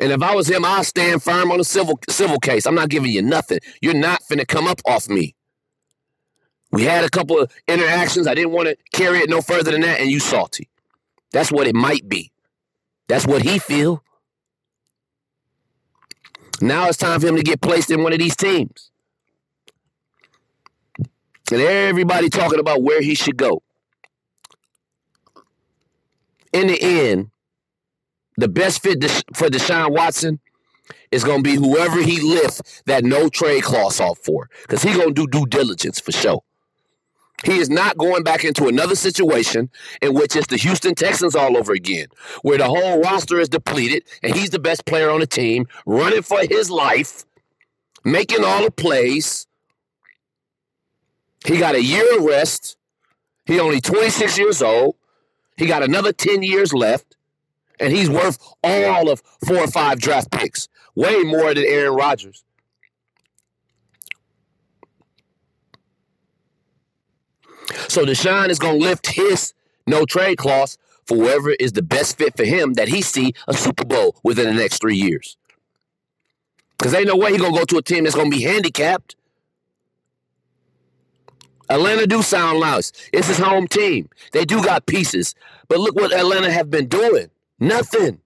And 0.00 0.12
if 0.12 0.22
I 0.22 0.34
was 0.34 0.48
him, 0.48 0.64
I'll 0.64 0.84
stand 0.84 1.22
firm 1.22 1.52
on 1.52 1.60
a 1.60 1.64
civil 1.64 1.98
civil 2.08 2.38
case. 2.38 2.66
I'm 2.66 2.74
not 2.74 2.88
giving 2.88 3.12
you 3.12 3.22
nothing. 3.22 3.58
You're 3.80 3.94
not 3.94 4.22
finna 4.22 4.46
come 4.46 4.66
up 4.66 4.80
off 4.86 5.08
me. 5.08 5.34
We 6.70 6.84
had 6.84 7.04
a 7.04 7.10
couple 7.10 7.38
of 7.38 7.52
interactions. 7.68 8.26
I 8.26 8.34
didn't 8.34 8.52
want 8.52 8.68
to 8.68 8.76
carry 8.92 9.18
it 9.18 9.28
no 9.28 9.42
further 9.42 9.70
than 9.72 9.82
that, 9.82 10.00
and 10.00 10.10
you 10.10 10.20
salty. 10.20 10.68
That's 11.32 11.52
what 11.52 11.66
it 11.66 11.74
might 11.74 12.08
be. 12.08 12.32
That's 13.08 13.26
what 13.26 13.42
he 13.42 13.58
feel. 13.58 14.02
Now 16.60 16.88
it's 16.88 16.96
time 16.96 17.20
for 17.20 17.26
him 17.26 17.36
to 17.36 17.42
get 17.42 17.60
placed 17.60 17.90
in 17.90 18.02
one 18.02 18.12
of 18.12 18.18
these 18.18 18.36
teams. 18.36 18.90
And 21.50 21.60
everybody 21.60 22.30
talking 22.30 22.60
about 22.60 22.82
where 22.82 23.02
he 23.02 23.14
should 23.14 23.36
go. 23.36 23.62
In 26.52 26.68
the 26.68 26.80
end, 26.80 27.31
the 28.36 28.48
best 28.48 28.82
fit 28.82 29.02
for 29.34 29.48
Deshaun 29.48 29.90
Watson 29.90 30.40
is 31.10 31.24
going 31.24 31.42
to 31.42 31.50
be 31.50 31.56
whoever 31.56 32.02
he 32.02 32.20
lifts 32.20 32.82
that 32.86 33.04
no 33.04 33.28
trade 33.28 33.62
clause 33.62 34.00
off 34.00 34.18
for. 34.18 34.48
Because 34.62 34.82
he 34.82 34.94
going 34.94 35.14
to 35.14 35.26
do 35.26 35.26
due 35.26 35.46
diligence 35.46 36.00
for 36.00 36.12
sure. 36.12 36.42
He 37.44 37.58
is 37.58 37.68
not 37.68 37.98
going 37.98 38.22
back 38.22 38.44
into 38.44 38.68
another 38.68 38.94
situation 38.94 39.68
in 40.00 40.14
which 40.14 40.36
it's 40.36 40.46
the 40.46 40.56
Houston 40.56 40.94
Texans 40.94 41.34
all 41.34 41.56
over 41.56 41.72
again, 41.72 42.06
where 42.42 42.58
the 42.58 42.66
whole 42.66 43.00
roster 43.00 43.40
is 43.40 43.48
depleted 43.48 44.04
and 44.22 44.34
he's 44.34 44.50
the 44.50 44.60
best 44.60 44.86
player 44.86 45.10
on 45.10 45.20
the 45.20 45.26
team, 45.26 45.66
running 45.84 46.22
for 46.22 46.40
his 46.48 46.70
life, 46.70 47.24
making 48.04 48.44
all 48.44 48.62
the 48.62 48.70
plays. 48.70 49.46
He 51.44 51.58
got 51.58 51.74
a 51.74 51.82
year 51.82 52.16
of 52.16 52.24
rest. 52.24 52.76
He 53.44 53.58
only 53.58 53.80
26 53.80 54.38
years 54.38 54.62
old. 54.62 54.94
He 55.56 55.66
got 55.66 55.82
another 55.82 56.12
10 56.12 56.44
years 56.44 56.72
left, 56.72 57.16
and 57.82 57.92
he's 57.92 58.08
worth 58.08 58.38
all 58.62 59.10
of 59.10 59.22
four 59.44 59.58
or 59.58 59.66
five 59.66 59.98
draft 60.00 60.30
picks, 60.30 60.68
way 60.94 61.22
more 61.22 61.52
than 61.52 61.64
Aaron 61.66 61.94
Rodgers. 61.94 62.44
So 67.88 68.04
Deshaun 68.04 68.48
is 68.48 68.58
going 68.58 68.80
to 68.80 68.86
lift 68.86 69.08
his 69.08 69.52
no 69.86 70.04
trade 70.04 70.38
clause 70.38 70.78
for 71.06 71.16
whoever 71.16 71.50
is 71.50 71.72
the 71.72 71.82
best 71.82 72.16
fit 72.18 72.36
for 72.36 72.44
him 72.44 72.74
that 72.74 72.88
he 72.88 73.02
see 73.02 73.34
a 73.48 73.54
Super 73.54 73.84
Bowl 73.84 74.16
within 74.22 74.46
the 74.46 74.54
next 74.54 74.80
three 74.80 74.96
years. 74.96 75.36
Because 76.78 76.94
ain't 76.94 77.08
no 77.08 77.16
way 77.16 77.32
he 77.32 77.38
going 77.38 77.52
to 77.52 77.58
go 77.58 77.64
to 77.64 77.78
a 77.78 77.82
team 77.82 78.04
that's 78.04 78.14
going 78.14 78.30
to 78.30 78.36
be 78.36 78.42
handicapped. 78.42 79.16
Atlanta 81.68 82.06
do 82.06 82.22
sound 82.22 82.60
nice. 82.60 82.92
It's 83.12 83.28
his 83.28 83.38
home 83.38 83.66
team. 83.66 84.08
They 84.32 84.44
do 84.44 84.62
got 84.62 84.86
pieces. 84.86 85.34
But 85.68 85.80
look 85.80 85.96
what 85.96 86.12
Atlanta 86.12 86.52
have 86.52 86.70
been 86.70 86.86
doing. 86.86 87.30
Nothing. 87.62 88.18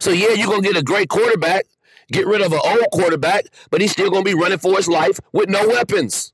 So 0.00 0.10
yeah, 0.10 0.30
you're 0.30 0.48
to 0.60 0.68
get 0.68 0.76
a 0.76 0.82
great 0.82 1.08
quarterback, 1.08 1.64
get 2.10 2.26
rid 2.26 2.40
of 2.40 2.52
an 2.52 2.58
old 2.64 2.86
quarterback, 2.92 3.44
but 3.70 3.80
he's 3.80 3.92
still 3.92 4.10
to 4.24 4.28
be 4.28 4.34
running 4.34 4.58
for 4.58 4.74
his 4.76 4.88
life 4.88 5.20
with 5.32 5.48
no 5.48 5.68
weapons. 5.68 6.32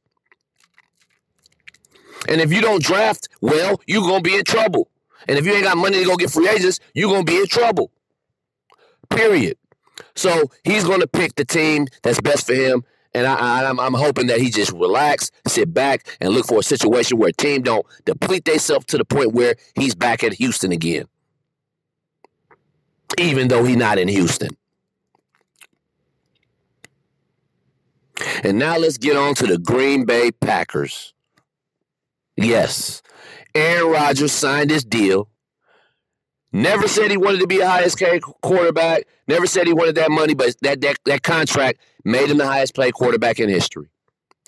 And 2.30 2.40
if 2.40 2.50
you 2.50 2.62
don't 2.62 2.82
draft 2.82 3.28
well, 3.42 3.78
you're 3.86 4.02
to 4.22 4.30
be 4.30 4.36
in 4.36 4.44
trouble. 4.44 4.88
And 5.28 5.38
if 5.38 5.44
you 5.44 5.52
ain't 5.52 5.64
got 5.64 5.76
money 5.76 5.98
to 5.98 6.04
go 6.06 6.16
get 6.16 6.30
free 6.30 6.48
agents, 6.48 6.80
you're 6.94 7.10
to 7.26 7.30
be 7.30 7.36
in 7.36 7.46
trouble. 7.46 7.90
Period. 9.10 9.58
So 10.14 10.50
he's 10.64 10.84
to 10.84 11.06
pick 11.06 11.34
the 11.34 11.44
team 11.44 11.88
that's 12.02 12.22
best 12.22 12.46
for 12.46 12.54
him. 12.54 12.84
And 13.12 13.26
I, 13.26 13.68
am 13.68 13.78
I'm 13.78 13.92
hoping 13.92 14.28
that 14.28 14.40
he 14.40 14.48
just 14.48 14.72
relax, 14.72 15.30
sit 15.46 15.74
back, 15.74 16.06
and 16.22 16.30
look 16.30 16.46
for 16.46 16.60
a 16.60 16.62
situation 16.62 17.18
where 17.18 17.28
a 17.28 17.32
team 17.34 17.60
don't 17.60 17.84
deplete 18.06 18.46
themselves 18.46 18.86
to 18.86 18.96
the 18.96 19.04
point 19.04 19.32
where 19.32 19.56
he's 19.74 19.94
back 19.94 20.24
at 20.24 20.32
Houston 20.32 20.72
again. 20.72 21.04
Even 23.18 23.48
though 23.48 23.64
he's 23.64 23.76
not 23.76 23.98
in 23.98 24.08
Houston. 24.08 24.50
And 28.44 28.58
now 28.58 28.76
let's 28.76 28.98
get 28.98 29.16
on 29.16 29.34
to 29.36 29.46
the 29.46 29.58
Green 29.58 30.04
Bay 30.04 30.30
Packers. 30.30 31.12
Yes. 32.36 33.02
Aaron 33.54 33.92
Rodgers 33.92 34.32
signed 34.32 34.70
his 34.70 34.84
deal. 34.84 35.28
Never 36.52 36.86
said 36.86 37.10
he 37.10 37.16
wanted 37.16 37.40
to 37.40 37.46
be 37.46 37.58
the 37.58 37.68
highest 37.68 37.98
paid 37.98 38.22
quarterback. 38.22 39.04
Never 39.26 39.46
said 39.46 39.66
he 39.66 39.72
wanted 39.72 39.94
that 39.94 40.10
money, 40.10 40.34
but 40.34 40.54
that, 40.60 40.80
that, 40.82 40.96
that 41.06 41.22
contract 41.22 41.80
made 42.04 42.30
him 42.30 42.36
the 42.36 42.46
highest 42.46 42.74
paid 42.74 42.92
quarterback 42.92 43.40
in 43.40 43.48
history. 43.48 43.88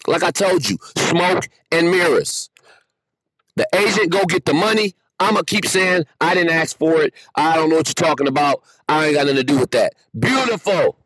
Like 0.07 0.23
I 0.23 0.31
told 0.31 0.69
you, 0.69 0.77
smoke 0.97 1.49
and 1.73 1.91
mirrors. 1.91 2.51
The 3.57 3.67
agent 3.75 4.11
go 4.11 4.25
get 4.25 4.45
the 4.45 4.53
money. 4.53 4.95
I'ma 5.25 5.43
keep 5.43 5.67
saying 5.67 6.05
I 6.21 6.35
didn't 6.35 6.53
ask 6.53 6.77
for 6.79 7.01
it. 7.03 7.15
I 7.35 7.55
don't 7.55 7.71
know 7.71 7.77
what 7.77 7.89
you're 7.89 7.95
talking 7.95 8.29
about. 8.29 8.63
I 8.89 9.07
ain't 9.07 9.15
got 9.15 9.27
nothing 9.27 9.37
to 9.37 9.45
do 9.45 9.59
with 9.59 9.71
that. 9.71 9.95
Beautiful. 10.19 10.99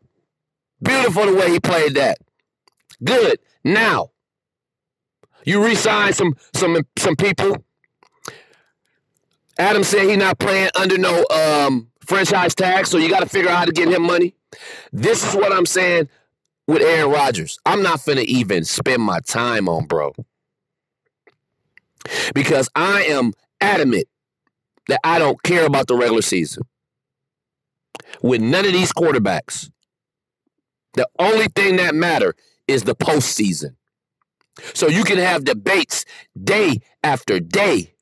Beautiful 0.81 1.25
the 1.25 1.35
way 1.35 1.51
he 1.51 1.59
played 1.59 1.95
that. 1.95 2.17
Good. 3.03 3.39
Now, 3.63 4.11
you 5.45 5.63
resign 5.63 6.13
some 6.13 6.35
some 6.53 6.77
some 6.97 7.15
people. 7.15 7.63
Adam 9.57 9.83
said 9.83 10.07
he's 10.07 10.17
not 10.17 10.39
playing 10.39 10.69
under 10.79 10.97
no 10.97 11.25
um, 11.29 11.89
franchise 12.05 12.55
tag, 12.55 12.87
so 12.87 12.97
you 12.97 13.09
got 13.09 13.21
to 13.21 13.29
figure 13.29 13.49
out 13.49 13.57
how 13.57 13.65
to 13.65 13.71
get 13.71 13.89
him 13.89 14.03
money. 14.03 14.35
This 14.93 15.27
is 15.27 15.35
what 15.35 15.51
I'm 15.51 15.65
saying 15.65 16.09
with 16.67 16.81
Aaron 16.81 17.11
Rodgers. 17.11 17.57
I'm 17.65 17.81
not 17.81 17.99
finna 17.99 18.23
even 18.23 18.63
spend 18.63 19.01
my 19.01 19.19
time 19.21 19.67
on 19.67 19.85
bro. 19.85 20.13
Because 22.33 22.69
I 22.75 23.03
am 23.03 23.33
adamant 23.61 24.07
that 24.87 24.99
I 25.03 25.19
don't 25.19 25.41
care 25.43 25.65
about 25.65 25.87
the 25.87 25.95
regular 25.95 26.21
season. 26.21 26.63
With 28.21 28.41
none 28.41 28.65
of 28.65 28.73
these 28.73 28.91
quarterbacks, 28.91 29.69
the 30.93 31.07
only 31.19 31.47
thing 31.55 31.77
that 31.77 31.93
matter 31.95 32.35
is 32.67 32.83
the 32.83 32.95
postseason. 32.95 33.75
So 34.73 34.87
you 34.87 35.03
can 35.03 35.17
have 35.17 35.43
debates 35.45 36.05
day 36.41 36.79
after 37.03 37.39
day, 37.39 37.93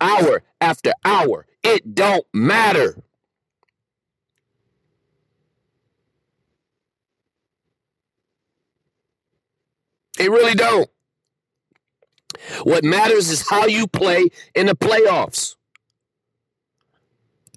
hour 0.00 0.42
after 0.60 0.92
hour. 1.04 1.46
It 1.62 1.94
don't 1.94 2.24
matter. 2.32 3.02
It 10.18 10.30
really 10.30 10.54
don't. 10.54 10.88
What 12.62 12.84
matters 12.84 13.30
is 13.30 13.48
how 13.48 13.66
you 13.66 13.86
play 13.86 14.26
in 14.54 14.66
the 14.66 14.74
playoffs. 14.76 15.56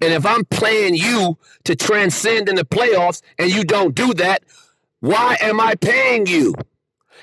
And 0.02 0.12
if 0.12 0.24
I'm 0.24 0.44
playing 0.46 0.94
you 0.94 1.38
to 1.64 1.76
transcend 1.76 2.48
in 2.48 2.54
the 2.54 2.64
playoffs 2.64 3.20
and 3.38 3.52
you 3.52 3.64
don't 3.64 3.94
do 3.94 4.14
that, 4.14 4.42
why 5.00 5.36
am 5.40 5.60
I 5.60 5.74
paying 5.74 6.26
you? 6.26 6.54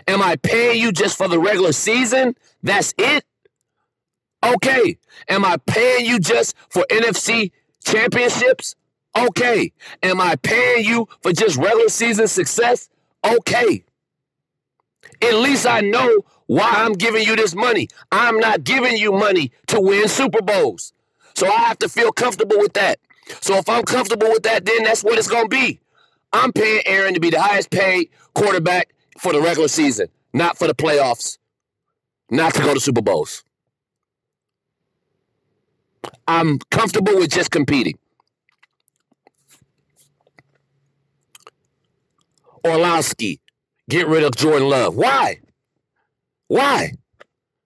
Am 0.07 0.21
I 0.21 0.35
paying 0.35 0.79
you 0.79 0.91
just 0.91 1.17
for 1.17 1.27
the 1.27 1.39
regular 1.39 1.71
season? 1.71 2.35
That's 2.61 2.93
it? 2.97 3.25
Okay. 4.43 4.97
Am 5.27 5.43
I 5.43 5.57
paying 5.57 6.05
you 6.05 6.19
just 6.19 6.55
for 6.69 6.85
NFC 6.91 7.51
championships? 7.83 8.75
Okay. 9.17 9.73
Am 10.03 10.21
I 10.21 10.35
paying 10.35 10.85
you 10.85 11.07
for 11.21 11.33
just 11.33 11.57
regular 11.57 11.89
season 11.89 12.27
success? 12.27 12.89
Okay. 13.25 13.83
At 15.21 15.33
least 15.35 15.65
I 15.65 15.81
know 15.81 16.23
why 16.47 16.69
I'm 16.69 16.93
giving 16.93 17.23
you 17.23 17.35
this 17.35 17.55
money. 17.55 17.87
I'm 18.11 18.39
not 18.39 18.63
giving 18.63 18.97
you 18.97 19.11
money 19.11 19.51
to 19.67 19.79
win 19.79 20.07
Super 20.07 20.41
Bowls. 20.41 20.93
So 21.35 21.47
I 21.47 21.57
have 21.59 21.77
to 21.79 21.89
feel 21.89 22.11
comfortable 22.11 22.57
with 22.57 22.73
that. 22.73 22.99
So 23.41 23.55
if 23.55 23.69
I'm 23.69 23.83
comfortable 23.83 24.29
with 24.29 24.43
that, 24.43 24.65
then 24.65 24.83
that's 24.83 25.03
what 25.03 25.17
it's 25.19 25.27
going 25.27 25.45
to 25.45 25.49
be. 25.49 25.79
I'm 26.33 26.51
paying 26.51 26.81
Aaron 26.85 27.13
to 27.13 27.19
be 27.19 27.29
the 27.29 27.41
highest 27.41 27.69
paid 27.69 28.09
quarterback 28.33 28.93
for 29.19 29.33
the 29.33 29.41
regular 29.41 29.67
season, 29.67 30.07
not 30.33 30.57
for 30.57 30.67
the 30.67 30.75
playoffs, 30.75 31.37
not 32.29 32.53
to 32.55 32.61
go 32.61 32.73
to 32.73 32.79
Super 32.79 33.01
Bowls. 33.01 33.43
I'm 36.27 36.59
comfortable 36.71 37.15
with 37.15 37.31
just 37.31 37.51
competing. 37.51 37.97
Orlowski, 42.65 43.39
get 43.89 44.07
rid 44.07 44.23
of 44.23 44.35
Jordan 44.35 44.69
Love. 44.69 44.95
Why? 44.95 45.39
Why? 46.47 46.93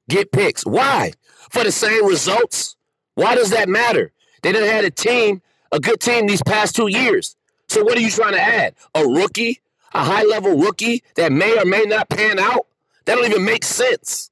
Get 0.09 0.31
picks. 0.31 0.65
Why? 0.65 1.13
For 1.51 1.63
the 1.63 1.71
same 1.71 2.05
results? 2.05 2.75
Why 3.15 3.35
does 3.35 3.49
that 3.51 3.69
matter? 3.69 4.11
They 4.41 4.51
didn't 4.51 4.69
have 4.69 4.85
a 4.85 4.91
team, 4.91 5.41
a 5.71 5.79
good 5.79 5.99
team 5.99 6.27
these 6.27 6.43
past 6.43 6.75
two 6.75 6.87
years. 6.87 7.35
So 7.67 7.83
what 7.83 7.97
are 7.97 8.01
you 8.01 8.09
trying 8.09 8.33
to 8.33 8.41
add? 8.41 8.75
A 8.95 9.05
rookie? 9.05 9.61
A 9.93 10.03
high 10.03 10.23
level 10.23 10.57
rookie 10.57 11.03
that 11.15 11.31
may 11.31 11.57
or 11.57 11.65
may 11.65 11.83
not 11.83 12.09
pan 12.09 12.39
out? 12.39 12.67
That 13.05 13.15
don't 13.15 13.29
even 13.29 13.45
make 13.45 13.63
sense. 13.63 14.29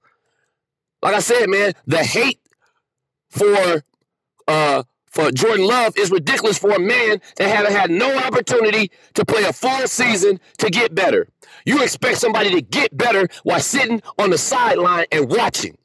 Like 1.02 1.16
I 1.16 1.20
said, 1.20 1.50
man, 1.50 1.74
the 1.86 2.04
hate 2.04 2.40
for 3.30 3.84
uh 4.48 4.84
for 5.12 5.32
Jordan 5.32 5.66
Love 5.66 5.98
is 5.98 6.12
ridiculous 6.12 6.58
for 6.58 6.72
a 6.72 6.80
man 6.80 7.22
that 7.38 7.50
haven't 7.50 7.74
had 7.74 7.90
no 7.90 8.18
opportunity 8.18 8.92
to 9.16 9.26
play 9.26 9.44
a 9.44 9.54
full 9.54 9.88
season 9.88 10.40
to 10.58 10.70
get 10.70 10.94
better. 10.94 11.28
You 11.66 11.84
expect 11.84 12.18
somebody 12.18 12.52
to 12.52 12.62
get 12.62 12.96
better 12.96 13.28
while 13.44 13.60
sitting 13.60 14.02
on 14.18 14.30
the 14.30 14.38
sideline 14.38 15.06
and 15.12 15.30
watching. 15.30 15.78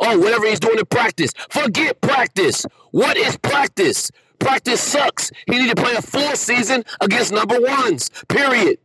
Oh, 0.00 0.18
whatever 0.18 0.46
he's 0.46 0.60
doing 0.60 0.78
in 0.78 0.86
practice. 0.86 1.32
Forget 1.50 2.00
practice. 2.00 2.66
What 2.90 3.16
is 3.16 3.36
practice? 3.36 4.10
Practice 4.38 4.80
sucks. 4.80 5.30
He 5.46 5.58
need 5.58 5.74
to 5.74 5.80
play 5.80 5.94
a 5.94 6.02
full 6.02 6.34
season 6.36 6.84
against 7.00 7.32
number 7.32 7.60
ones. 7.60 8.10
Period. 8.28 8.78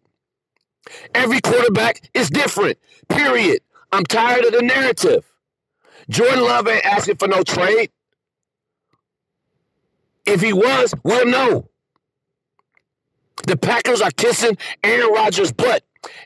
Every 1.14 1.42
quarterback 1.42 2.10
is 2.14 2.30
different. 2.30 2.78
Period. 3.10 3.62
I'm 3.92 4.04
tired 4.04 4.46
of 4.46 4.54
the 4.54 4.62
narrative. 4.62 5.26
Jordan 6.10 6.42
Love 6.42 6.68
ain't 6.68 6.86
asking 6.86 7.18
for 7.18 7.28
no 7.28 7.44
trade. 7.44 7.92
If 10.26 10.42
he 10.42 10.54
was, 10.54 10.94
we'll 11.04 11.26
know. 11.26 11.70
The 13.46 13.58
Packers 13.58 14.02
are 14.02 14.12
kissing 14.12 14.58
Aaron 14.84 15.12
Rodgers' 15.14 15.52
butt. 15.52 15.84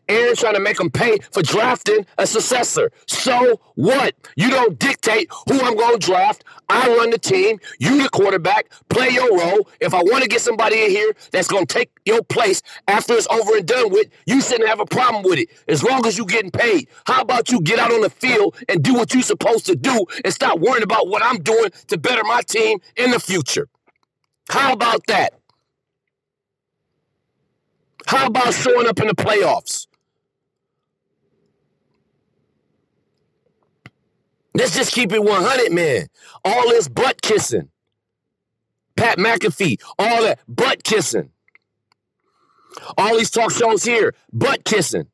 Aaron's 0.10 0.40
trying 0.40 0.56
to 0.56 0.60
make 0.60 0.80
him 0.80 0.90
pay 0.90 1.18
for 1.32 1.42
drafting 1.42 2.06
a 2.18 2.28
successor. 2.28 2.92
So 3.08 3.60
what? 3.76 4.16
You 4.36 4.50
don't 4.50 4.78
dictate 4.80 5.30
who 5.48 5.60
I'm 5.62 5.76
going 5.76 6.00
to 6.00 6.06
draft. 6.06 6.44
I 6.70 6.88
run 6.96 7.12
the 7.12 7.20
team. 7.20 7.60
You 7.80 8.02
the 8.02 8.10
quarterback. 8.10 8.72
Play 8.90 9.10
your 9.10 9.38
role. 9.38 9.70
If 9.80 9.94
I 9.94 10.02
want 10.04 10.24
to 10.24 10.30
get 10.30 10.42
somebody 10.42 10.84
in 10.84 10.92
here 10.92 11.14
that's 11.32 11.48
going 11.48 11.66
to 11.66 11.74
take 11.74 11.92
your 12.06 12.24
place 12.24 12.62
after 12.88 13.14
it's 13.14 13.28
over 13.30 13.58
and 13.58 13.68
done 13.68 13.92
with, 13.92 14.08
you 14.26 14.42
shouldn't 14.42 14.68
have 14.68 14.80
a 14.80 14.86
problem 14.86 15.24
with 15.24 15.40
it 15.40 15.50
as 15.68 15.84
long 15.84 16.06
as 16.06 16.18
you're 16.18 16.28
getting 16.28 16.52
paid. 16.52 16.88
How 17.06 17.22
about 17.22 17.52
you 17.52 17.62
get 17.62 17.80
out 17.80 17.92
on 17.92 18.02
the 18.02 18.10
field 18.10 18.56
and 18.70 18.84
do 18.84 18.94
what 18.94 19.14
you're 19.14 19.24
supposed 19.24 19.66
to 19.68 19.76
do 19.76 20.06
and 20.24 20.34
stop 20.34 20.60
worrying 20.60 20.84
about 20.84 21.08
what 21.08 21.24
I'm 21.24 21.38
doing 21.38 21.70
to 21.88 21.98
better 21.98 22.24
my 22.24 22.42
team 22.42 22.80
in 22.96 23.12
the 23.12 23.20
future? 23.20 23.68
How 24.50 24.74
about 24.74 25.06
that? 25.08 25.34
How 28.06 28.28
about 28.28 28.54
showing 28.54 28.88
up 28.88 29.00
in 29.00 29.08
the 29.08 29.16
playoffs? 29.16 29.88
Let's 34.54 34.76
just 34.76 34.94
keep 34.94 35.12
it 35.12 35.24
100, 35.24 35.72
man. 35.72 36.08
All 36.44 36.70
this 36.70 36.88
butt 36.88 37.22
kissing. 37.22 37.70
Pat 38.96 39.20
McAfee, 39.20 39.80
all 40.00 40.24
that 40.24 40.40
butt 40.48 40.84
kissing. 40.84 41.30
All 42.98 43.18
these 43.18 43.30
talk 43.30 43.52
shows 43.52 43.84
here, 43.84 44.16
butt 44.32 44.64
kissing. 44.64 45.08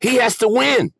He 0.00 0.16
has 0.16 0.36
to 0.38 0.48
win. 0.48 0.92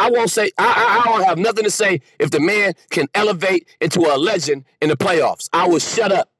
I 0.00 0.10
won't 0.10 0.30
say 0.30 0.50
I, 0.56 0.64
I, 0.64 1.00
I 1.00 1.04
don't 1.04 1.26
have 1.26 1.38
nothing 1.38 1.64
to 1.64 1.70
say 1.70 2.00
if 2.18 2.30
the 2.30 2.40
man 2.40 2.72
can 2.90 3.06
elevate 3.14 3.68
into 3.82 4.00
a 4.00 4.16
legend 4.16 4.64
in 4.80 4.88
the 4.88 4.96
playoffs. 4.96 5.50
I 5.52 5.68
will 5.68 5.78
shut 5.78 6.10
up. 6.10 6.30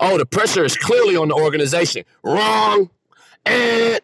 Oh, 0.00 0.18
the 0.18 0.26
pressure 0.26 0.64
is 0.64 0.76
clearly 0.76 1.16
on 1.16 1.28
the 1.28 1.34
organization. 1.34 2.04
Wrong. 2.22 2.90
And 3.46 4.00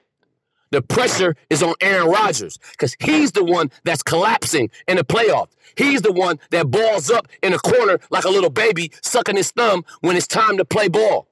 the 0.71 0.81
pressure 0.81 1.37
is 1.51 1.63
on 1.63 1.75
Aaron 1.83 2.09
Rodgers 2.09 2.57
because 2.71 2.97
he's 3.01 3.33
the 3.33 3.45
one 3.45 3.71
that's 3.85 4.03
collapsing 4.03 4.71
in 4.89 4.97
the 4.97 5.05
playoffs. 5.05 5.51
He's 5.77 6.01
the 6.01 6.13
one 6.13 6.39
that 6.53 6.71
balls 6.71 7.11
up 7.11 7.29
in 7.43 7.53
a 7.53 7.59
corner 7.59 8.01
like 8.11 8.25
a 8.25 8.31
little 8.31 8.51
baby 8.51 8.93
sucking 9.03 9.37
his 9.37 9.51
thumb 9.51 9.85
when 10.01 10.17
it's 10.17 10.27
time 10.27 10.57
to 10.57 10.65
play 10.65 10.89
ball. 10.89 11.30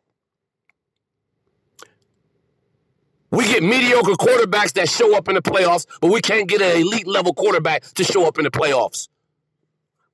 We 3.31 3.45
get 3.45 3.62
mediocre 3.62 4.12
quarterbacks 4.12 4.73
that 4.75 4.88
show 4.88 5.17
up 5.17 5.29
in 5.29 5.35
the 5.35 5.43
playoffs, 5.43 5.87
but 6.01 6.11
we 6.11 6.21
can't 6.21 6.49
get 6.49 6.62
an 6.62 6.81
elite 6.81 7.07
level 7.07 7.35
quarterback 7.35 7.83
to 7.95 8.05
show 8.05 8.27
up 8.27 8.38
in 8.38 8.45
the 8.45 8.51
playoffs. 8.51 9.09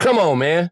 Come 0.00 0.18
on, 0.18 0.38
man. 0.38 0.70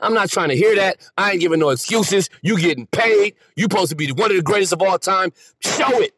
I'm 0.00 0.14
not 0.14 0.30
trying 0.30 0.48
to 0.48 0.56
hear 0.56 0.74
that. 0.76 0.96
I 1.16 1.32
ain't 1.32 1.40
giving 1.40 1.60
no 1.60 1.68
excuses. 1.70 2.28
You 2.42 2.58
getting 2.58 2.86
paid. 2.86 3.34
You 3.56 3.64
supposed 3.64 3.90
to 3.90 3.96
be 3.96 4.10
one 4.10 4.30
of 4.30 4.36
the 4.36 4.42
greatest 4.42 4.72
of 4.72 4.82
all 4.82 4.98
time. 4.98 5.32
Show 5.60 6.00
it. 6.00 6.12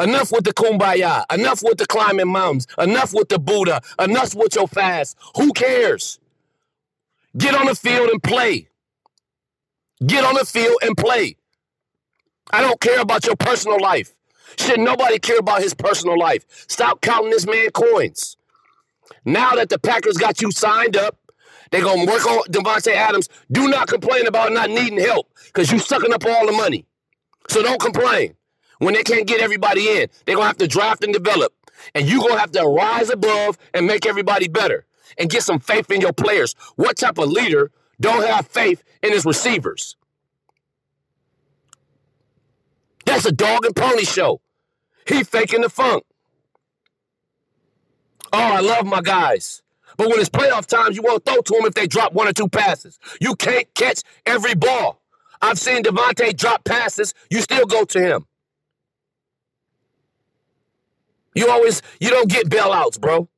Enough 0.00 0.32
with 0.32 0.44
the 0.44 0.52
kumbaya. 0.52 1.24
Enough 1.32 1.62
with 1.62 1.78
the 1.78 1.86
climbing 1.86 2.32
mountains. 2.32 2.66
Enough 2.78 3.14
with 3.14 3.28
the 3.28 3.38
Buddha. 3.38 3.80
Enough 4.00 4.34
with 4.34 4.56
your 4.56 4.66
fast. 4.66 5.16
Who 5.36 5.52
cares? 5.52 6.18
Get 7.36 7.54
on 7.54 7.66
the 7.66 7.74
field 7.76 8.10
and 8.10 8.22
play. 8.22 8.68
Get 10.04 10.24
on 10.24 10.34
the 10.34 10.44
field 10.44 10.76
and 10.82 10.96
play. 10.96 11.36
I 12.52 12.60
don't 12.60 12.80
care 12.80 13.00
about 13.00 13.24
your 13.26 13.36
personal 13.36 13.80
life. 13.80 14.12
Should 14.58 14.80
nobody 14.80 15.18
care 15.18 15.38
about 15.38 15.62
his 15.62 15.72
personal 15.72 16.18
life? 16.18 16.44
Stop 16.68 17.00
counting 17.00 17.30
this 17.30 17.46
man 17.46 17.70
coins. 17.70 18.36
Now 19.24 19.54
that 19.54 19.70
the 19.70 19.78
Packers 19.78 20.18
got 20.18 20.42
you 20.42 20.50
signed 20.50 20.96
up, 20.96 21.16
they're 21.70 21.82
gonna 21.82 22.04
work 22.04 22.26
on 22.26 22.44
Davante 22.50 22.92
Adams. 22.92 23.30
Do 23.50 23.68
not 23.68 23.88
complain 23.88 24.26
about 24.26 24.52
not 24.52 24.68
needing 24.68 25.00
help 25.00 25.28
because 25.46 25.72
you 25.72 25.78
sucking 25.78 26.12
up 26.12 26.24
all 26.26 26.46
the 26.46 26.52
money. 26.52 26.84
So 27.48 27.62
don't 27.62 27.80
complain. 27.80 28.34
When 28.78 28.94
they 28.94 29.02
can't 29.02 29.26
get 29.26 29.40
everybody 29.40 29.88
in, 29.88 30.08
they're 30.26 30.36
gonna 30.36 30.48
have 30.48 30.58
to 30.58 30.68
draft 30.68 31.02
and 31.02 31.12
develop. 31.14 31.54
And 31.94 32.06
you're 32.06 32.20
gonna 32.20 32.38
have 32.38 32.52
to 32.52 32.64
rise 32.64 33.08
above 33.08 33.56
and 33.72 33.86
make 33.86 34.04
everybody 34.04 34.48
better 34.48 34.84
and 35.16 35.30
get 35.30 35.42
some 35.42 35.58
faith 35.58 35.90
in 35.90 36.00
your 36.02 36.12
players. 36.12 36.54
What 36.76 36.98
type 36.98 37.16
of 37.18 37.30
leader 37.30 37.70
don't 38.00 38.26
have 38.26 38.46
faith 38.48 38.82
in 39.02 39.12
his 39.12 39.24
receivers? 39.24 39.96
That's 43.04 43.26
a 43.26 43.32
dog 43.32 43.64
and 43.64 43.74
pony 43.74 44.04
show. 44.04 44.40
He 45.06 45.24
faking 45.24 45.62
the 45.62 45.68
funk. 45.68 46.04
Oh, 48.32 48.38
I 48.38 48.60
love 48.60 48.86
my 48.86 49.00
guys. 49.02 49.62
But 49.96 50.08
when 50.08 50.20
it's 50.20 50.30
playoff 50.30 50.66
times, 50.66 50.96
you 50.96 51.02
won't 51.02 51.24
throw 51.24 51.40
to 51.40 51.54
them 51.54 51.66
if 51.66 51.74
they 51.74 51.86
drop 51.86 52.12
one 52.12 52.28
or 52.28 52.32
two 52.32 52.48
passes. 52.48 52.98
You 53.20 53.34
can't 53.34 53.72
catch 53.74 54.02
every 54.24 54.54
ball. 54.54 55.00
I've 55.40 55.58
seen 55.58 55.82
Davante 55.82 56.36
drop 56.36 56.64
passes. 56.64 57.14
You 57.30 57.40
still 57.42 57.66
go 57.66 57.84
to 57.84 58.00
him. 58.00 58.26
You 61.34 61.48
always, 61.50 61.82
you 62.00 62.10
don't 62.10 62.30
get 62.30 62.48
bailouts, 62.48 63.00
bro. 63.00 63.28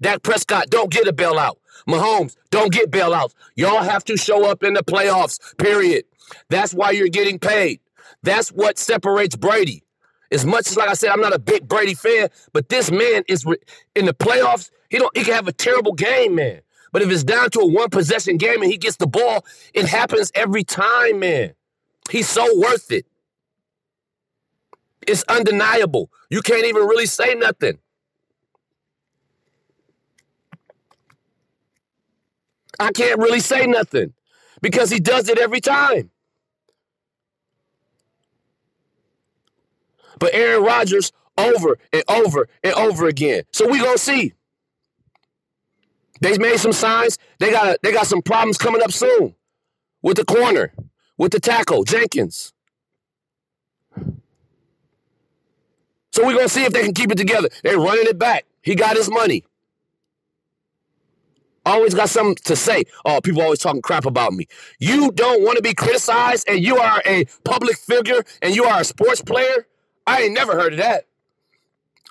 Dak 0.00 0.22
Prescott 0.22 0.70
don't 0.70 0.90
get 0.90 1.08
a 1.08 1.12
bailout. 1.12 1.56
Mahomes 1.88 2.36
don't 2.50 2.72
get 2.72 2.90
bailouts. 2.90 3.32
Y'all 3.56 3.82
have 3.82 4.04
to 4.04 4.16
show 4.16 4.48
up 4.48 4.62
in 4.62 4.74
the 4.74 4.82
playoffs, 4.82 5.38
period. 5.56 6.04
That's 6.48 6.74
why 6.74 6.90
you're 6.92 7.08
getting 7.08 7.38
paid. 7.38 7.80
That's 8.24 8.48
what 8.48 8.78
separates 8.78 9.36
Brady. 9.36 9.84
As 10.32 10.46
much 10.46 10.66
as, 10.68 10.76
like 10.76 10.88
I 10.88 10.94
said, 10.94 11.10
I'm 11.10 11.20
not 11.20 11.34
a 11.34 11.38
big 11.38 11.68
Brady 11.68 11.94
fan, 11.94 12.28
but 12.54 12.70
this 12.70 12.90
man 12.90 13.22
is 13.28 13.44
re- 13.44 13.58
in 13.94 14.06
the 14.06 14.14
playoffs. 14.14 14.70
He 14.88 14.98
don't. 14.98 15.14
He 15.16 15.24
can 15.24 15.34
have 15.34 15.46
a 15.46 15.52
terrible 15.52 15.92
game, 15.92 16.34
man. 16.34 16.62
But 16.90 17.02
if 17.02 17.10
it's 17.10 17.22
down 17.22 17.50
to 17.50 17.60
a 17.60 17.66
one 17.66 17.90
possession 17.90 18.38
game 18.38 18.62
and 18.62 18.70
he 18.70 18.78
gets 18.78 18.96
the 18.96 19.06
ball, 19.06 19.44
it 19.74 19.86
happens 19.86 20.32
every 20.34 20.64
time, 20.64 21.20
man. 21.20 21.54
He's 22.10 22.28
so 22.28 22.46
worth 22.58 22.90
it. 22.90 23.06
It's 25.06 25.24
undeniable. 25.28 26.10
You 26.30 26.40
can't 26.40 26.64
even 26.64 26.82
really 26.84 27.06
say 27.06 27.34
nothing. 27.34 27.78
I 32.80 32.90
can't 32.92 33.18
really 33.18 33.40
say 33.40 33.66
nothing 33.66 34.14
because 34.62 34.90
he 34.90 34.98
does 34.98 35.28
it 35.28 35.38
every 35.38 35.60
time. 35.60 36.10
But 40.18 40.34
Aaron 40.34 40.62
Rodgers 40.62 41.12
over 41.36 41.78
and 41.92 42.04
over 42.08 42.48
and 42.62 42.74
over 42.74 43.06
again. 43.06 43.44
So 43.52 43.68
we 43.68 43.78
gonna 43.78 43.98
see. 43.98 44.34
They 46.20 46.38
made 46.38 46.58
some 46.58 46.72
signs. 46.72 47.18
They 47.38 47.50
got 47.50 47.78
they 47.82 47.92
got 47.92 48.06
some 48.06 48.22
problems 48.22 48.58
coming 48.58 48.82
up 48.82 48.92
soon 48.92 49.34
with 50.02 50.16
the 50.16 50.24
corner, 50.24 50.72
with 51.18 51.32
the 51.32 51.40
tackle, 51.40 51.84
Jenkins. 51.84 52.52
So 56.12 56.24
we're 56.24 56.36
gonna 56.36 56.48
see 56.48 56.64
if 56.64 56.72
they 56.72 56.82
can 56.82 56.94
keep 56.94 57.10
it 57.10 57.18
together. 57.18 57.48
They're 57.62 57.78
running 57.78 58.06
it 58.06 58.18
back. 58.18 58.46
He 58.62 58.74
got 58.74 58.96
his 58.96 59.10
money. 59.10 59.44
Always 61.66 61.94
got 61.94 62.10
something 62.10 62.36
to 62.44 62.56
say. 62.56 62.84
Oh, 63.04 63.20
people 63.20 63.42
always 63.42 63.58
talking 63.58 63.82
crap 63.82 64.04
about 64.04 64.32
me. 64.34 64.46
You 64.78 65.10
don't 65.12 65.42
want 65.42 65.56
to 65.56 65.62
be 65.62 65.74
criticized, 65.74 66.46
and 66.48 66.62
you 66.62 66.76
are 66.76 67.02
a 67.06 67.24
public 67.44 67.78
figure, 67.78 68.22
and 68.42 68.54
you 68.54 68.64
are 68.64 68.80
a 68.80 68.84
sports 68.84 69.22
player. 69.22 69.66
I 70.06 70.22
ain't 70.22 70.34
never 70.34 70.54
heard 70.54 70.74
of 70.74 70.78
that. 70.80 71.06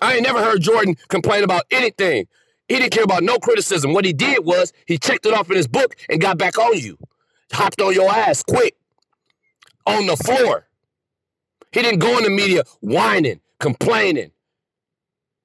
I 0.02 0.16
ain't 0.16 0.24
never 0.24 0.44
heard 0.44 0.62
Jordan 0.62 0.96
complain 1.10 1.44
about 1.44 1.64
anything. 1.72 2.28
He 2.68 2.76
didn't 2.78 2.92
care 2.94 3.04
about 3.04 3.24
no 3.24 3.38
criticism. 3.40 3.94
What 3.94 4.06
he 4.06 4.14
did 4.14 4.46
was 4.46 4.74
he 4.88 4.98
checked 4.98 5.26
it 5.26 5.34
off 5.34 5.50
in 5.50 5.58
his 5.58 5.68
book 5.68 5.96
and 6.10 6.22
got 6.22 6.38
back 6.38 6.58
on 6.58 6.78
you. 6.80 6.98
Hopped 7.52 7.82
on 7.82 7.94
your 7.94 8.10
ass 8.12 8.44
quick. 8.44 8.76
on 9.86 10.06
the 10.06 10.18
floor. 10.18 10.68
He 11.72 11.82
didn't 11.82 12.00
go 12.00 12.18
in 12.18 12.24
the 12.24 12.30
media 12.30 12.64
whining, 12.82 13.42
complaining. 13.60 14.32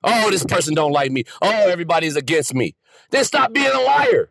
Oh, 0.05 0.30
this 0.30 0.44
person 0.44 0.74
don't 0.74 0.92
like 0.92 1.11
me. 1.12 1.24
Oh, 1.42 1.51
everybody's 1.51 2.16
against 2.16 2.55
me. 2.55 2.76
Then 3.11 3.24
stop 3.24 3.53
being 3.53 3.70
a 3.72 3.80
liar. 3.80 4.30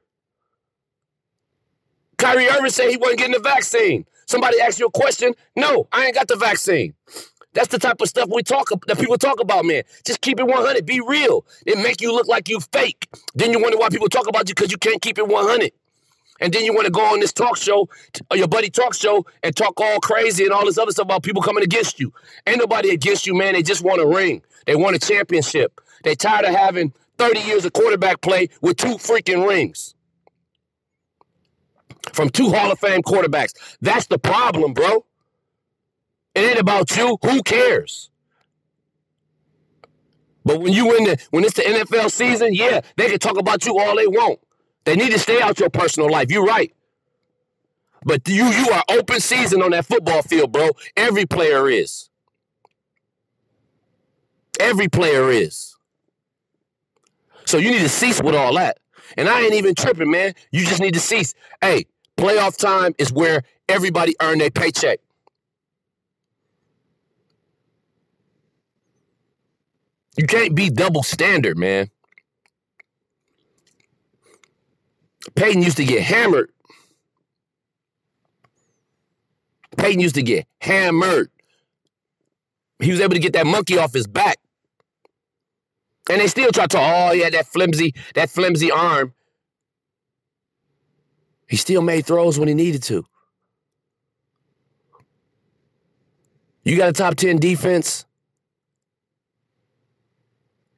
Kyrie 2.17 2.49
Irving 2.49 2.71
said 2.71 2.89
he 2.89 2.97
wasn't 2.97 3.19
getting 3.19 3.33
the 3.33 3.39
vaccine. 3.39 4.05
Somebody 4.27 4.59
asked 4.61 4.79
you 4.79 4.87
a 4.87 4.91
question. 4.91 5.33
No, 5.55 5.87
I 5.91 6.05
ain't 6.05 6.15
got 6.15 6.27
the 6.27 6.35
vaccine. 6.37 6.95
That's 7.57 7.69
the 7.69 7.79
type 7.79 7.99
of 8.01 8.07
stuff 8.07 8.29
we 8.31 8.43
talk 8.43 8.69
that 8.85 8.99
people 8.99 9.17
talk 9.17 9.39
about, 9.39 9.65
man. 9.65 9.81
Just 10.05 10.21
keep 10.21 10.39
it 10.39 10.45
100. 10.45 10.85
Be 10.85 11.01
real. 11.01 11.43
It 11.65 11.79
make 11.79 12.01
you 12.01 12.11
look 12.13 12.27
like 12.27 12.47
you 12.49 12.59
fake. 12.59 13.09
Then 13.33 13.51
you 13.51 13.59
wonder 13.59 13.79
why 13.79 13.89
people 13.89 14.09
talk 14.09 14.27
about 14.27 14.47
you 14.47 14.53
because 14.53 14.71
you 14.71 14.77
can't 14.77 15.01
keep 15.01 15.17
it 15.17 15.27
100. 15.27 15.71
And 16.39 16.53
then 16.53 16.65
you 16.65 16.73
want 16.75 16.85
to 16.85 16.91
go 16.91 17.01
on 17.01 17.19
this 17.19 17.33
talk 17.33 17.57
show, 17.57 17.79
or 17.81 17.87
uh, 18.33 18.35
your 18.35 18.47
buddy 18.47 18.69
talk 18.69 18.93
show, 18.93 19.25
and 19.41 19.55
talk 19.55 19.81
all 19.81 19.99
crazy 20.01 20.43
and 20.43 20.53
all 20.53 20.67
this 20.67 20.77
other 20.77 20.91
stuff 20.91 21.05
about 21.05 21.23
people 21.23 21.41
coming 21.41 21.63
against 21.63 21.99
you. 21.99 22.13
Ain't 22.45 22.59
nobody 22.59 22.91
against 22.91 23.25
you, 23.25 23.33
man. 23.33 23.53
They 23.53 23.63
just 23.63 23.83
want 23.83 24.01
a 24.01 24.05
ring. 24.05 24.43
They 24.67 24.75
want 24.75 24.95
a 24.95 24.99
championship. 24.99 25.81
They 26.03 26.13
tired 26.13 26.45
of 26.45 26.53
having 26.53 26.93
30 27.17 27.39
years 27.39 27.65
of 27.65 27.73
quarterback 27.73 28.21
play 28.21 28.49
with 28.61 28.77
two 28.77 28.97
freaking 28.97 29.47
rings 29.49 29.95
from 32.13 32.29
two 32.29 32.51
Hall 32.51 32.71
of 32.71 32.77
Fame 32.77 33.01
quarterbacks. 33.01 33.53
That's 33.81 34.05
the 34.05 34.19
problem, 34.19 34.73
bro. 34.73 35.06
It 36.37 36.51
ain't 36.51 36.59
about 36.59 36.95
you. 36.95 37.17
Who 37.23 37.41
cares? 37.41 38.11
But 40.45 40.61
when 40.61 40.71
you 40.71 40.95
in 40.95 41.05
the 41.05 41.17
when 41.31 41.43
it's 41.43 41.55
the 41.55 41.63
NFL 41.63 42.11
season, 42.11 42.53
yeah, 42.53 42.81
they 42.95 43.09
can 43.09 43.17
talk 43.17 43.39
about 43.39 43.65
you 43.65 43.79
all 43.79 43.95
they 43.95 44.05
want. 44.05 44.39
They 44.85 44.95
need 44.95 45.11
to 45.13 45.19
stay 45.19 45.41
out 45.41 45.59
your 45.59 45.71
personal 45.71 46.11
life. 46.11 46.31
You're 46.31 46.45
right. 46.45 46.71
But 48.05 48.27
you 48.29 48.45
you 48.45 48.69
are 48.69 48.83
open 48.89 49.19
season 49.19 49.63
on 49.63 49.71
that 49.71 49.87
football 49.87 50.21
field, 50.21 50.51
bro. 50.51 50.69
Every 50.95 51.25
player 51.25 51.67
is. 51.71 52.11
Every 54.59 54.87
player 54.87 55.31
is. 55.31 55.75
So 57.45 57.57
you 57.57 57.71
need 57.71 57.79
to 57.79 57.89
cease 57.89 58.21
with 58.21 58.35
all 58.35 58.53
that. 58.55 58.77
And 59.17 59.27
I 59.27 59.41
ain't 59.41 59.55
even 59.55 59.73
tripping, 59.73 60.11
man. 60.11 60.35
You 60.51 60.65
just 60.65 60.81
need 60.81 60.93
to 60.93 60.99
cease. 60.99 61.33
Hey, 61.61 61.87
playoff 62.15 62.57
time 62.57 62.93
is 62.99 63.11
where 63.11 63.41
everybody 63.67 64.15
earn 64.21 64.37
their 64.37 64.51
paycheck. 64.51 64.99
You 70.17 70.25
can't 70.25 70.55
be 70.55 70.69
double 70.69 71.03
standard, 71.03 71.57
man. 71.57 71.89
Peyton 75.35 75.61
used 75.61 75.77
to 75.77 75.85
get 75.85 76.01
hammered. 76.01 76.49
Peyton 79.77 79.99
used 79.99 80.15
to 80.15 80.23
get 80.23 80.47
hammered. 80.59 81.29
He 82.79 82.91
was 82.91 82.99
able 82.99 83.13
to 83.13 83.19
get 83.19 83.33
that 83.33 83.45
monkey 83.45 83.77
off 83.77 83.93
his 83.93 84.07
back. 84.07 84.37
And 86.09 86.19
they 86.19 86.27
still 86.27 86.51
try 86.51 86.65
to, 86.67 86.79
oh 86.79 87.11
yeah, 87.11 87.29
that 87.29 87.45
flimsy, 87.47 87.93
that 88.15 88.29
flimsy 88.29 88.71
arm. 88.71 89.13
He 91.47 91.57
still 91.57 91.81
made 91.81 92.05
throws 92.05 92.39
when 92.39 92.47
he 92.47 92.53
needed 92.53 92.81
to. 92.83 93.05
You 96.63 96.75
got 96.75 96.89
a 96.89 96.93
top 96.93 97.15
10 97.15 97.37
defense. 97.37 98.06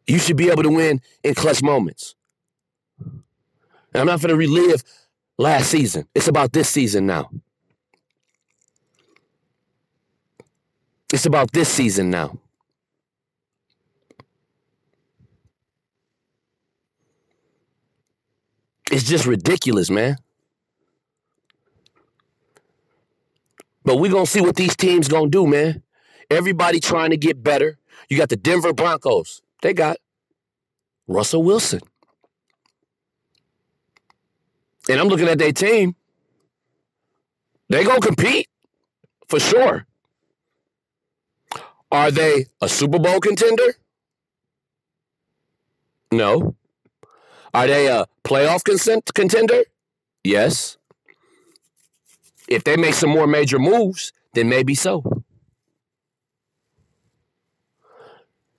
You 0.10 0.18
should 0.18 0.38
be 0.38 0.49
able 0.49 0.64
to 0.64 0.70
win 0.70 1.01
in 1.24 1.36
clutch 1.36 1.62
moments. 1.62 2.16
And 2.99 3.22
I'm 3.93 4.07
not 4.07 4.20
going 4.20 4.30
to 4.30 4.36
relive 4.36 4.84
last 5.38 5.70
season. 5.70 6.07
It's 6.16 6.28
about 6.28 6.51
this 6.51 6.68
season 6.68 7.05
now. 7.05 7.30
It's 11.14 11.28
about 11.28 11.51
this 11.51 11.70
season 11.70 12.10
now. 12.10 12.39
It's 18.91 19.03
just 19.03 19.28
ridiculous, 19.28 19.91
man. 19.91 20.18
But 23.86 23.97
we're 23.97 24.12
going 24.12 24.26
to 24.26 24.32
see 24.32 24.41
what 24.41 24.55
these 24.55 24.76
teams 24.76 25.07
going 25.07 25.26
to 25.26 25.30
do, 25.30 25.45
man. 25.45 25.84
Everybody 26.32 26.80
trying 26.80 27.12
to 27.12 27.18
get 27.18 27.43
better. 27.43 27.78
You 28.10 28.18
got 28.18 28.30
the 28.30 28.38
Denver 28.38 28.74
Broncos. 28.74 29.43
They 29.62 29.74
got 29.74 29.97
Russell 31.07 31.43
Wilson. 31.43 31.82
And 34.89 34.99
I'm 34.99 35.07
looking 35.07 35.28
at 35.28 35.38
their 35.38 35.51
team. 35.51 35.95
They 37.70 37.84
gonna 37.84 37.99
compete 37.99 38.47
for 39.28 39.39
sure. 39.39 39.86
Are 41.91 42.12
they 42.12 42.45
a 42.62 42.70
Super 42.70 42.99
Bowl 42.99 43.20
contender? 43.20 43.76
No. 46.12 46.55
Are 47.53 47.68
they 47.68 47.88
a 47.88 48.05
playoff 48.24 48.64
consent 48.64 49.12
contender? 49.14 49.64
Yes. 50.24 50.78
If 52.47 52.64
they 52.64 52.78
make 52.78 52.93
some 52.93 53.10
more 53.10 53.28
major 53.28 53.60
moves, 53.60 54.12
then 54.34 54.49
maybe 54.49 54.76
so. 54.76 55.03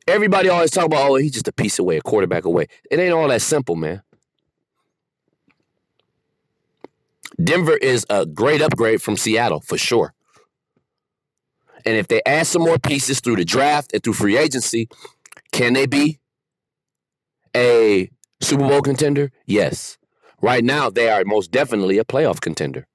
Everybody 0.07 0.49
always 0.49 0.71
talk 0.71 0.87
about, 0.87 1.11
oh, 1.11 1.15
he's 1.17 1.33
just 1.33 1.49
a 1.49 1.53
piece 1.53 1.79
away, 1.79 1.97
a 1.97 2.03
quarterback 2.03 2.45
away. 2.45 2.67
It 2.91 2.99
ain't 2.99 3.13
all 3.13 3.29
that 3.29 3.43
simple, 3.43 3.77
man. 3.77 4.03
Denver 7.43 7.77
is 7.77 8.05
a 8.11 8.27
great 8.27 8.61
upgrade 8.61 9.01
from 9.01 9.17
Seattle 9.17 9.61
for 9.61 9.79
sure. 9.79 10.15
And 11.87 11.97
if 11.97 12.09
they 12.09 12.21
add 12.27 12.47
some 12.47 12.63
more 12.63 12.79
pieces 12.79 13.21
through 13.21 13.37
the 13.37 13.45
draft 13.45 13.93
and 13.93 14.03
through 14.03 14.15
free 14.15 14.37
agency, 14.37 14.89
can 15.53 15.73
they 15.73 15.87
be 15.87 16.19
a 17.57 18.11
Super 18.41 18.69
Bowl 18.69 18.83
contender? 18.83 19.31
Yes. 19.47 19.97
Right 20.43 20.65
now, 20.65 20.91
they 20.91 21.09
are 21.11 21.25
most 21.25 21.51
definitely 21.51 21.99
a 21.99 22.05
playoff 22.05 22.41
contender. 22.41 22.87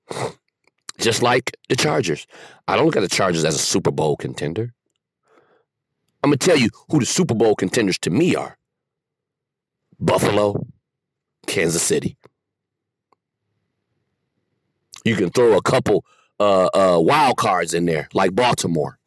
Just 0.98 1.22
like 1.22 1.58
the 1.70 1.76
Chargers. 1.76 2.26
I 2.68 2.76
don't 2.76 2.86
look 2.86 2.96
at 2.96 3.02
the 3.02 3.08
Chargers 3.08 3.46
as 3.46 3.56
a 3.56 3.60
Super 3.60 3.92
Bowl 3.92 4.16
contender. 4.16 4.74
I'm 6.26 6.32
going 6.32 6.40
to 6.40 6.46
tell 6.48 6.58
you 6.58 6.70
who 6.90 7.00
the 7.00 7.06
Super 7.06 7.36
Bowl 7.36 7.54
contenders 7.54 8.00
to 8.00 8.10
me 8.10 8.36
are 8.36 8.58
Buffalo, 10.00 10.66
Kansas 11.46 11.84
City. 11.84 12.18
You 15.04 15.16
can 15.16 15.30
throw 15.30 15.56
a 15.56 15.62
couple 15.62 16.04
uh, 16.40 16.70
uh, 16.74 17.00
wild 17.00 17.38
cards 17.38 17.76
in 17.76 17.86
there, 17.86 18.10
like 18.12 18.34
Baltimore. 18.34 18.98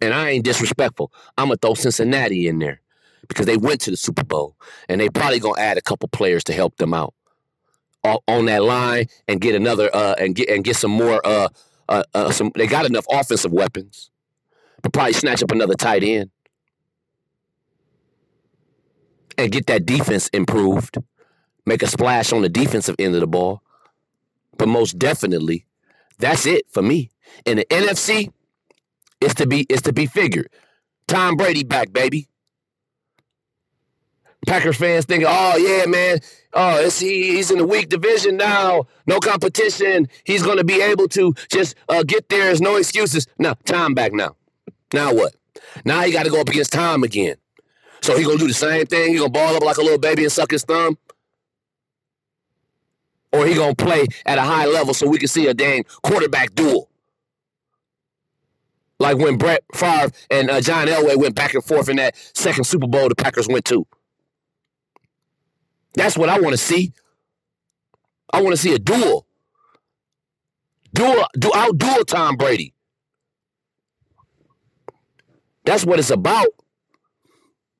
And 0.00 0.14
I 0.14 0.28
ain't 0.28 0.44
disrespectful. 0.44 1.10
I'm 1.36 1.48
gonna 1.48 1.56
throw 1.56 1.74
Cincinnati 1.74 2.46
in 2.46 2.60
there 2.60 2.80
because 3.26 3.46
they 3.46 3.56
went 3.56 3.80
to 3.80 3.90
the 3.90 3.96
Super 3.96 4.22
Bowl, 4.22 4.54
and 4.88 5.00
they 5.00 5.08
probably 5.08 5.40
gonna 5.40 5.60
add 5.60 5.76
a 5.76 5.82
couple 5.82 6.08
players 6.08 6.44
to 6.44 6.52
help 6.52 6.76
them 6.76 6.94
out 6.94 7.14
on 8.04 8.44
that 8.44 8.62
line 8.62 9.06
and 9.26 9.40
get 9.40 9.56
another 9.56 9.90
uh, 9.92 10.14
and 10.20 10.36
get 10.36 10.48
and 10.48 10.62
get 10.62 10.76
some 10.76 10.92
more. 10.92 11.20
Uh, 11.26 11.48
uh, 11.90 12.04
uh, 12.14 12.30
some 12.30 12.52
they 12.54 12.68
got 12.68 12.86
enough 12.86 13.04
offensive 13.10 13.52
weapons, 13.52 14.09
but 14.82 14.92
probably 14.92 15.12
snatch 15.12 15.42
up 15.42 15.50
another 15.50 15.74
tight 15.74 16.02
end 16.02 16.30
and 19.38 19.52
get 19.52 19.66
that 19.66 19.86
defense 19.86 20.28
improved 20.28 20.98
make 21.66 21.82
a 21.82 21.86
splash 21.86 22.32
on 22.32 22.42
the 22.42 22.48
defensive 22.48 22.96
end 22.98 23.14
of 23.14 23.20
the 23.20 23.26
ball. 23.26 23.62
But 24.58 24.68
most 24.68 24.98
definitely, 24.98 25.66
that's 26.18 26.44
it 26.44 26.68
for 26.68 26.82
me. 26.82 27.10
In 27.46 27.58
the 27.58 27.64
NFC, 27.66 28.32
it's 29.20 29.34
to 29.34 29.46
be 29.46 29.66
it's 29.68 29.82
to 29.82 29.92
be 29.92 30.06
figured. 30.06 30.48
Tom 31.06 31.36
Brady 31.36 31.64
back, 31.64 31.92
baby. 31.92 32.28
Packers 34.46 34.76
fans 34.78 35.04
thinking, 35.04 35.28
oh 35.30 35.56
yeah, 35.56 35.84
man, 35.86 36.18
oh 36.54 36.90
he, 36.90 37.36
he's 37.36 37.50
in 37.50 37.58
the 37.58 37.66
weak 37.66 37.88
division 37.88 38.36
now, 38.36 38.86
no 39.06 39.20
competition. 39.20 40.08
He's 40.24 40.42
gonna 40.42 40.64
be 40.64 40.80
able 40.80 41.08
to 41.08 41.34
just 41.50 41.74
uh, 41.88 42.02
get 42.02 42.28
there. 42.28 42.44
There's 42.44 42.60
no 42.60 42.76
excuses. 42.76 43.26
No, 43.38 43.54
Tom 43.64 43.94
back 43.94 44.12
now. 44.12 44.36
Now 44.92 45.14
what? 45.14 45.34
Now 45.84 46.02
he 46.02 46.12
got 46.12 46.24
to 46.24 46.30
go 46.30 46.40
up 46.40 46.48
against 46.48 46.72
Tom 46.72 47.02
again. 47.04 47.36
So 48.02 48.16
he 48.16 48.24
gonna 48.24 48.38
do 48.38 48.48
the 48.48 48.54
same 48.54 48.86
thing. 48.86 49.12
He 49.12 49.18
gonna 49.18 49.30
ball 49.30 49.56
up 49.56 49.62
like 49.62 49.76
a 49.76 49.82
little 49.82 49.98
baby 49.98 50.22
and 50.22 50.32
suck 50.32 50.50
his 50.50 50.64
thumb 50.64 50.96
or 53.32 53.46
he 53.46 53.54
gonna 53.54 53.74
play 53.74 54.06
at 54.26 54.38
a 54.38 54.42
high 54.42 54.66
level 54.66 54.94
so 54.94 55.06
we 55.06 55.18
can 55.18 55.28
see 55.28 55.46
a 55.46 55.54
dang 55.54 55.84
quarterback 56.02 56.54
duel. 56.54 56.88
Like 58.98 59.16
when 59.16 59.38
Brett 59.38 59.62
Favre 59.74 60.12
and 60.30 60.50
uh, 60.50 60.60
John 60.60 60.86
Elway 60.86 61.16
went 61.16 61.34
back 61.34 61.54
and 61.54 61.64
forth 61.64 61.88
in 61.88 61.96
that 61.96 62.16
second 62.34 62.64
Super 62.64 62.86
Bowl 62.86 63.08
the 63.08 63.14
Packers 63.14 63.48
went 63.48 63.64
to. 63.66 63.86
That's 65.94 66.16
what 66.16 66.28
I 66.28 66.38
want 66.38 66.52
to 66.52 66.58
see. 66.58 66.92
I 68.32 68.42
want 68.42 68.54
to 68.54 68.60
see 68.60 68.74
a 68.74 68.78
duel. 68.78 69.26
Duel, 70.92 71.26
do 71.38 71.48
outduel 71.50 72.04
Tom 72.06 72.36
Brady. 72.36 72.74
That's 75.70 75.86
what 75.86 76.00
it's 76.00 76.10
about. 76.10 76.48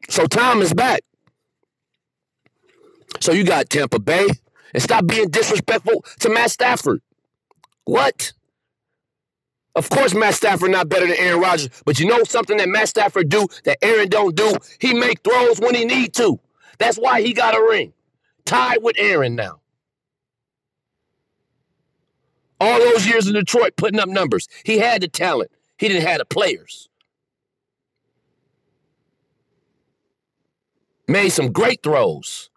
So 0.09 0.25
Tom 0.27 0.63
is 0.63 0.73
back. 0.73 1.01
So 3.19 3.33
you 3.33 3.43
got 3.43 3.69
Tampa 3.69 3.99
Bay, 3.99 4.29
and 4.73 4.81
stop 4.81 5.09
being 5.09 5.29
disrespectful 5.29 6.05
to 6.21 6.29
Matt 6.29 6.53
Stafford. 6.53 7.03
What? 7.87 8.33
Of 9.75 9.91
course, 9.91 10.15
Matt 10.15 10.35
Stafford 10.35 10.71
not 10.71 10.89
better 10.89 11.09
than 11.09 11.17
Aaron 11.17 11.41
Rodgers, 11.41 11.69
but 11.85 11.99
you 11.99 12.07
know 12.07 12.23
something 12.23 12.59
that 12.59 12.69
Matt 12.69 12.91
Stafford 12.91 13.29
do 13.29 13.49
that 13.65 13.79
Aaron 13.83 14.09
don't 14.09 14.37
do? 14.37 14.55
He 14.79 14.95
make 14.95 15.25
throws 15.25 15.59
when 15.59 15.75
he 15.75 15.85
need 15.85 16.15
to. 16.15 16.39
That's 16.79 16.97
why 16.97 17.23
he 17.23 17.33
got 17.33 17.59
a 17.59 17.61
ring. 17.61 17.93
Tied 18.45 18.85
with 18.85 18.95
Aaron 19.01 19.35
now. 19.35 19.63
All 22.61 22.79
those 22.79 23.05
years 23.05 23.27
in 23.27 23.35
Detroit 23.35 23.75
putting 23.77 23.99
up 23.99 24.09
numbers. 24.09 24.47
He 24.63 24.79
had 24.79 25.03
the 25.03 25.09
talent. 25.09 25.51
He 25.77 25.89
didn't 25.89 26.07
have 26.07 26.19
the 26.19 26.25
players. 26.25 26.90
Made 31.11 31.31
some 31.31 31.51
great 31.51 31.83
throws. 31.83 32.51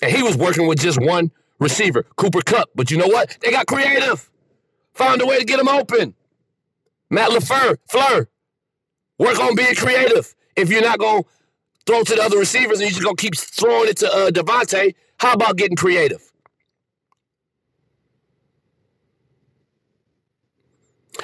And 0.00 0.12
he 0.12 0.22
was 0.22 0.36
working 0.36 0.68
with 0.68 0.78
just 0.78 1.00
one 1.00 1.32
receiver, 1.58 2.04
Cooper 2.14 2.42
Kupp. 2.42 2.68
But 2.76 2.92
you 2.92 2.96
know 2.96 3.08
what? 3.08 3.36
They 3.40 3.50
got 3.50 3.66
creative. 3.66 4.30
Found 4.94 5.20
a 5.20 5.26
way 5.26 5.40
to 5.40 5.44
get 5.44 5.58
him 5.58 5.66
open. 5.66 6.14
Matt 7.10 7.30
LaFleur, 7.30 7.78
Fleur, 7.88 8.28
work 9.18 9.40
on 9.40 9.56
being 9.56 9.74
creative. 9.74 10.32
If 10.54 10.70
you're 10.70 10.80
not 10.80 11.00
going 11.00 11.24
to 11.24 11.28
throw 11.86 12.04
to 12.04 12.14
the 12.14 12.22
other 12.22 12.38
receivers 12.38 12.78
and 12.78 12.82
you're 12.82 12.90
just 12.90 13.02
going 13.02 13.16
to 13.16 13.20
keep 13.20 13.34
throwing 13.36 13.88
it 13.88 13.96
to 13.96 14.06
uh, 14.06 14.30
Davante, 14.30 14.94
how 15.18 15.32
about 15.32 15.56
getting 15.56 15.76
creative? 15.76 16.30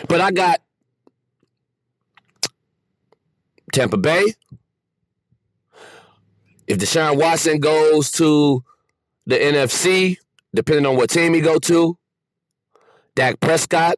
But 0.09 0.21
I 0.21 0.31
got 0.31 0.61
Tampa 3.73 3.97
Bay. 3.97 4.35
If 6.67 6.79
Deshaun 6.79 7.19
Watson 7.19 7.59
goes 7.59 8.13
to 8.13 8.65
the 9.27 9.37
NFC, 9.37 10.19
depending 10.55 10.87
on 10.87 10.97
what 10.97 11.11
team 11.11 11.35
he 11.35 11.41
go 11.41 11.59
to, 11.59 11.97
Dak 13.15 13.41
Prescott, 13.41 13.97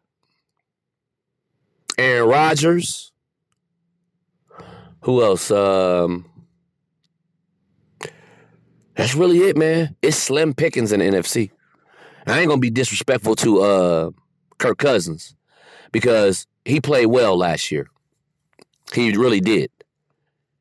Aaron 1.98 2.28
Rodgers. 2.28 3.12
Who 5.02 5.22
else? 5.22 5.50
Um, 5.50 6.24
that's 8.94 9.14
really 9.14 9.40
it, 9.40 9.56
man. 9.56 9.96
It's 10.00 10.16
slim 10.16 10.54
pickings 10.54 10.92
in 10.92 11.00
the 11.00 11.06
NFC. 11.06 11.50
I 12.26 12.38
ain't 12.38 12.48
gonna 12.48 12.60
be 12.60 12.70
disrespectful 12.70 13.34
to 13.36 13.60
uh, 13.60 14.10
Kirk 14.58 14.78
Cousins 14.78 15.34
because 15.92 16.46
he 16.64 16.80
played 16.80 17.06
well 17.06 17.36
last 17.36 17.70
year. 17.70 17.86
He 18.92 19.16
really 19.16 19.40
did. 19.40 19.70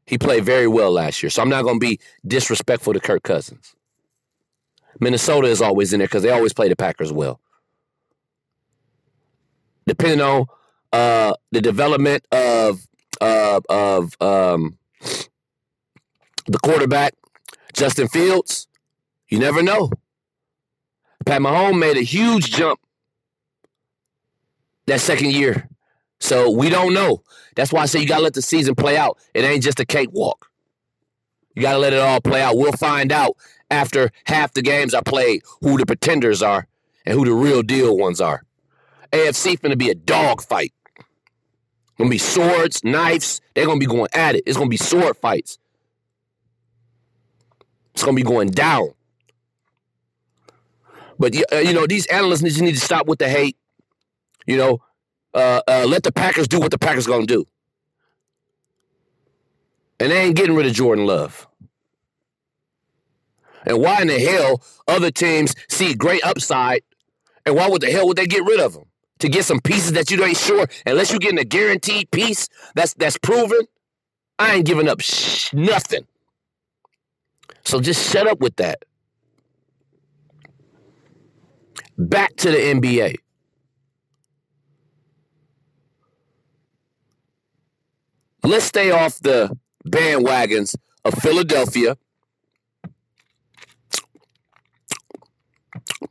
He 0.06 0.18
played 0.18 0.44
very 0.44 0.68
well 0.68 0.92
last 0.92 1.24
year. 1.24 1.30
So 1.30 1.42
I'm 1.42 1.50
not 1.50 1.64
gonna 1.64 1.80
be 1.80 2.00
disrespectful 2.28 2.94
to 2.94 3.00
Kirk 3.00 3.24
Cousins. 3.24 3.76
Minnesota 5.00 5.48
is 5.48 5.62
always 5.62 5.94
in 5.94 6.00
there 6.00 6.08
because 6.08 6.24
they 6.24 6.32
always 6.32 6.54
play 6.54 6.68
the 6.68 6.76
Packers 6.76 7.12
well. 7.12 7.40
Depending 9.88 10.22
on 10.22 10.46
uh, 10.94 11.34
the 11.52 11.62
development 11.62 12.26
of 12.32 12.86
uh, 13.20 13.62
of 13.70 14.16
um, 14.22 14.78
the 16.48 16.60
quarterback, 16.62 17.14
Justin 17.74 18.08
Fields, 18.08 18.68
you 19.30 19.40
never 19.40 19.64
know. 19.64 19.92
Pat 21.26 21.42
Mahomes 21.42 21.80
made 21.80 21.98
a 21.98 22.02
huge 22.02 22.52
jump 22.52 22.80
that 24.92 25.00
second 25.00 25.32
year. 25.32 25.70
So 26.20 26.52
we 26.52 26.70
don't 26.70 26.94
know. 26.94 27.24
That's 27.56 27.72
why 27.72 27.82
I 27.82 27.86
say 27.86 28.00
you 28.00 28.08
gotta 28.08 28.24
let 28.24 28.34
the 28.34 28.42
season 28.42 28.76
play 28.76 28.98
out. 28.98 29.18
It 29.34 29.44
ain't 29.44 29.64
just 29.64 29.80
a 29.80 29.86
cakewalk. 29.86 30.50
You 31.56 31.62
gotta 31.62 31.80
let 31.80 31.94
it 31.94 32.00
all 32.00 32.22
play 32.22 32.42
out. 32.42 32.58
We'll 32.58 32.74
find 32.74 33.12
out 33.12 33.38
after 33.70 34.12
half 34.26 34.54
the 34.54 34.62
games 34.62 34.94
are 34.94 35.04
played 35.04 35.44
who 35.62 35.78
the 35.78 35.86
pretenders 35.86 36.42
are 36.42 36.68
and 37.06 37.18
who 37.18 37.26
the 37.26 37.34
real 37.34 37.64
deal 37.64 37.98
ones 37.98 38.22
are. 38.22 38.44
AFC 39.12 39.60
finna 39.60 39.78
be 39.78 39.90
a 39.90 39.96
dog 39.96 40.42
fight. 40.42 40.74
Gonna 41.98 42.10
be 42.10 42.18
swords, 42.18 42.84
knives. 42.84 43.42
They're 43.54 43.66
gonna 43.66 43.80
be 43.80 43.86
going 43.86 44.10
at 44.14 44.36
it. 44.36 44.44
It's 44.46 44.58
gonna 44.58 44.70
be 44.70 44.78
sword 44.78 45.18
fights. 45.18 45.58
It's 47.94 48.04
gonna 48.04 48.16
be 48.16 48.24
going 48.24 48.50
down. 48.50 48.90
But 51.18 51.36
uh, 51.54 51.58
you 51.58 51.74
know, 51.74 51.88
these 51.88 52.08
analysts 52.08 52.42
just 52.42 52.62
need 52.62 52.76
to 52.76 52.80
stop 52.80 53.08
with 53.08 53.20
the 53.20 53.30
hate. 53.30 53.58
You 54.46 54.58
know, 54.58 54.82
uh, 55.34 55.62
uh, 55.68 55.86
let 55.88 56.04
the 56.04 56.12
Packers 56.12 56.48
do 56.48 56.60
what 56.60 56.72
the 56.72 56.80
Packers 56.80 57.08
gonna 57.08 57.26
do, 57.26 57.46
and 60.00 60.12
they 60.12 60.24
ain't 60.24 60.36
getting 60.36 60.56
rid 60.56 60.66
of 60.66 60.74
Jordan 60.74 61.06
Love. 61.06 61.48
And 63.66 63.80
why 63.80 64.02
in 64.02 64.08
the 64.08 64.20
hell 64.20 64.64
other 64.88 65.12
teams 65.12 65.54
see 65.70 65.94
great 65.94 66.24
upside, 66.24 66.82
and 67.46 67.56
why 67.56 67.70
would 67.70 67.82
the 67.82 67.92
hell 67.92 68.08
would 68.08 68.18
they 68.18 68.28
get 68.28 68.44
rid 68.44 68.60
of 68.60 68.76
him? 68.76 68.86
to 69.22 69.30
get 69.30 69.46
some 69.46 69.60
pieces 69.62 69.94
that 69.94 70.10
you 70.12 70.24
ain't 70.24 70.38
sure, 70.38 70.68
unless 70.86 71.12
you're 71.12 71.20
getting 71.20 71.40
a 71.40 71.46
guaranteed 71.46 72.10
piece 72.12 72.50
that's 72.76 72.94
that's 72.96 73.18
proven, 73.20 73.62
I 74.38 74.56
ain't 74.56 74.66
giving 74.66 74.90
up 74.90 75.00
sh- 75.00 75.54
nothing. 75.54 76.08
So 77.64 77.80
just 77.80 78.12
shut 78.12 78.28
up 78.28 78.40
with 78.40 78.56
that. 78.58 78.84
Back 81.98 82.36
to 82.38 82.50
the 82.50 82.58
NBA. 82.58 83.16
Let's 88.44 88.66
stay 88.66 88.92
off 88.92 89.20
the 89.20 89.56
bandwagons 89.86 90.76
of 91.06 91.14
Philadelphia. 91.16 91.98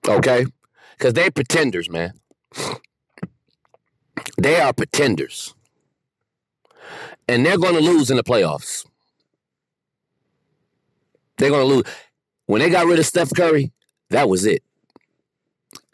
Okay? 0.06 0.46
Because 0.96 1.14
they 1.14 1.30
pretenders, 1.30 1.90
man. 1.90 2.12
They 4.38 4.60
are 4.60 4.72
pretenders. 4.72 5.54
And 7.28 7.44
they're 7.44 7.58
going 7.58 7.74
to 7.74 7.80
lose 7.80 8.10
in 8.10 8.16
the 8.16 8.24
playoffs. 8.24 8.86
They're 11.38 11.50
going 11.50 11.68
to 11.68 11.74
lose. 11.74 11.84
When 12.46 12.60
they 12.60 12.70
got 12.70 12.86
rid 12.86 12.98
of 12.98 13.06
Steph 13.06 13.30
Curry, 13.34 13.72
that 14.10 14.28
was 14.28 14.44
it. 14.44 14.62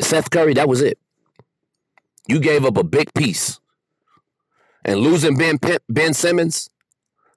Steph 0.00 0.30
Curry, 0.30 0.54
that 0.54 0.68
was 0.68 0.80
it. 0.80 0.98
You 2.26 2.40
gave 2.40 2.64
up 2.64 2.76
a 2.76 2.84
big 2.84 3.12
piece. 3.14 3.60
And 4.86 5.00
losing 5.00 5.36
Ben, 5.36 5.58
ben 5.90 6.14
Simmons, 6.14 6.70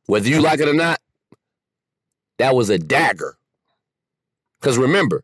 whether 0.06 0.30
you 0.30 0.39
like 0.39 0.62
it 0.62 0.70
or 0.70 0.74
not, 0.74 1.02
that 2.38 2.56
was 2.56 2.70
a 2.70 2.78
dagger. 2.78 3.38
Because 4.62 4.78
remember, 4.78 5.24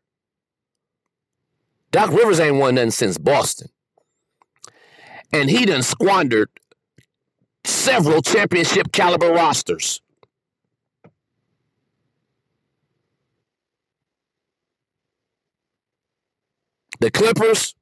Doc 1.91 2.11
Rivers 2.11 2.41
ain't 2.41 2.57
won 2.57 2.75
nothing 2.75 2.91
since 2.91 3.17
Boston 3.17 3.69
and 5.35 5.49
he 5.49 5.65
done 5.65 5.83
squandered 5.83 6.49
several 7.65 8.21
championship 8.21 8.91
caliber 8.93 9.31
rosters. 9.31 10.01
The 17.01 17.11
Clippers 17.11 17.75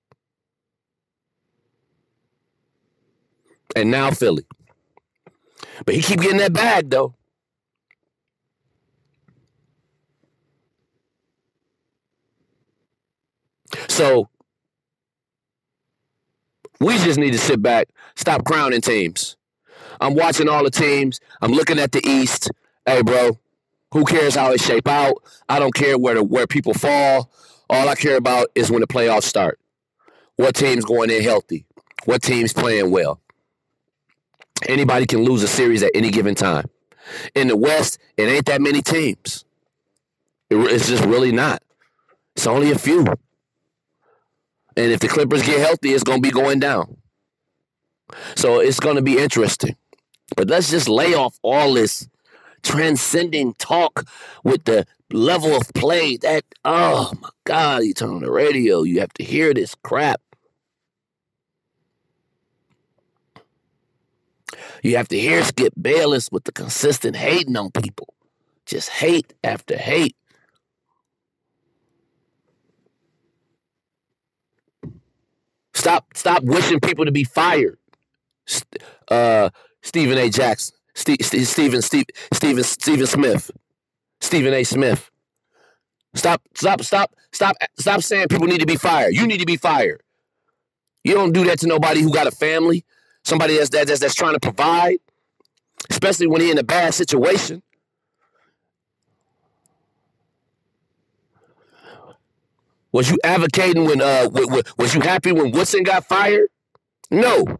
and 3.76 3.92
now 3.92 4.12
Philly. 4.12 4.46
But 5.86 5.96
he 5.96 6.02
keep 6.02 6.22
getting 6.22 6.38
that 6.38 6.54
bag 6.54 6.90
though. 6.90 7.16
So 13.88 14.30
we 16.80 16.98
just 17.00 17.18
need 17.18 17.32
to 17.32 17.40
sit 17.40 17.62
back, 17.62 17.90
stop 18.16 18.46
crowning 18.46 18.82
teams. 18.82 19.36
I'm 20.02 20.16
watching 20.16 20.50
all 20.50 20.64
the 20.64 20.72
teams. 20.72 21.20
I'm 21.42 21.52
looking 21.52 21.80
at 21.80 21.92
the 21.92 22.02
East. 22.06 22.52
Hey, 22.86 23.02
bro, 23.02 23.40
who 23.94 24.04
cares 24.04 24.36
how 24.36 24.52
it 24.52 24.62
shape 24.62 24.88
out? 24.88 25.16
I 25.48 25.60
don't 25.60 25.74
care 25.74 25.98
where 25.98 26.16
the, 26.16 26.24
where 26.24 26.48
people 26.48 26.74
fall. 26.74 27.32
All 27.70 27.88
I 27.88 27.96
care 27.96 28.18
about 28.18 28.48
is 28.56 28.70
when 28.70 28.82
the 28.82 28.88
playoffs 28.88 29.24
start. 29.24 29.60
What 30.36 30.56
team's 30.56 30.84
going 30.84 31.10
in 31.10 31.24
healthy? 31.24 31.66
What 32.06 32.22
team's 32.22 32.54
playing 32.54 32.92
well? 32.92 33.22
Anybody 34.68 35.06
can 35.06 35.24
lose 35.24 35.44
a 35.44 35.48
series 35.48 35.84
at 35.84 35.92
any 35.94 36.10
given 36.10 36.36
time. 36.36 36.66
In 37.36 37.48
the 37.48 37.58
West, 37.58 37.98
it 38.18 38.24
ain't 38.24 38.46
that 38.46 38.62
many 38.62 38.82
teams. 38.82 39.46
It, 40.50 40.56
it's 40.56 40.88
just 40.88 41.04
really 41.06 41.32
not. 41.32 41.62
It's 42.36 42.48
only 42.48 42.72
a 42.72 42.78
few. 42.78 43.06
And 44.76 44.92
if 44.92 45.00
the 45.00 45.08
Clippers 45.08 45.44
get 45.44 45.60
healthy, 45.60 45.90
it's 45.90 46.04
going 46.04 46.22
to 46.22 46.28
be 46.28 46.32
going 46.32 46.60
down. 46.60 46.98
So 48.36 48.60
it's 48.60 48.80
going 48.80 48.96
to 48.96 49.02
be 49.02 49.18
interesting. 49.18 49.76
But 50.36 50.48
let's 50.48 50.70
just 50.70 50.90
lay 50.90 51.14
off 51.14 51.38
all 51.44 51.74
this 51.74 52.08
transcending 52.64 53.54
talk 53.56 54.06
with 54.44 54.64
the 54.64 54.86
level 55.12 55.56
of 55.56 55.72
play 55.76 56.18
that, 56.18 56.44
oh 56.66 57.12
my 57.22 57.30
God, 57.44 57.84
you 57.84 57.94
turn 57.94 58.10
on 58.10 58.22
the 58.22 58.32
radio, 58.32 58.84
you 58.84 59.00
have 59.00 59.14
to 59.14 59.24
hear 59.24 59.54
this 59.54 59.76
crap. 59.84 60.22
You 64.84 64.98
have 64.98 65.08
to 65.10 65.20
hear 65.20 65.44
Skip 65.44 65.74
Bayless 65.82 66.32
with 66.32 66.44
the 66.46 66.52
consistent 66.52 67.16
hating 67.16 67.58
on 67.58 67.72
people. 67.72 68.14
Just 68.66 68.90
hate 68.90 69.34
after 69.44 69.78
hate. 69.78 70.16
Stop, 75.74 76.08
stop 76.16 76.44
wishing 76.44 76.80
people 76.80 77.06
to 77.06 77.12
be 77.12 77.24
fired. 77.24 77.78
Uh, 79.10 79.50
Stephen 79.82 80.18
A. 80.18 80.30
Jackson, 80.30 80.76
Steve, 80.96 81.18
Stephen, 81.22 81.82
Steve, 81.82 82.06
Stephen, 82.34 82.64
Stephen 82.64 83.08
Smith, 83.08 83.52
Stephen 84.22 84.54
A. 84.54 84.64
Smith. 84.64 85.10
Stop, 86.16 86.42
stop, 86.56 86.82
stop, 86.84 87.16
stop, 87.32 87.56
stop 87.80 88.02
saying 88.02 88.28
people 88.30 88.48
need 88.48 88.60
to 88.60 88.66
be 88.66 88.78
fired. 88.78 89.14
You 89.14 89.28
need 89.28 89.40
to 89.40 89.46
be 89.46 89.58
fired. 89.58 90.02
You 91.04 91.16
don't 91.16 91.34
do 91.34 91.44
that 91.46 91.60
to 91.60 91.68
nobody 91.68 92.02
who 92.02 92.14
got 92.14 92.28
a 92.28 92.32
family, 92.32 92.86
somebody 93.24 93.58
that's 93.58 93.70
that's, 93.70 94.00
that's 94.00 94.16
trying 94.16 94.34
to 94.34 94.40
provide, 94.40 94.98
especially 95.90 96.28
when 96.28 96.42
he 96.42 96.52
in 96.52 96.58
a 96.58 96.64
bad 96.64 96.94
situation. 96.94 97.62
Was 102.92 103.10
you 103.10 103.18
advocating 103.24 103.86
when 103.86 104.02
uh 104.02 104.30
was 104.78 104.94
you 104.94 105.02
happy 105.02 105.32
when 105.32 105.52
Woodson 105.52 105.84
got 105.84 106.06
fired? 106.06 106.50
No. 107.10 107.60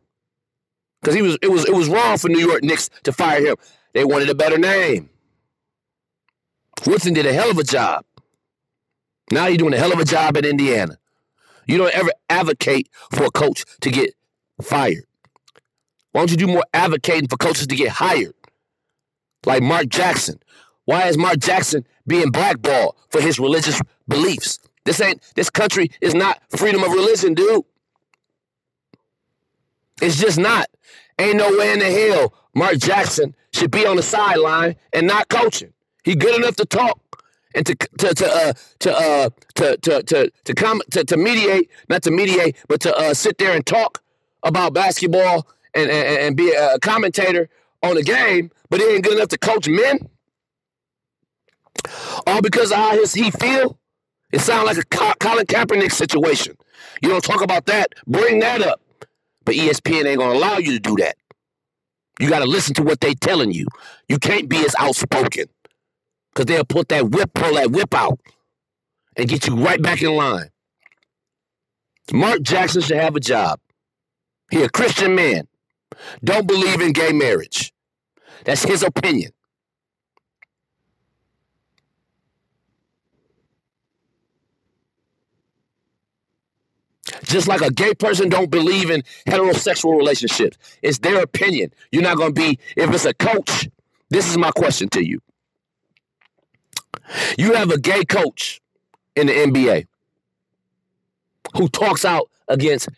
Cuz 1.04 1.16
he 1.16 1.22
was 1.22 1.38
it 1.42 1.50
was 1.50 1.66
it 1.66 1.74
was 1.74 1.90
wrong 1.90 2.18
for 2.18 2.30
New 2.30 2.40
York 2.40 2.64
Knicks 2.64 2.90
to 3.04 3.12
fire 3.12 3.44
him. 3.44 3.56
They 3.94 4.06
wanted 4.06 4.30
a 4.30 4.36
better 4.36 4.58
name. 4.58 5.10
Woodson 6.86 7.14
did 7.14 7.26
a 7.26 7.34
hell 7.34 7.50
of 7.50 7.58
a 7.58 7.64
job. 7.64 8.06
Now 9.32 9.48
you're 9.48 9.58
doing 9.58 9.74
a 9.74 9.78
hell 9.78 9.94
of 9.94 10.00
a 10.00 10.06
job 10.06 10.38
at 10.38 10.46
Indiana. 10.46 10.98
You 11.66 11.78
don't 11.78 11.94
ever 11.94 12.12
advocate 12.30 12.90
for 13.12 13.24
a 13.24 13.32
coach 13.32 13.66
to 13.82 13.90
get 13.90 14.14
fired. 14.62 15.06
Why 16.14 16.22
don't 16.22 16.32
you 16.32 16.38
do 16.38 16.48
more 16.48 16.64
advocating 16.74 17.28
for 17.28 17.38
coaches 17.38 17.68
to 17.68 17.76
get 17.76 17.90
hired? 17.90 18.36
Like 19.46 19.62
Mark 19.62 19.90
Jackson. 19.90 20.40
Why 20.86 21.08
is 21.08 21.18
Mark 21.18 21.40
Jackson 21.40 21.86
being 22.08 22.30
blackballed 22.30 22.96
for 23.10 23.20
his 23.20 23.40
religious 23.40 23.82
beliefs? 24.08 24.60
This 24.86 25.02
ain't 25.02 25.22
this 25.36 25.50
country 25.50 25.90
is 26.02 26.14
not 26.14 26.40
freedom 26.56 26.84
of 26.84 26.92
religion, 26.92 27.34
dude. 27.34 27.64
It's 30.02 30.20
just 30.20 30.40
not. 30.40 30.68
Ain't 31.20 31.38
no 31.38 31.50
way 31.58 31.74
in 31.74 31.80
the 31.80 31.86
hell 31.86 32.34
Mark 32.54 32.78
Jackson 32.78 33.36
should 33.52 33.72
be 33.72 33.86
on 33.86 33.96
the 33.96 34.04
sideline 34.04 34.76
and 34.94 35.08
not 35.08 35.30
coaching. 35.30 35.74
He 36.04 36.16
good 36.16 36.36
enough 36.36 36.56
to 36.58 36.66
talk 36.66 37.00
and 37.56 37.66
to 37.66 37.76
to 37.76 38.14
to 38.14 38.26
uh, 38.26 38.54
to 38.80 38.96
uh, 38.96 39.30
to 39.56 39.78
to 39.78 40.04
to 40.04 40.32
to 40.44 40.54
come 40.54 40.82
to, 40.92 41.04
to 41.06 41.18
mediate, 41.18 41.72
not 41.90 42.04
to 42.04 42.12
mediate, 42.12 42.56
but 42.68 42.82
to 42.82 42.96
uh, 42.96 43.14
sit 43.16 43.40
there 43.40 43.56
and 43.56 43.66
talk 43.66 44.04
about 44.44 44.74
basketball 44.74 45.48
and, 45.76 45.90
and, 45.90 46.18
and 46.20 46.38
be 46.38 46.52
a 46.52 46.80
commentator 46.80 47.50
on 47.82 47.96
the 47.96 48.04
game, 48.04 48.52
but 48.70 48.80
he 48.80 48.88
ain't 48.88 49.04
good 49.04 49.14
enough 49.14 49.30
to 49.30 49.38
coach 49.38 49.68
men. 49.68 50.10
All 52.26 52.42
because 52.42 52.72
of 52.72 52.78
how 52.78 52.92
his, 52.92 53.14
he 53.14 53.32
feel. 53.32 53.78
It 54.32 54.42
sounds 54.42 54.66
like 54.66 54.78
a 54.78 55.16
Colin 55.20 55.46
Kaepernick 55.46 55.92
situation. 55.92 56.58
You 57.02 57.10
don't 57.10 57.24
talk 57.24 57.42
about 57.42 57.66
that, 57.68 57.94
bring 58.08 58.40
that 58.40 58.62
up. 58.62 58.82
But 59.46 59.56
ESPN 59.56 60.06
ain't 60.06 60.20
gonna 60.20 60.38
allow 60.38 60.58
you 60.58 60.72
to 60.72 60.80
do 60.80 60.96
that. 60.98 61.18
You 62.20 62.30
gotta 62.30 62.46
listen 62.46 62.74
to 62.76 62.84
what 62.84 63.02
they 63.02 63.14
telling 63.14 63.52
you. 63.52 63.68
You 64.08 64.18
can't 64.18 64.48
be 64.48 64.58
as 64.66 64.76
outspoken. 64.80 65.46
Cause 66.36 66.46
they'll 66.46 66.66
put 66.66 66.90
that 66.90 67.10
whip, 67.10 67.32
pull 67.36 67.56
that 67.56 67.70
whip 67.72 67.94
out 67.94 68.20
and 69.16 69.30
get 69.30 69.46
you 69.46 69.56
right 69.56 69.82
back 69.82 70.02
in 70.02 70.16
line. 70.16 70.50
Mark 72.12 72.42
Jackson 72.42 72.82
should 72.82 72.98
have 72.98 73.16
a 73.16 73.20
job. 73.20 73.60
He 74.50 74.64
a 74.64 74.70
Christian 74.70 75.16
man. 75.16 75.48
Don't 76.24 76.48
believe 76.48 76.82
in 76.82 76.92
gay 76.92 77.12
marriage. 77.12 77.74
That's 78.46 78.64
his 78.64 78.84
opinion. 78.84 79.32
Just 87.24 87.48
like 87.48 87.62
a 87.62 87.72
gay 87.72 87.94
person 87.94 88.30
don't 88.30 88.50
believe 88.50 88.90
in 88.90 89.02
heterosexual 89.28 89.98
relationships. 89.98 90.58
It's 90.82 91.00
their 91.00 91.22
opinion. 91.22 91.72
You're 91.92 92.04
not 92.04 92.18
going 92.18 92.34
to 92.34 92.42
be, 92.42 92.60
if 92.76 92.94
it's 92.94 93.06
a 93.06 93.14
coach, 93.14 93.70
this 94.10 94.30
is 94.30 94.38
my 94.38 94.52
question 94.52 94.90
to 94.90 95.06
you. 95.06 95.20
You 97.38 97.54
have 97.54 97.72
a 97.72 97.80
gay 97.80 98.06
coach 98.06 98.62
in 99.16 99.28
the 99.28 99.34
NBA 99.34 99.86
who 101.56 101.68
talks 101.70 102.06
out 102.06 102.30
against 102.48 102.90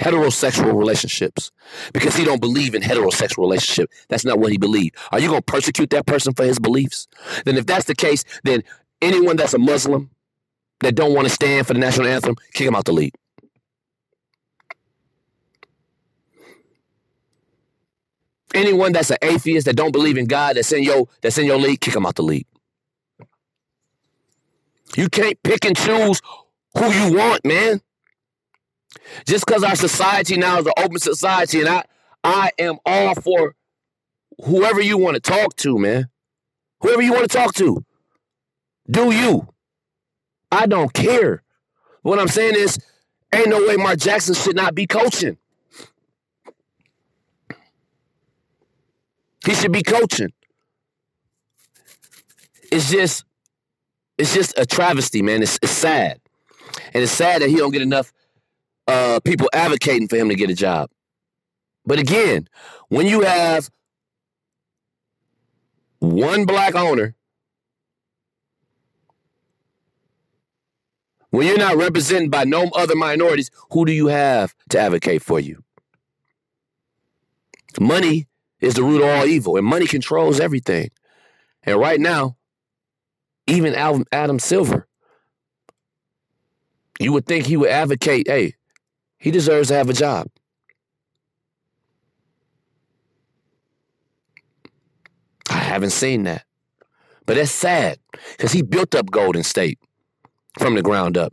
heterosexual 0.00 0.74
relationships 0.76 1.52
because 1.92 2.16
he 2.16 2.24
don't 2.24 2.40
believe 2.40 2.74
in 2.74 2.82
heterosexual 2.82 3.38
relationship. 3.38 3.90
That's 4.08 4.24
not 4.24 4.38
what 4.38 4.50
he 4.50 4.58
believed. 4.58 4.96
Are 5.12 5.20
you 5.20 5.28
going 5.28 5.42
to 5.42 5.52
persecute 5.52 5.90
that 5.90 6.06
person 6.06 6.32
for 6.32 6.44
his 6.44 6.58
beliefs? 6.58 7.06
Then 7.44 7.56
if 7.56 7.66
that's 7.66 7.84
the 7.84 7.94
case, 7.94 8.24
then 8.42 8.64
anyone 9.02 9.36
that's 9.36 9.54
a 9.54 9.58
Muslim 9.58 10.10
that 10.80 10.94
don't 10.94 11.14
want 11.14 11.28
to 11.28 11.32
stand 11.32 11.66
for 11.66 11.74
the 11.74 11.80
national 11.80 12.06
anthem, 12.06 12.34
kick 12.54 12.66
him 12.66 12.74
out 12.74 12.86
the 12.86 12.92
league. 12.92 13.14
Anyone 18.52 18.92
that's 18.92 19.10
an 19.10 19.18
atheist 19.22 19.66
that 19.66 19.76
don't 19.76 19.92
believe 19.92 20.16
in 20.16 20.26
God 20.26 20.56
that's 20.56 20.72
in 20.72 20.82
your 20.82 21.06
that's 21.20 21.38
in 21.38 21.46
your 21.46 21.58
league, 21.58 21.80
kick 21.80 21.94
him 21.94 22.04
out 22.04 22.16
the 22.16 22.22
league. 22.22 22.46
You 24.96 25.08
can't 25.08 25.40
pick 25.44 25.64
and 25.64 25.76
choose 25.76 26.20
who 26.76 26.90
you 26.90 27.16
want, 27.16 27.44
man. 27.44 27.80
Just 29.26 29.46
because 29.46 29.62
our 29.62 29.76
society 29.76 30.36
now 30.36 30.58
is 30.58 30.66
an 30.66 30.72
open 30.76 30.98
society, 30.98 31.60
and 31.60 31.68
I 31.68 31.84
I 32.22 32.50
am 32.58 32.78
all 32.84 33.14
for 33.14 33.54
whoever 34.44 34.80
you 34.80 34.98
want 34.98 35.14
to 35.14 35.20
talk 35.20 35.56
to, 35.56 35.78
man. 35.78 36.08
Whoever 36.80 37.02
you 37.02 37.12
want 37.12 37.30
to 37.30 37.36
talk 37.36 37.54
to. 37.54 37.84
Do 38.90 39.12
you. 39.12 39.48
I 40.50 40.66
don't 40.66 40.92
care. 40.92 41.42
What 42.02 42.18
I'm 42.18 42.28
saying 42.28 42.54
is, 42.56 42.78
ain't 43.32 43.48
no 43.48 43.66
way 43.66 43.76
Mark 43.76 43.98
Jackson 43.98 44.34
should 44.34 44.56
not 44.56 44.74
be 44.74 44.86
coaching. 44.86 45.36
He 49.46 49.54
should 49.54 49.72
be 49.72 49.82
coaching. 49.82 50.32
It's 52.72 52.90
just, 52.90 53.24
it's 54.18 54.34
just 54.34 54.58
a 54.58 54.66
travesty, 54.66 55.22
man. 55.22 55.42
It's, 55.42 55.58
it's 55.62 55.72
sad, 55.72 56.20
and 56.92 57.02
it's 57.02 57.12
sad 57.12 57.42
that 57.42 57.48
he 57.48 57.56
don't 57.56 57.72
get 57.72 57.82
enough 57.82 58.12
uh, 58.90 59.20
people 59.20 59.48
advocating 59.52 60.08
for 60.08 60.16
him 60.16 60.28
to 60.28 60.34
get 60.34 60.50
a 60.50 60.54
job. 60.54 60.90
But 61.86 61.98
again, 61.98 62.48
when 62.88 63.06
you 63.06 63.22
have 63.22 63.70
one 66.00 66.44
black 66.44 66.74
owner, 66.74 67.14
when 71.30 71.46
you're 71.46 71.58
not 71.58 71.76
represented 71.76 72.30
by 72.30 72.44
no 72.44 72.68
other 72.74 72.96
minorities, 72.96 73.50
who 73.70 73.84
do 73.84 73.92
you 73.92 74.08
have 74.08 74.54
to 74.70 74.78
advocate 74.78 75.22
for 75.22 75.38
you? 75.38 75.62
Money 77.78 78.26
is 78.60 78.74
the 78.74 78.82
root 78.82 79.02
of 79.02 79.08
all 79.08 79.26
evil, 79.26 79.56
and 79.56 79.64
money 79.64 79.86
controls 79.86 80.40
everything. 80.40 80.90
And 81.62 81.78
right 81.78 82.00
now, 82.00 82.36
even 83.46 83.74
Adam 83.74 84.38
Silver, 84.38 84.88
you 86.98 87.12
would 87.12 87.26
think 87.26 87.46
he 87.46 87.56
would 87.56 87.70
advocate, 87.70 88.26
hey, 88.26 88.54
he 89.20 89.30
deserves 89.30 89.68
to 89.68 89.74
have 89.74 89.90
a 89.90 89.92
job. 89.92 90.26
I 95.48 95.58
haven't 95.58 95.90
seen 95.90 96.24
that. 96.24 96.44
But 97.26 97.36
that's 97.36 97.52
sad 97.52 97.98
because 98.32 98.52
he 98.52 98.62
built 98.62 98.94
up 98.94 99.10
Golden 99.10 99.42
State 99.42 99.78
from 100.58 100.74
the 100.74 100.82
ground 100.82 101.16
up. 101.16 101.32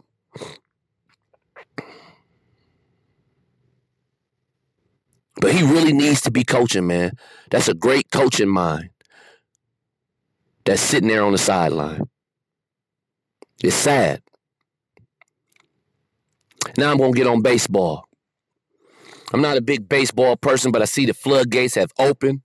But 5.39 5.53
he 5.53 5.63
really 5.63 5.93
needs 5.93 6.21
to 6.21 6.31
be 6.31 6.43
coaching, 6.43 6.87
man. 6.87 7.11
That's 7.49 7.67
a 7.67 7.73
great 7.73 8.11
coaching 8.11 8.49
mind 8.49 8.89
that's 10.65 10.81
sitting 10.81 11.07
there 11.09 11.23
on 11.23 11.31
the 11.31 11.37
sideline. 11.37 12.01
It's 13.63 13.75
sad. 13.75 14.21
Now 16.77 16.91
I'm 16.91 16.97
going 16.97 17.13
to 17.13 17.17
get 17.17 17.27
on 17.27 17.41
baseball. 17.41 18.07
I'm 19.33 19.41
not 19.41 19.57
a 19.57 19.61
big 19.61 19.89
baseball 19.89 20.37
person, 20.37 20.71
but 20.71 20.81
I 20.81 20.85
see 20.85 21.05
the 21.05 21.13
floodgates 21.13 21.75
have 21.75 21.91
opened. 21.97 22.41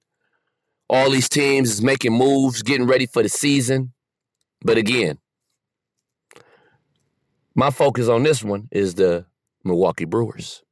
All 0.88 1.10
these 1.10 1.28
teams 1.28 1.70
is 1.70 1.82
making 1.82 2.12
moves, 2.12 2.62
getting 2.62 2.86
ready 2.86 3.06
for 3.06 3.22
the 3.22 3.28
season. 3.28 3.92
But 4.62 4.78
again, 4.78 5.18
my 7.54 7.70
focus 7.70 8.08
on 8.08 8.22
this 8.22 8.42
one 8.42 8.68
is 8.72 8.94
the 8.94 9.26
Milwaukee 9.64 10.06
Brewers. 10.06 10.62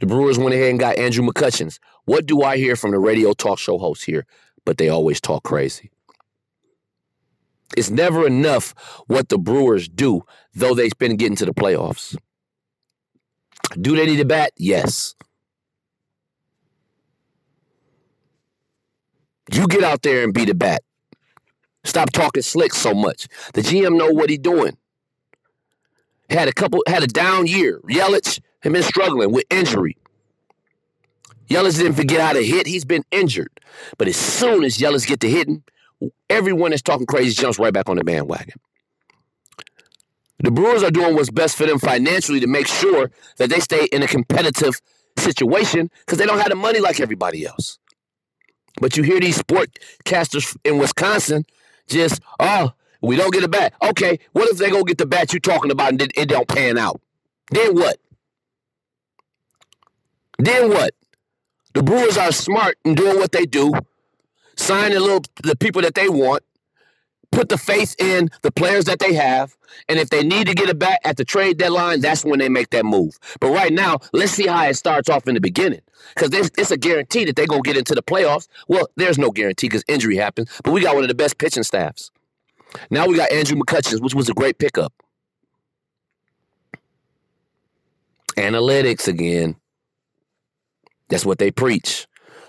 The 0.00 0.06
Brewers 0.06 0.38
went 0.38 0.54
ahead 0.54 0.70
and 0.70 0.80
got 0.80 0.98
Andrew 0.98 1.24
McCutchens. 1.24 1.78
What 2.04 2.26
do 2.26 2.42
I 2.42 2.56
hear 2.56 2.76
from 2.76 2.92
the 2.92 2.98
radio 2.98 3.32
talk 3.32 3.58
show 3.58 3.78
hosts 3.78 4.04
here? 4.04 4.26
But 4.64 4.78
they 4.78 4.88
always 4.88 5.20
talk 5.20 5.42
crazy. 5.42 5.90
It's 7.76 7.90
never 7.90 8.26
enough 8.26 8.74
what 9.06 9.28
the 9.28 9.38
Brewers 9.38 9.88
do, 9.88 10.22
though 10.54 10.74
they've 10.74 10.96
been 10.98 11.16
getting 11.16 11.36
to 11.36 11.46
the 11.46 11.54
playoffs. 11.54 12.16
Do 13.80 13.94
they 13.94 14.06
need 14.06 14.20
a 14.20 14.24
bat? 14.24 14.52
Yes. 14.56 15.14
You 19.52 19.66
get 19.66 19.84
out 19.84 20.02
there 20.02 20.24
and 20.24 20.34
be 20.34 20.44
the 20.44 20.54
bat. 20.54 20.82
Stop 21.84 22.10
talking 22.10 22.42
slick 22.42 22.74
so 22.74 22.94
much. 22.94 23.26
The 23.54 23.62
GM 23.62 23.96
know 23.96 24.10
what 24.10 24.30
he 24.30 24.36
doing. 24.36 24.76
Had 26.28 26.48
a 26.48 26.52
couple, 26.52 26.82
had 26.86 27.02
a 27.02 27.06
down 27.06 27.46
year. 27.46 27.80
Yelich 27.88 28.40
had 28.60 28.72
been 28.72 28.82
struggling 28.82 29.32
with 29.32 29.44
injury. 29.50 29.96
Yelich 31.48 31.78
didn't 31.78 31.94
forget 31.94 32.20
how 32.20 32.32
to 32.32 32.44
hit. 32.44 32.66
He's 32.66 32.84
been 32.84 33.02
injured. 33.10 33.50
But 33.98 34.08
as 34.08 34.16
soon 34.16 34.62
as 34.62 34.78
Yelich 34.78 35.06
get 35.06 35.20
to 35.20 35.28
hitting, 35.28 35.64
everyone 36.28 36.70
that's 36.70 36.82
talking 36.82 37.06
crazy 37.06 37.40
jumps 37.40 37.58
right 37.58 37.72
back 37.72 37.88
on 37.88 37.96
the 37.96 38.04
bandwagon. 38.04 38.58
The 40.42 40.50
Brewers 40.50 40.82
are 40.82 40.90
doing 40.90 41.14
what's 41.14 41.30
best 41.30 41.56
for 41.56 41.66
them 41.66 41.78
financially 41.78 42.40
to 42.40 42.46
make 42.46 42.66
sure 42.66 43.10
that 43.36 43.50
they 43.50 43.60
stay 43.60 43.84
in 43.92 44.02
a 44.02 44.06
competitive 44.06 44.80
situation 45.18 45.90
because 46.00 46.18
they 46.18 46.24
don't 46.24 46.38
have 46.38 46.48
the 46.48 46.54
money 46.54 46.80
like 46.80 47.00
everybody 47.00 47.44
else. 47.44 47.78
But 48.80 48.96
you 48.96 49.02
hear 49.02 49.20
these 49.20 49.38
sportcasters 49.38 50.56
in 50.64 50.78
Wisconsin 50.78 51.44
just, 51.88 52.22
oh, 52.38 52.72
we 53.02 53.16
don't 53.16 53.32
get 53.32 53.44
a 53.44 53.48
bat. 53.48 53.74
Okay, 53.82 54.18
what 54.32 54.48
if 54.48 54.58
they 54.58 54.70
go 54.70 54.82
get 54.84 54.98
the 54.98 55.06
bat 55.06 55.32
you're 55.32 55.40
talking 55.40 55.70
about 55.70 55.92
and 55.92 56.12
it 56.14 56.28
don't 56.28 56.48
pan 56.48 56.78
out? 56.78 57.00
Then 57.50 57.74
what? 57.74 57.98
Then 60.38 60.70
what? 60.70 60.94
The 61.74 61.82
Brewers 61.82 62.16
are 62.16 62.32
smart 62.32 62.78
in 62.84 62.94
doing 62.94 63.18
what 63.18 63.32
they 63.32 63.44
do, 63.44 63.72
signing 64.60 64.98
little 64.98 65.22
the 65.42 65.56
people 65.56 65.82
that 65.82 65.94
they 65.94 66.08
want, 66.08 66.42
put 67.32 67.48
the 67.48 67.58
faith 67.58 67.94
in 67.98 68.28
the 68.42 68.50
players 68.50 68.84
that 68.84 68.98
they 68.98 69.14
have, 69.14 69.56
and 69.88 69.98
if 69.98 70.10
they 70.10 70.22
need 70.22 70.46
to 70.48 70.54
get 70.54 70.68
it 70.68 70.78
back 70.78 71.00
at 71.04 71.16
the 71.16 71.24
trade 71.24 71.58
deadline, 71.58 72.00
that's 72.00 72.24
when 72.24 72.38
they 72.38 72.48
make 72.48 72.70
that 72.70 72.84
move. 72.84 73.18
But 73.40 73.50
right 73.50 73.72
now, 73.72 73.98
let's 74.12 74.32
see 74.32 74.46
how 74.46 74.66
it 74.66 74.74
starts 74.74 75.08
off 75.08 75.28
in 75.28 75.34
the 75.34 75.40
beginning. 75.40 75.80
Because 76.14 76.50
it's 76.58 76.70
a 76.70 76.76
guarantee 76.76 77.24
that 77.24 77.36
they're 77.36 77.46
to 77.46 77.60
get 77.62 77.76
into 77.76 77.94
the 77.94 78.02
playoffs. 78.02 78.48
Well, 78.68 78.88
there's 78.96 79.18
no 79.18 79.30
guarantee 79.30 79.68
because 79.68 79.84
injury 79.86 80.16
happens, 80.16 80.50
but 80.64 80.72
we 80.72 80.80
got 80.80 80.94
one 80.94 81.04
of 81.04 81.08
the 81.08 81.14
best 81.14 81.38
pitching 81.38 81.62
staffs. 81.62 82.10
Now 82.90 83.06
we 83.06 83.16
got 83.16 83.30
Andrew 83.32 83.56
McCutchen, 83.56 84.00
which 84.00 84.14
was 84.14 84.28
a 84.28 84.34
great 84.34 84.58
pickup. 84.58 84.92
Analytics 88.36 89.06
again. 89.06 89.56
That's 91.08 91.26
what 91.26 91.38
they 91.38 91.50
preach. 91.50 92.06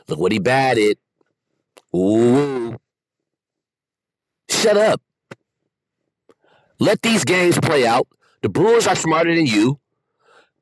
Look 0.07 0.19
what 0.19 0.31
he 0.31 0.39
batted. 0.39 0.97
Ooh. 1.95 2.77
Shut 4.49 4.77
up. 4.77 5.01
Let 6.79 7.01
these 7.01 7.23
games 7.23 7.59
play 7.59 7.85
out. 7.85 8.07
The 8.41 8.49
Brewers 8.49 8.87
are 8.87 8.95
smarter 8.95 9.33
than 9.33 9.45
you. 9.45 9.79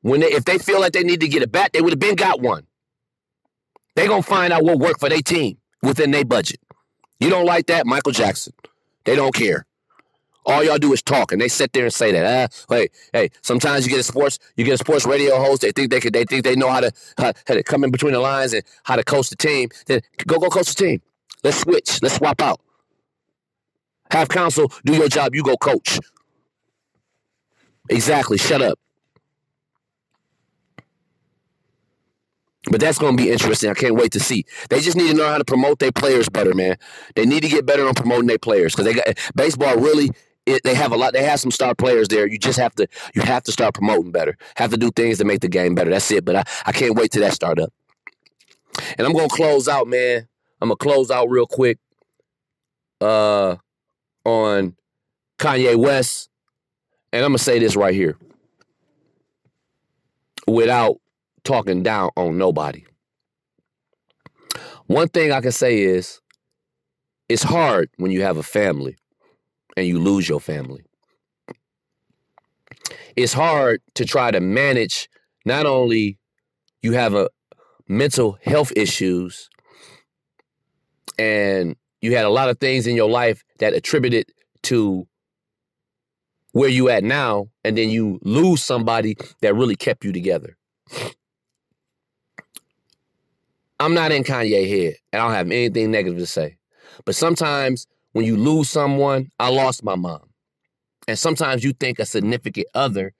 When 0.02 0.20
they, 0.20 0.32
if 0.32 0.44
they 0.44 0.58
feel 0.58 0.80
like 0.80 0.92
they 0.92 1.02
need 1.02 1.20
to 1.20 1.28
get 1.28 1.42
a 1.42 1.48
bat, 1.48 1.72
they 1.72 1.80
would 1.80 1.92
have 1.92 1.98
been 1.98 2.14
got 2.14 2.40
one. 2.40 2.66
They're 3.94 4.08
gonna 4.08 4.22
find 4.22 4.52
out 4.52 4.64
what 4.64 4.78
worked 4.78 5.00
for 5.00 5.08
their 5.08 5.20
team 5.20 5.58
within 5.82 6.10
their 6.10 6.24
budget. 6.24 6.60
You 7.18 7.28
don't 7.28 7.44
like 7.44 7.66
that, 7.66 7.86
Michael 7.86 8.12
Jackson. 8.12 8.54
They 9.04 9.16
don't 9.16 9.34
care. 9.34 9.66
All 10.46 10.64
y'all 10.64 10.78
do 10.78 10.92
is 10.94 11.02
talk, 11.02 11.32
and 11.32 11.40
they 11.40 11.48
sit 11.48 11.72
there 11.74 11.84
and 11.84 11.92
say 11.92 12.12
that. 12.12 12.50
Ah, 12.50 12.74
hey, 12.74 12.88
hey. 13.12 13.30
Sometimes 13.42 13.84
you 13.84 13.90
get 13.90 14.00
a 14.00 14.02
sports, 14.02 14.38
you 14.56 14.64
get 14.64 14.74
a 14.74 14.78
sports 14.78 15.04
radio 15.04 15.38
host. 15.38 15.60
They 15.60 15.70
think 15.70 15.90
they 15.90 16.00
could, 16.00 16.14
they 16.14 16.24
think 16.24 16.44
they 16.44 16.56
know 16.56 16.70
how 16.70 16.80
to, 16.80 16.92
how, 17.18 17.32
how 17.46 17.54
to 17.54 17.62
come 17.62 17.84
in 17.84 17.90
between 17.90 18.14
the 18.14 18.20
lines 18.20 18.54
and 18.54 18.62
how 18.84 18.96
to 18.96 19.04
coach 19.04 19.28
the 19.28 19.36
team. 19.36 19.68
Then 19.86 20.00
go, 20.26 20.38
go 20.38 20.48
coach 20.48 20.74
the 20.74 20.84
team. 20.84 21.02
Let's 21.42 21.58
switch. 21.58 22.02
Let's 22.02 22.16
swap 22.16 22.40
out. 22.40 22.60
Have 24.10 24.28
Counsell 24.28 24.72
do 24.84 24.94
your 24.94 25.08
job. 25.08 25.34
You 25.34 25.42
go 25.42 25.56
coach. 25.56 25.98
Exactly. 27.88 28.38
Shut 28.38 28.62
up. 28.62 28.78
But 32.70 32.80
that's 32.80 32.98
going 32.98 33.16
to 33.16 33.22
be 33.22 33.30
interesting. 33.30 33.70
I 33.70 33.74
can't 33.74 33.94
wait 33.94 34.12
to 34.12 34.20
see. 34.20 34.44
They 34.68 34.80
just 34.80 34.96
need 34.96 35.08
to 35.08 35.14
know 35.16 35.26
how 35.26 35.38
to 35.38 35.44
promote 35.44 35.78
their 35.78 35.92
players 35.92 36.28
better, 36.28 36.54
man. 36.54 36.76
They 37.14 37.24
need 37.24 37.42
to 37.42 37.48
get 37.48 37.64
better 37.64 37.86
on 37.88 37.94
promoting 37.94 38.26
their 38.26 38.38
players 38.38 38.74
because 38.74 38.84
they 38.84 38.94
got 38.94 39.18
baseball 39.34 39.76
really. 39.76 40.10
It, 40.46 40.62
they 40.64 40.74
have 40.74 40.92
a 40.92 40.96
lot. 40.96 41.12
They 41.12 41.22
have 41.22 41.40
some 41.40 41.50
star 41.50 41.74
players 41.74 42.08
there. 42.08 42.26
You 42.26 42.38
just 42.38 42.58
have 42.58 42.74
to. 42.76 42.86
You 43.14 43.22
have 43.22 43.42
to 43.44 43.52
start 43.52 43.74
promoting 43.74 44.10
better. 44.10 44.36
Have 44.56 44.70
to 44.70 44.76
do 44.76 44.90
things 44.90 45.18
to 45.18 45.24
make 45.24 45.40
the 45.40 45.48
game 45.48 45.74
better. 45.74 45.90
That's 45.90 46.10
it. 46.10 46.24
But 46.24 46.36
I, 46.36 46.44
I 46.66 46.72
can't 46.72 46.96
wait 46.96 47.12
till 47.12 47.22
that 47.22 47.32
start 47.32 47.58
up. 47.58 47.72
And 48.98 49.06
I'm 49.06 49.12
gonna 49.12 49.28
close 49.28 49.68
out, 49.68 49.86
man. 49.86 50.28
I'm 50.60 50.68
gonna 50.68 50.76
close 50.76 51.10
out 51.10 51.28
real 51.30 51.46
quick. 51.46 51.78
Uh, 53.00 53.56
on 54.24 54.76
Kanye 55.38 55.76
West, 55.76 56.28
and 57.12 57.24
I'm 57.24 57.30
gonna 57.30 57.38
say 57.38 57.58
this 57.58 57.76
right 57.76 57.94
here 57.94 58.16
without 60.46 61.00
talking 61.44 61.82
down 61.82 62.10
on 62.16 62.36
nobody. 62.36 62.84
One 64.86 65.08
thing 65.08 65.32
I 65.32 65.40
can 65.40 65.52
say 65.52 65.80
is 65.82 66.20
it's 67.28 67.42
hard 67.42 67.90
when 67.96 68.10
you 68.10 68.22
have 68.22 68.36
a 68.36 68.42
family 68.42 68.96
and 69.76 69.86
you 69.86 69.98
lose 69.98 70.28
your 70.28 70.40
family. 70.40 70.82
It's 73.16 73.32
hard 73.32 73.80
to 73.94 74.04
try 74.04 74.30
to 74.30 74.40
manage 74.40 75.08
not 75.44 75.64
only 75.66 76.18
you 76.82 76.92
have 76.92 77.14
a 77.14 77.28
mental 77.88 78.38
health 78.42 78.72
issues 78.76 79.48
and 81.20 81.76
you 82.00 82.16
had 82.16 82.24
a 82.24 82.30
lot 82.30 82.48
of 82.48 82.58
things 82.58 82.86
in 82.86 82.96
your 82.96 83.10
life 83.10 83.44
that 83.58 83.74
attributed 83.74 84.32
to 84.62 85.06
where 86.52 86.70
you 86.70 86.88
at 86.88 87.04
now 87.04 87.48
and 87.62 87.76
then 87.76 87.90
you 87.90 88.18
lose 88.22 88.62
somebody 88.62 89.16
that 89.42 89.54
really 89.54 89.76
kept 89.76 90.02
you 90.02 90.12
together. 90.12 90.56
I'm 93.78 93.94
not 93.94 94.12
in 94.12 94.24
kanye 94.24 94.68
head 94.68 94.94
and 95.12 95.22
i 95.22 95.26
don't 95.26 95.34
have 95.34 95.46
anything 95.46 95.90
negative 95.90 96.18
to 96.18 96.26
say. 96.26 96.56
But 97.04 97.14
sometimes 97.14 97.86
when 98.12 98.24
you 98.24 98.36
lose 98.36 98.70
someone 98.70 99.30
i 99.38 99.50
lost 99.50 99.84
my 99.84 99.94
mom. 99.94 100.22
And 101.06 101.18
sometimes 101.18 101.64
you 101.64 101.72
think 101.72 101.98
a 101.98 102.06
significant 102.06 102.66
other 102.74 103.12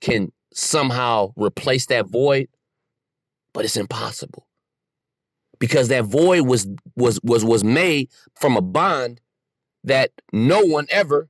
can 0.00 0.32
somehow 0.52 1.32
replace 1.36 1.86
that 1.86 2.06
void 2.06 2.48
but 3.52 3.64
it's 3.64 3.76
impossible 3.76 4.47
because 5.58 5.88
that 5.88 6.04
void 6.04 6.46
was 6.46 6.68
was 6.96 7.20
was 7.22 7.44
was 7.44 7.64
made 7.64 8.08
from 8.34 8.56
a 8.56 8.62
bond 8.62 9.20
that 9.84 10.10
no 10.32 10.60
one 10.64 10.86
ever 10.90 11.28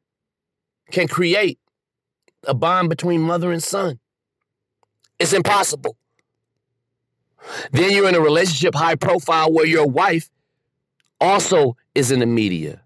can 0.91 1.09
create 1.09 1.59
a 2.45 2.55
bond 2.55 2.89
between 2.89 3.21
mother 3.21 3.53
and 3.53 3.63
son. 3.63 3.99
It's 5.19 5.33
impossible. 5.33 5.97
Then 7.73 7.93
you're 7.93 8.09
in 8.09 8.15
a 8.15 8.21
relationship 8.21 8.75
high 8.75 8.95
profile 8.95 9.53
where 9.53 9.67
your 9.67 9.87
wife 9.87 10.29
also 11.21 11.77
is 11.95 12.11
in 12.11 12.21
the 12.21 12.27
media, 12.27 12.83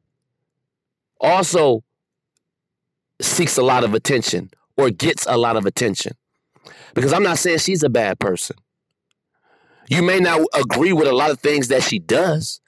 also 1.20 1.82
seeks 3.20 3.56
a 3.56 3.62
lot 3.62 3.84
of 3.84 3.94
attention 3.94 4.50
or 4.76 4.90
gets 4.90 5.26
a 5.26 5.36
lot 5.36 5.56
of 5.56 5.66
attention. 5.66 6.12
Because 6.94 7.12
I'm 7.12 7.22
not 7.22 7.38
saying 7.38 7.58
she's 7.58 7.82
a 7.82 7.88
bad 7.88 8.18
person. 8.18 8.56
You 9.92 10.00
may 10.00 10.20
not 10.20 10.40
agree 10.54 10.94
with 10.94 11.06
a 11.06 11.12
lot 11.12 11.30
of 11.30 11.40
things 11.40 11.68
that 11.68 11.82
she 11.82 11.98
does, 11.98 12.62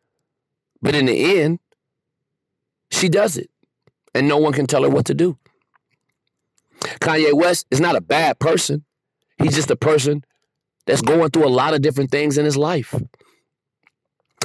but 0.83 0.95
in 0.95 1.07
the 1.07 1.41
end, 1.41 1.59
she 2.91 3.09
does 3.09 3.39
it. 3.39 3.49
And 4.15 4.29
no 4.29 4.37
one 4.37 4.53
can 4.53 4.67
tell 4.67 4.83
her 4.83 4.91
what 4.91 5.07
to 5.07 5.15
do. 5.15 5.39
Kanye 7.01 7.33
West 7.33 7.65
is 7.71 7.81
not 7.81 7.97
a 7.97 8.03
bad 8.03 8.39
person. 8.39 8.85
He's 9.39 9.55
just 9.55 9.71
a 9.71 9.77
person 9.77 10.23
that's 10.85 11.01
going 11.01 11.31
through 11.31 11.47
a 11.47 11.49
lot 11.49 11.73
of 11.73 11.81
different 11.81 12.11
things 12.11 12.37
in 12.37 12.45
his 12.45 12.59
life. 12.59 12.93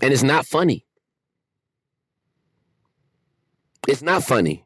And 0.02 0.14
it's 0.14 0.24
not 0.24 0.46
funny. 0.46 0.86
It's 3.90 4.02
not 4.02 4.24
funny. 4.24 4.64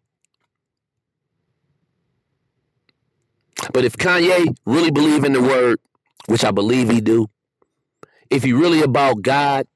But 3.74 3.86
if 3.86 3.98
Kanye 3.98 4.56
really 4.68 4.92
believe 4.92 5.24
in 5.24 5.34
the 5.34 5.42
word, 5.42 5.80
which 6.28 6.44
I 6.44 6.52
believe 6.52 6.92
he 6.92 7.02
do, 7.02 7.28
if 8.34 8.44
he 8.44 8.52
really 8.52 8.82
about 8.82 9.22
God, 9.22 9.68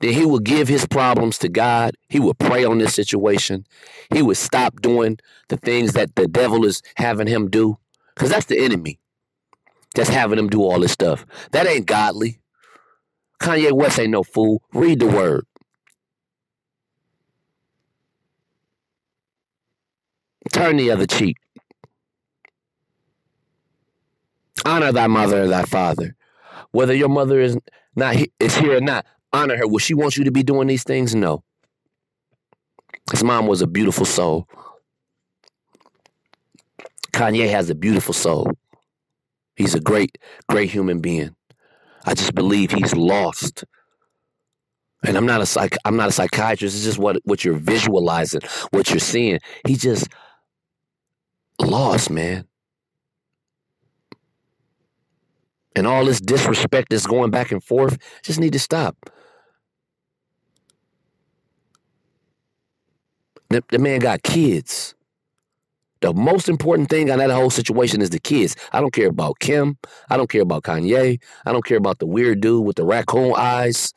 then 0.00 0.12
he 0.12 0.24
would 0.24 0.44
give 0.44 0.66
his 0.66 0.86
problems 0.86 1.38
to 1.38 1.48
God. 1.48 1.94
He 2.08 2.18
would 2.18 2.38
pray 2.38 2.64
on 2.64 2.78
this 2.78 2.94
situation. 2.94 3.64
He 4.12 4.22
would 4.22 4.38
stop 4.38 4.80
doing 4.80 5.18
the 5.48 5.56
things 5.56 5.92
that 5.92 6.16
the 6.16 6.26
devil 6.26 6.64
is 6.64 6.82
having 6.96 7.28
him 7.28 7.48
do. 7.48 7.78
Because 8.14 8.30
that's 8.30 8.46
the 8.46 8.58
enemy 8.58 8.98
that's 9.94 10.08
having 10.08 10.38
him 10.38 10.48
do 10.48 10.62
all 10.62 10.80
this 10.80 10.92
stuff. 10.92 11.24
That 11.52 11.66
ain't 11.66 11.86
godly. 11.86 12.40
Kanye 13.40 13.72
West 13.72 13.98
ain't 13.98 14.10
no 14.10 14.22
fool. 14.22 14.62
Read 14.72 14.98
the 14.98 15.06
word. 15.06 15.46
Turn 20.52 20.76
the 20.76 20.90
other 20.90 21.06
cheek. 21.06 21.36
Honor 24.64 24.92
thy 24.92 25.06
mother 25.06 25.42
and 25.42 25.52
thy 25.52 25.62
father. 25.62 26.16
Whether 26.72 26.94
your 26.94 27.08
mother 27.08 27.40
is 27.40 27.58
not 27.96 28.16
is 28.40 28.56
here 28.56 28.76
or 28.78 28.80
not, 28.80 29.06
honor 29.32 29.56
her. 29.56 29.68
Will 29.68 29.78
she 29.78 29.94
want 29.94 30.16
you 30.16 30.24
to 30.24 30.32
be 30.32 30.42
doing 30.42 30.68
these 30.68 30.84
things? 30.84 31.14
No. 31.14 31.44
His 33.10 33.24
mom 33.24 33.46
was 33.46 33.62
a 33.62 33.66
beautiful 33.66 34.06
soul. 34.06 34.48
Kanye 37.12 37.50
has 37.50 37.70
a 37.70 37.74
beautiful 37.74 38.14
soul. 38.14 38.52
He's 39.56 39.74
a 39.74 39.80
great, 39.80 40.18
great 40.48 40.70
human 40.70 41.00
being. 41.00 41.34
I 42.06 42.14
just 42.14 42.34
believe 42.34 42.72
he's 42.72 42.94
lost 42.96 43.64
And 45.04 45.16
I'm 45.16 45.26
not 45.26 45.40
a 45.40 45.46
psych 45.46 45.76
I'm 45.86 45.96
not 45.96 46.10
a 46.10 46.12
psychiatrist. 46.12 46.76
It's 46.76 46.84
just 46.84 46.98
what 46.98 47.18
what 47.24 47.44
you're 47.44 47.54
visualizing, 47.58 48.42
what 48.70 48.90
you're 48.90 49.00
seeing. 49.00 49.40
He 49.66 49.76
just 49.76 50.08
lost, 51.60 52.10
man. 52.10 52.46
And 55.76 55.86
all 55.86 56.04
this 56.04 56.20
disrespect 56.20 56.88
that's 56.90 57.06
going 57.06 57.30
back 57.30 57.52
and 57.52 57.62
forth 57.62 57.98
just 58.22 58.40
need 58.40 58.52
to 58.52 58.58
stop. 58.58 58.96
The, 63.50 63.64
the 63.70 63.78
man 63.78 64.00
got 64.00 64.22
kids. 64.22 64.94
The 66.00 66.14
most 66.14 66.48
important 66.48 66.88
thing 66.88 67.10
on 67.10 67.18
that 67.18 67.30
whole 67.30 67.50
situation 67.50 68.00
is 68.00 68.10
the 68.10 68.18
kids. 68.18 68.56
I 68.72 68.80
don't 68.80 68.92
care 68.92 69.08
about 69.08 69.38
Kim. 69.38 69.76
I 70.08 70.16
don't 70.16 70.30
care 70.30 70.42
about 70.42 70.62
Kanye. 70.62 71.20
I 71.44 71.52
don't 71.52 71.64
care 71.64 71.76
about 71.76 71.98
the 71.98 72.06
weird 72.06 72.40
dude 72.40 72.64
with 72.64 72.76
the 72.76 72.84
raccoon 72.84 73.34
eyes. 73.36 73.92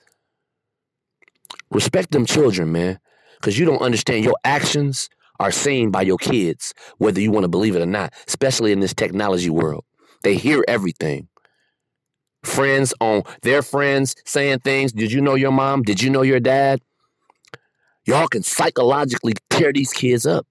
Respect 1.71 2.11
them 2.11 2.26
children, 2.26 2.71
man, 2.71 2.99
because 3.39 3.57
you 3.57 3.65
don't 3.65 3.82
understand 3.82 4.26
your 4.26 4.36
actions 4.43 5.09
are 5.39 5.51
seen 5.51 5.91
by 5.91 6.01
your 6.01 6.17
kids, 6.17 6.74
whether 6.97 7.21
you 7.21 7.32
want 7.32 7.45
to 7.45 7.47
believe 7.47 7.76
it 7.76 7.82
or 7.82 7.88
not, 7.88 8.13
especially 8.28 8.71
in 8.71 8.80
this 8.80 8.93
technology 8.93 9.49
world. 9.49 9.86
They 10.24 10.36
hear 10.36 10.63
everything. 10.67 11.28
Friends 12.43 12.93
on 12.99 13.23
their 13.41 13.61
friends 13.61 14.15
saying 14.25 14.59
things. 14.59 14.91
Did 14.91 15.11
you 15.11 15.21
know 15.21 15.35
your 15.35 15.51
mom? 15.51 15.83
Did 15.83 16.01
you 16.01 16.09
know 16.09 16.21
your 16.21 16.39
dad? 16.39 16.81
Y'all 18.05 18.27
can 18.27 18.43
psychologically 18.43 19.33
tear 19.49 19.71
these 19.71 19.93
kids 19.93 20.25
up. 20.25 20.45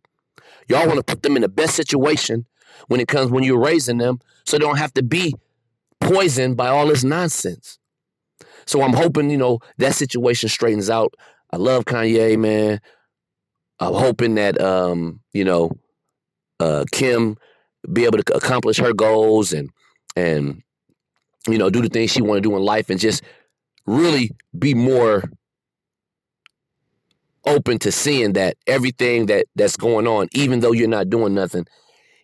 Y'all 0.68 0.86
want 0.86 0.98
to 0.98 1.02
put 1.02 1.22
them 1.22 1.36
in 1.36 1.42
the 1.42 1.48
best 1.48 1.74
situation 1.74 2.46
when 2.88 3.00
it 3.00 3.08
comes 3.08 3.30
when 3.30 3.44
you're 3.44 3.60
raising 3.60 3.98
them 3.98 4.20
so 4.44 4.56
they 4.56 4.64
don't 4.64 4.78
have 4.78 4.94
to 4.94 5.02
be 5.02 5.34
poisoned 6.00 6.56
by 6.56 6.68
all 6.68 6.86
this 6.86 7.04
nonsense. 7.04 7.78
So 8.64 8.82
I'm 8.82 8.92
hoping, 8.94 9.30
you 9.30 9.36
know, 9.36 9.58
that 9.78 9.94
situation 9.94 10.48
straightens 10.48 10.88
out. 10.88 11.14
I 11.52 11.56
love 11.56 11.84
Kanye, 11.84 12.38
man. 12.38 12.80
I'm 13.80 13.94
hoping 13.94 14.36
that 14.36 14.60
um, 14.60 15.20
you 15.32 15.44
know, 15.44 15.72
uh 16.60 16.84
Kim 16.92 17.36
be 17.92 18.04
able 18.04 18.22
to 18.22 18.34
accomplish 18.36 18.78
her 18.78 18.92
goals 18.92 19.52
and 19.52 19.70
and 20.16 20.62
you 21.48 21.58
know, 21.58 21.70
do 21.70 21.82
the 21.82 21.88
things 21.88 22.10
she 22.10 22.22
want 22.22 22.42
to 22.42 22.48
do 22.48 22.56
in 22.56 22.62
life 22.62 22.90
and 22.90 23.00
just 23.00 23.22
really 23.86 24.30
be 24.58 24.74
more 24.74 25.24
open 27.46 27.78
to 27.80 27.90
seeing 27.90 28.34
that 28.34 28.56
everything 28.66 29.26
that 29.26 29.46
that's 29.56 29.76
going 29.76 30.06
on, 30.06 30.28
even 30.32 30.60
though 30.60 30.72
you're 30.72 30.88
not 30.88 31.10
doing 31.10 31.34
nothing, 31.34 31.66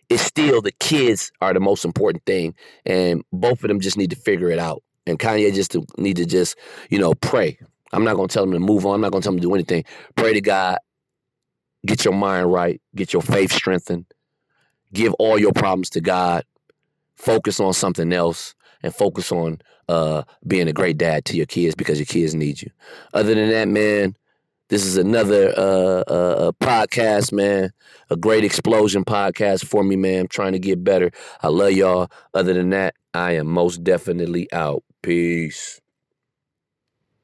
it's 0.09 0.23
still 0.23 0.61
the 0.61 0.71
kids 0.79 1.31
are 1.41 1.53
the 1.53 1.59
most 1.59 1.85
important 1.85 2.25
thing, 2.25 2.55
and 2.85 3.23
both 3.31 3.63
of 3.63 3.67
them 3.67 3.79
just 3.79 3.97
need 3.97 4.09
to 4.09 4.15
figure 4.15 4.49
it 4.49 4.59
out. 4.59 4.81
And 5.05 5.19
Kanye 5.19 5.53
just 5.53 5.71
to, 5.71 5.85
need 5.97 6.17
to 6.17 6.25
just 6.25 6.57
you 6.89 6.99
know 6.99 7.13
pray. 7.13 7.57
I'm 7.91 8.03
not 8.03 8.15
gonna 8.15 8.27
tell 8.27 8.43
him 8.43 8.51
to 8.51 8.59
move 8.59 8.85
on. 8.85 8.95
I'm 8.95 9.01
not 9.01 9.11
gonna 9.11 9.21
tell 9.21 9.33
him 9.33 9.39
to 9.39 9.47
do 9.47 9.53
anything. 9.53 9.83
Pray 10.15 10.33
to 10.33 10.41
God. 10.41 10.77
Get 11.85 12.05
your 12.05 12.13
mind 12.13 12.51
right. 12.51 12.81
Get 12.95 13.13
your 13.13 13.21
faith 13.21 13.51
strengthened. 13.51 14.05
Give 14.93 15.13
all 15.15 15.39
your 15.39 15.53
problems 15.53 15.89
to 15.91 16.01
God. 16.01 16.43
Focus 17.15 17.59
on 17.59 17.73
something 17.73 18.11
else 18.11 18.55
and 18.83 18.93
focus 18.93 19.31
on 19.31 19.59
uh, 19.87 20.23
being 20.47 20.67
a 20.67 20.73
great 20.73 20.97
dad 20.97 21.25
to 21.25 21.37
your 21.37 21.45
kids 21.45 21.75
because 21.75 21.99
your 21.99 22.05
kids 22.05 22.35
need 22.35 22.61
you. 22.61 22.69
Other 23.13 23.33
than 23.35 23.49
that, 23.49 23.67
man, 23.67 24.15
this 24.69 24.85
is 24.85 24.97
another 24.97 25.51
uh, 25.57 26.03
uh, 26.11 26.51
podcast, 26.61 27.31
man. 27.31 27.71
A 28.11 28.15
great 28.15 28.43
explosion 28.43 29.03
podcast 29.03 29.65
for 29.65 29.83
me, 29.83 29.95
man. 29.95 30.21
I'm 30.21 30.27
trying 30.27 30.53
to 30.53 30.59
get 30.59 30.83
better. 30.83 31.11
I 31.41 31.47
love 31.47 31.71
y'all. 31.71 32.11
Other 32.35 32.53
than 32.53 32.69
that, 32.69 32.95
I 33.13 33.33
am 33.33 33.47
most 33.47 33.83
definitely 33.83 34.51
out. 34.53 34.83
Peace. 35.01 35.81